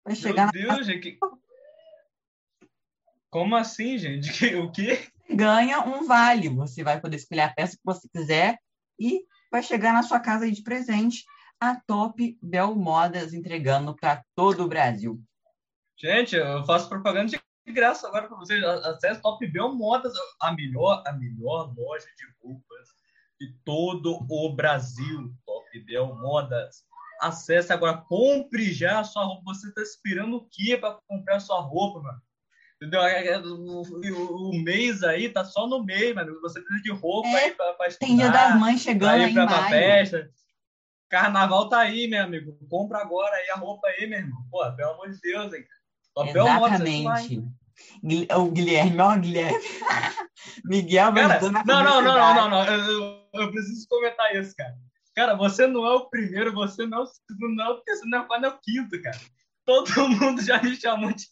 Vai 0.06 0.16
chegar 0.16 0.50
Meu 0.54 0.68
Deus, 0.68 0.78
na... 0.78 0.94
gente. 0.94 1.18
Como 3.34 3.56
assim, 3.56 3.98
gente? 3.98 4.30
O 4.62 4.72
quê? 4.72 5.08
Ganha 5.28 5.80
um 5.80 6.06
vale. 6.06 6.50
Você 6.50 6.84
vai 6.84 7.02
poder 7.02 7.16
escolher 7.16 7.42
a 7.42 7.52
peça 7.52 7.76
que 7.76 7.82
você 7.84 8.08
quiser 8.08 8.60
e 9.00 9.26
vai 9.52 9.64
chegar 9.64 9.92
na 9.92 10.04
sua 10.04 10.20
casa 10.20 10.46
aí 10.46 10.52
de 10.52 10.62
presente 10.62 11.26
a 11.60 11.76
Top 11.76 12.38
Bel 12.40 12.76
Modas 12.76 13.34
entregando 13.34 13.96
para 13.96 14.24
todo 14.36 14.64
o 14.64 14.68
Brasil. 14.68 15.20
Gente, 15.98 16.36
eu 16.36 16.64
faço 16.64 16.88
propaganda 16.88 17.32
de 17.66 17.74
graça 17.74 18.08
agora 18.08 18.28
para 18.28 18.38
vocês. 18.38 18.64
Acesse 18.64 19.20
Top 19.20 19.44
Bel 19.48 19.74
Modas, 19.74 20.14
a 20.40 20.52
melhor, 20.52 21.02
a 21.08 21.12
melhor 21.14 21.74
loja 21.76 22.06
de 22.16 22.26
roupas 22.40 22.90
de 23.42 23.52
todo 23.66 24.20
o 24.30 24.54
Brasil. 24.54 25.34
Top 25.44 25.80
Bel 25.80 26.16
Modas. 26.18 26.86
Acesse 27.20 27.74
agora, 27.74 27.98
compre 27.98 28.72
já 28.72 29.00
a 29.00 29.04
sua 29.04 29.24
roupa. 29.24 29.56
Você 29.56 29.70
está 29.70 29.82
esperando 29.82 30.36
o 30.36 30.48
que 30.48 30.78
para 30.78 31.00
comprar 31.08 31.38
a 31.38 31.40
sua 31.40 31.62
roupa, 31.62 32.00
mano? 32.00 32.22
Entendeu? 32.84 33.02
É, 33.02 33.28
é, 33.28 33.40
o, 33.40 33.82
o, 34.50 34.62
mês 34.62 35.04
aí 35.04 35.30
tá 35.30 35.46
só 35.46 35.66
no 35.66 35.82
mês, 35.86 36.14
mano. 36.14 36.38
Você 36.42 36.60
precisa 36.60 36.84
de 36.84 36.92
roupa 36.92 37.30
é, 37.30 37.46
aí 37.46 37.52
pra, 37.52 37.74
pra 37.76 37.88
estudar. 37.88 38.08
Tem 38.08 38.18
dia 38.18 38.30
das 38.30 38.60
mães 38.60 38.82
chegando 38.82 39.22
aí 39.22 39.34
pra, 39.34 39.48
pra 39.48 39.70
festa. 39.70 40.30
Carnaval 41.10 41.70
tá 41.70 41.80
aí, 41.80 42.10
meu 42.10 42.22
amigo. 42.22 42.58
Compra 42.70 43.00
agora 43.00 43.34
aí 43.34 43.50
a 43.52 43.56
roupa 43.56 43.88
aí, 43.88 44.06
meu 44.06 44.20
irmão. 44.20 44.38
Pô, 44.52 44.70
pelo 44.76 44.92
amor 44.92 45.10
de 45.10 45.22
Deus, 45.22 45.54
hein? 45.54 45.66
Exatamente. 46.28 47.42
O 48.36 48.52
Guilherme, 48.52 49.00
ó, 49.00 49.16
Guilherme. 49.16 49.64
Miguel 50.66 51.14
cara, 51.14 51.40
não, 51.40 51.52
não, 51.52 51.84
não, 51.84 52.02
não, 52.02 52.36
não, 52.36 52.50
não. 52.50 52.66
Eu, 52.66 53.22
eu, 53.34 53.52
preciso 53.52 53.88
comentar 53.88 54.36
isso, 54.36 54.54
cara. 54.58 54.76
Cara, 55.16 55.36
você 55.36 55.68
não 55.68 55.86
é 55.86 55.92
o 55.96 56.10
primeiro, 56.10 56.54
você 56.54 56.86
não 56.86 57.00
é 57.00 57.02
o 57.02 57.06
segundo, 57.06 57.56
não 57.56 57.66
é 57.66 57.70
o 57.70 57.82
terceiro, 57.82 58.10
não 58.10 58.28
é 58.28 58.48
o 58.50 58.60
quinto, 58.60 59.02
cara. 59.02 59.20
Todo 59.66 59.90
mundo 60.20 60.44
já 60.44 60.62
me 60.62 60.76
chamou 60.76 61.14
de 61.14 61.26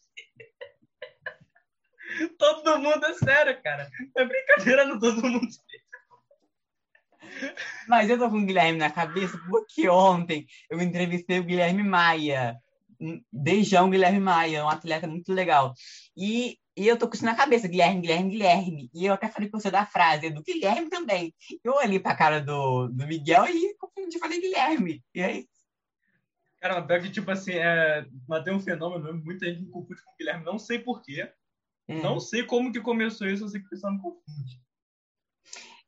Todo 2.38 2.80
mundo 2.80 3.06
é 3.06 3.14
sério, 3.14 3.62
cara. 3.62 3.90
É 4.16 4.26
brincadeira 4.26 4.86
no 4.86 5.00
todo 5.00 5.22
mundo. 5.22 5.48
Mas 7.88 8.10
eu 8.10 8.18
tô 8.18 8.30
com 8.30 8.40
o 8.40 8.46
Guilherme 8.46 8.78
na 8.78 8.90
cabeça 8.90 9.40
porque 9.50 9.88
ontem 9.88 10.46
eu 10.70 10.82
entrevistei 10.82 11.40
o 11.40 11.44
Guilherme 11.44 11.84
Maia. 11.84 12.58
Beijão, 13.32 13.90
Guilherme 13.90 14.20
Maia, 14.20 14.64
um 14.64 14.70
atleta 14.70 15.08
muito 15.08 15.34
legal. 15.34 15.74
E, 16.16 16.58
e 16.78 16.88
eu 16.88 16.98
tô 16.98 17.08
com 17.08 17.16
isso 17.16 17.26
na 17.26 17.36
cabeça, 17.36 17.68
Guilherme, 17.68 18.02
Guilherme, 18.02 18.30
Guilherme. 18.30 18.92
E 18.94 19.06
eu 19.06 19.14
até 19.14 19.28
falei 19.28 19.50
com 19.50 19.60
você 19.60 19.72
da 19.72 19.86
frase, 19.86 20.30
do 20.30 20.44
Guilherme 20.44 20.90
também. 20.90 21.34
Eu 21.64 21.74
olhei 21.74 22.00
pra 22.00 22.16
cara 22.16 22.40
do, 22.40 22.88
do 22.88 23.08
Miguel 23.08 23.46
e 23.48 23.76
confundi, 23.76 24.20
falei 24.20 24.40
Guilherme. 24.40 25.04
E 25.16 25.22
aí? 25.24 25.48
Cara, 26.60 26.80
pior 26.84 27.02
que, 27.02 27.10
tipo 27.10 27.32
assim, 27.32 27.54
é, 27.54 28.06
mas 28.28 28.44
tem 28.44 28.54
um 28.54 28.60
fenômeno, 28.60 29.12
muita 29.24 29.48
gente 29.48 29.64
me 29.64 29.72
confunde 29.72 30.04
com 30.04 30.12
o 30.12 30.16
Guilherme, 30.16 30.46
não 30.46 30.60
sei 30.60 30.78
porquê. 30.78 31.28
Hum. 31.92 32.02
Não 32.02 32.20
sei 32.20 32.44
como 32.44 32.72
que 32.72 32.80
começou 32.80 33.28
isso, 33.28 33.44
eu 33.44 33.50
sei 33.50 33.60
que 33.60 33.68
o 33.68 33.70
pessoal 33.70 33.94
me 33.94 34.02
confunde. 34.02 34.62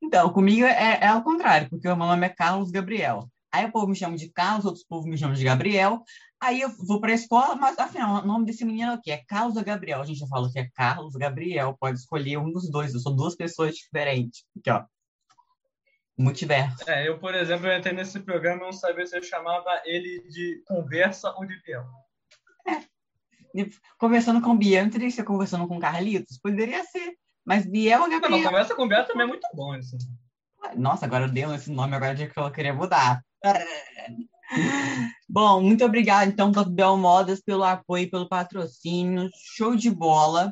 Então, 0.01 0.29
comigo 0.33 0.65
é, 0.65 0.99
é 1.01 1.07
ao 1.07 1.23
contrário, 1.23 1.69
porque 1.69 1.87
o 1.87 1.95
meu 1.95 2.05
nome 2.05 2.25
é 2.25 2.29
Carlos 2.29 2.71
Gabriel. 2.71 3.29
Aí 3.53 3.65
o 3.65 3.71
povo 3.71 3.87
me 3.87 3.95
chama 3.95 4.17
de 4.17 4.29
Carlos, 4.29 4.65
outros 4.65 4.83
povos 4.83 5.05
me 5.05 5.17
chamam 5.17 5.35
de 5.35 5.43
Gabriel. 5.43 6.03
Aí 6.41 6.59
eu 6.59 6.69
vou 6.69 6.99
para 6.99 7.11
a 7.11 7.15
escola, 7.15 7.55
mas 7.55 7.77
afinal, 7.77 8.21
o 8.21 8.27
nome 8.27 8.45
desse 8.45 8.65
menino 8.65 8.91
é 8.91 8.95
o 8.95 9.01
quê? 9.01 9.11
É 9.11 9.23
Carlos 9.25 9.55
Gabriel? 9.61 10.01
A 10.01 10.05
gente 10.05 10.19
já 10.19 10.27
falou 10.27 10.51
que 10.51 10.59
é 10.59 10.67
Carlos 10.73 11.13
Gabriel, 11.13 11.77
pode 11.79 11.99
escolher 11.99 12.37
um 12.37 12.51
dos 12.51 12.69
dois. 12.69 12.93
Eu 12.93 12.99
sou 12.99 13.15
duas 13.15 13.35
pessoas 13.35 13.75
diferentes. 13.75 14.43
Aqui, 14.57 14.71
ó. 14.71 14.83
Multiverso. 16.17 16.89
É, 16.89 17.07
eu, 17.07 17.17
por 17.19 17.33
exemplo, 17.33 17.67
eu 17.67 17.77
entrei 17.77 17.93
nesse 17.93 18.19
programa 18.19 18.61
e 18.61 18.65
não 18.65 18.73
sabia 18.73 19.05
se 19.05 19.15
eu 19.15 19.23
chamava 19.23 19.81
ele 19.85 20.27
de 20.27 20.63
conversa 20.65 21.31
ou 21.37 21.45
de 21.45 21.61
Biel. 21.61 21.85
É. 22.67 22.92
Conversando 23.97 24.41
com 24.41 24.57
Biel, 24.57 24.83
não 24.83 24.91
teria 24.91 25.07
que 25.07 25.13
ser 25.13 25.23
conversando 25.23 25.67
com 25.67 25.79
Carlitos? 25.79 26.39
Poderia 26.39 26.83
ser. 26.85 27.13
Mas 27.45 27.65
Biel 27.65 28.09
Gabriel? 28.09 28.29
Não, 28.29 28.43
conversa 28.43 28.75
com 28.75 28.87
Biel 28.87 29.05
também 29.05 29.25
é 29.25 29.27
muito 29.27 29.47
bom 29.53 29.75
isso. 29.75 29.97
Nossa, 30.75 31.05
agora 31.05 31.25
eu 31.25 31.31
dei 31.31 31.43
esse 31.43 31.71
nome, 31.71 31.95
agora 31.95 32.15
que 32.15 32.39
eu 32.39 32.51
queria 32.51 32.73
mudar. 32.73 33.21
Bom, 35.27 35.61
muito 35.61 35.83
obrigada, 35.83 36.29
então, 36.31 36.51
Bel 36.51 36.97
Modas, 36.97 37.41
pelo 37.41 37.63
apoio, 37.63 38.09
pelo 38.09 38.29
patrocínio. 38.29 39.29
Show 39.55 39.75
de 39.75 39.89
bola. 39.89 40.51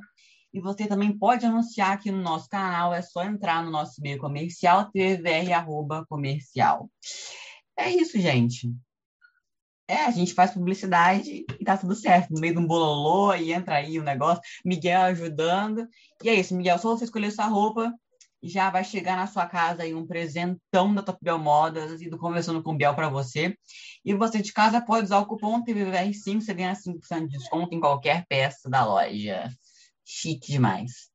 E 0.53 0.59
você 0.59 0.85
também 0.85 1.17
pode 1.17 1.45
anunciar 1.45 1.93
aqui 1.93 2.11
no 2.11 2.21
nosso 2.21 2.49
canal, 2.49 2.93
é 2.93 3.01
só 3.01 3.23
entrar 3.23 3.63
no 3.63 3.71
nosso 3.71 4.01
e-mail 4.01 4.19
comercial, 4.19 4.91
tvr.comercial. 4.91 6.89
É 7.77 7.89
isso, 7.89 8.19
gente. 8.19 8.69
É, 9.91 10.05
a 10.05 10.11
gente 10.11 10.33
faz 10.33 10.51
publicidade 10.51 11.45
e 11.59 11.65
tá 11.65 11.75
tudo 11.75 11.93
certo. 11.93 12.31
No 12.31 12.39
meio 12.39 12.53
de 12.53 12.59
um 12.61 12.65
bololô, 12.65 13.35
e 13.35 13.51
entra 13.51 13.75
aí 13.75 13.99
o 13.99 14.03
negócio, 14.03 14.41
Miguel 14.63 15.01
ajudando. 15.01 15.85
E 16.23 16.29
é 16.29 16.33
isso, 16.33 16.55
Miguel, 16.55 16.79
só 16.79 16.95
você 16.95 17.03
escolher 17.03 17.29
sua 17.29 17.47
roupa, 17.47 17.93
já 18.41 18.69
vai 18.69 18.85
chegar 18.85 19.17
na 19.17 19.27
sua 19.27 19.45
casa 19.45 19.83
aí 19.83 19.93
um 19.93 20.07
presentão 20.07 20.95
da 20.95 21.03
Top 21.03 21.19
Bel 21.21 21.37
Modas 21.37 22.01
e 22.01 22.09
do 22.09 22.17
Conversando 22.17 22.63
com 22.63 22.77
Biel 22.77 22.95
para 22.95 23.09
você. 23.09 23.53
E 24.05 24.13
você 24.13 24.41
de 24.41 24.53
casa 24.53 24.79
pode 24.79 25.07
usar 25.07 25.19
o 25.19 25.25
cupom 25.25 25.61
TVVR5, 25.61 26.39
você 26.39 26.53
ganha 26.53 26.73
5% 26.73 27.27
de 27.27 27.37
desconto 27.37 27.75
em 27.75 27.81
qualquer 27.81 28.25
peça 28.29 28.69
da 28.69 28.85
loja. 28.85 29.51
Chique 30.05 30.53
demais. 30.53 31.11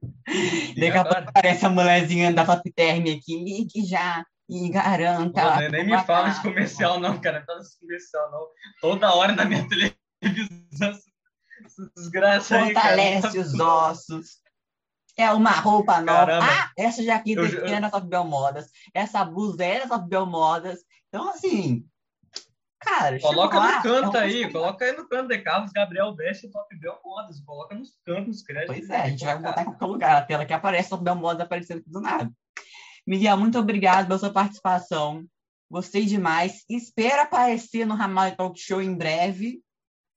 Daqui 0.00 0.96
a 0.96 1.02
pouco 1.02 1.30
aparece 1.30 1.66
a 1.66 1.68
mulherzinha 1.68 2.32
da 2.32 2.46
Top 2.46 2.72
Term 2.72 3.02
aqui, 3.02 3.42
ligue 3.42 3.84
já 3.84 4.24
e 4.48 4.68
garanta. 4.70 5.42
Pô, 5.42 5.56
nem, 5.60 5.70
nem 5.70 5.86
me 5.86 6.04
fala 6.04 6.30
de 6.30 6.40
comercial, 6.40 6.98
não, 6.98 7.20
cara. 7.20 7.44
Fala 7.44 7.60
de 7.60 7.78
comercial, 7.78 8.30
não. 8.30 8.46
Toda 8.80 9.14
hora 9.14 9.34
na 9.34 9.44
minha 9.44 9.66
televisão. 9.68 10.98
Desgraça 11.96 12.56
aí, 12.56 12.72
Fortalece 12.72 13.38
os 13.38 13.54
ossos. 13.60 14.40
É 15.16 15.30
uma 15.32 15.50
roupa 15.50 16.00
nova. 16.00 16.26
Caramba. 16.26 16.46
Ah, 16.46 16.70
essa 16.78 17.02
jaqueta 17.02 17.40
eu, 17.40 17.46
aqui 17.46 17.72
é 17.72 17.80
da 17.80 17.90
Top 17.90 18.06
Bel 18.06 18.24
Modas. 18.24 18.70
Essa 18.94 19.24
blusa 19.24 19.64
é 19.64 19.80
da 19.80 19.88
Top 19.88 20.08
Bel 20.08 20.24
Modas. 20.24 20.78
Então, 21.08 21.28
assim, 21.30 21.84
cara. 22.78 23.18
Coloca 23.18 23.60
no 23.60 23.82
canto 23.82 24.16
é 24.16 24.20
aí, 24.20 24.52
coloca 24.52 24.84
aí 24.84 24.96
no 24.96 25.08
canto 25.08 25.28
de 25.28 25.38
Carlos 25.38 25.72
Gabriel 25.72 26.14
Veste 26.14 26.48
Top 26.48 26.74
Bel 26.78 27.00
Modas. 27.04 27.40
Coloca 27.40 27.74
nos 27.74 27.98
cantos, 28.06 28.26
nos 28.28 28.42
créditos. 28.42 28.76
Pois 28.76 28.90
é, 28.90 28.96
a 28.96 29.08
gente 29.08 29.24
vai 29.24 29.38
botar 29.38 29.62
em 29.62 29.64
qualquer 29.64 29.86
lugar. 29.86 30.16
A 30.16 30.22
tela 30.24 30.46
que 30.46 30.52
aparece 30.52 30.90
Top 30.90 31.02
Bel 31.02 31.16
Modas 31.16 31.40
aparecendo 31.40 31.82
do 31.84 32.00
nada. 32.00 32.30
Miguel, 33.08 33.38
muito 33.38 33.58
obrigado 33.58 34.06
pela 34.06 34.18
sua 34.18 34.30
participação. 34.30 35.24
Gostei 35.70 36.04
demais. 36.04 36.62
Espero 36.68 37.22
aparecer 37.22 37.86
no 37.86 37.94
Ramal 37.94 38.36
Talk 38.36 38.60
Show 38.60 38.82
em 38.82 38.94
breve. 38.94 39.62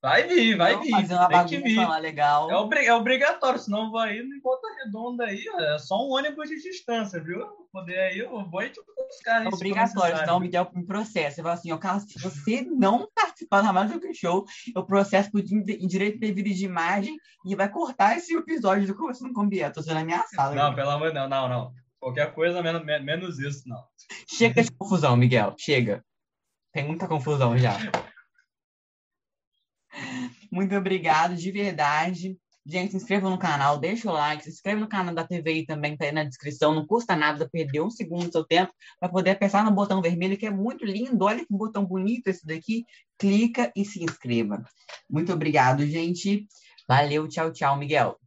Vai 0.01 0.27
vir, 0.27 0.57
vai 0.57 0.77
vir. 0.77 0.91
Fazer 0.91 1.13
uma 1.13 1.29
Tem 1.29 1.37
bagunça 1.37 1.87
lá 1.87 1.97
legal. 1.97 2.51
É, 2.51 2.55
obri 2.57 2.85
é 2.85 2.93
obrigatório, 2.93 3.57
senão 3.59 3.91
vai 3.91 4.17
ir 4.17 4.25
em 4.25 4.41
volta 4.41 4.67
redonda 4.83 5.23
aí. 5.23 5.41
É 5.59 5.77
só 5.77 6.05
um 6.05 6.11
ônibus 6.11 6.49
de 6.49 6.61
distância, 6.61 7.23
viu? 7.23 7.39
Poder 7.71 7.97
aí, 7.97 8.19
eu 8.19 8.45
vou 8.49 8.61
te 8.69 8.81
buscar. 8.97 9.45
É 9.45 9.47
obrigatório, 9.47 10.17
senão 10.17 10.41
me 10.41 10.49
deu 10.49 10.67
um 10.75 10.85
processo. 10.85 11.37
Você 11.37 11.41
fala 11.41 11.53
assim, 11.53 11.71
ó, 11.71 11.77
Carlos, 11.77 12.03
se 12.03 12.19
você 12.19 12.61
não 12.61 13.07
participar 13.15 13.61
do 13.61 13.67
Ramal 13.67 13.87
Talk 13.87 14.13
Show, 14.13 14.43
eu 14.75 14.85
processo 14.85 15.31
por 15.31 15.41
direito 15.41 16.19
devido 16.19 16.49
de 16.49 16.65
imagem 16.65 17.15
e 17.45 17.55
vai 17.55 17.69
cortar 17.69 18.17
esse 18.17 18.35
episódio 18.35 18.85
do 18.85 18.95
Conversando 18.95 19.31
com 19.31 19.43
o 19.43 19.47
Biel. 19.47 19.71
Tô 19.71 19.81
sendo 19.81 19.99
ameaçado. 19.99 20.55
Não, 20.55 20.75
pelo 20.75 20.89
amor 20.89 21.07
de 21.07 21.13
Deus, 21.13 21.29
não, 21.29 21.47
não. 21.47 21.80
Qualquer 22.01 22.33
coisa 22.33 22.63
menos, 22.63 22.83
menos 22.83 23.37
isso, 23.37 23.69
não. 23.69 23.83
Chega 24.27 24.63
de 24.63 24.71
confusão, 24.71 25.15
Miguel. 25.15 25.53
Chega. 25.55 26.03
Tem 26.73 26.83
muita 26.83 27.07
confusão 27.07 27.55
já. 27.55 27.77
Muito 30.51 30.75
obrigado, 30.75 31.35
de 31.35 31.51
verdade. 31.51 32.35
Gente, 32.65 32.91
se 32.91 32.97
inscreva 32.97 33.29
no 33.29 33.37
canal, 33.37 33.77
deixa 33.77 34.09
o 34.09 34.13
like, 34.13 34.43
se 34.43 34.49
inscreve 34.49 34.81
no 34.81 34.87
canal 34.87 35.13
da 35.13 35.25
TVI 35.27 35.65
também, 35.65 35.95
tá 35.95 36.05
aí 36.05 36.11
na 36.11 36.23
descrição. 36.23 36.73
Não 36.73 36.87
custa 36.87 37.15
nada 37.15 37.47
perder 37.47 37.81
um 37.81 37.89
segundo 37.91 38.25
do 38.25 38.31
seu 38.31 38.43
tempo 38.43 38.73
para 38.99 39.09
poder 39.09 39.31
apertar 39.31 39.63
no 39.63 39.71
botão 39.71 40.01
vermelho, 40.01 40.37
que 40.37 40.47
é 40.47 40.51
muito 40.51 40.83
lindo. 40.83 41.23
Olha 41.25 41.45
que 41.45 41.53
botão 41.53 41.85
bonito 41.85 42.27
esse 42.27 42.45
daqui. 42.47 42.83
Clica 43.19 43.71
e 43.75 43.85
se 43.85 44.03
inscreva. 44.03 44.63
Muito 45.07 45.31
obrigado, 45.31 45.85
gente. 45.85 46.47
Valeu, 46.87 47.27
tchau, 47.27 47.51
tchau, 47.51 47.77
Miguel. 47.77 48.17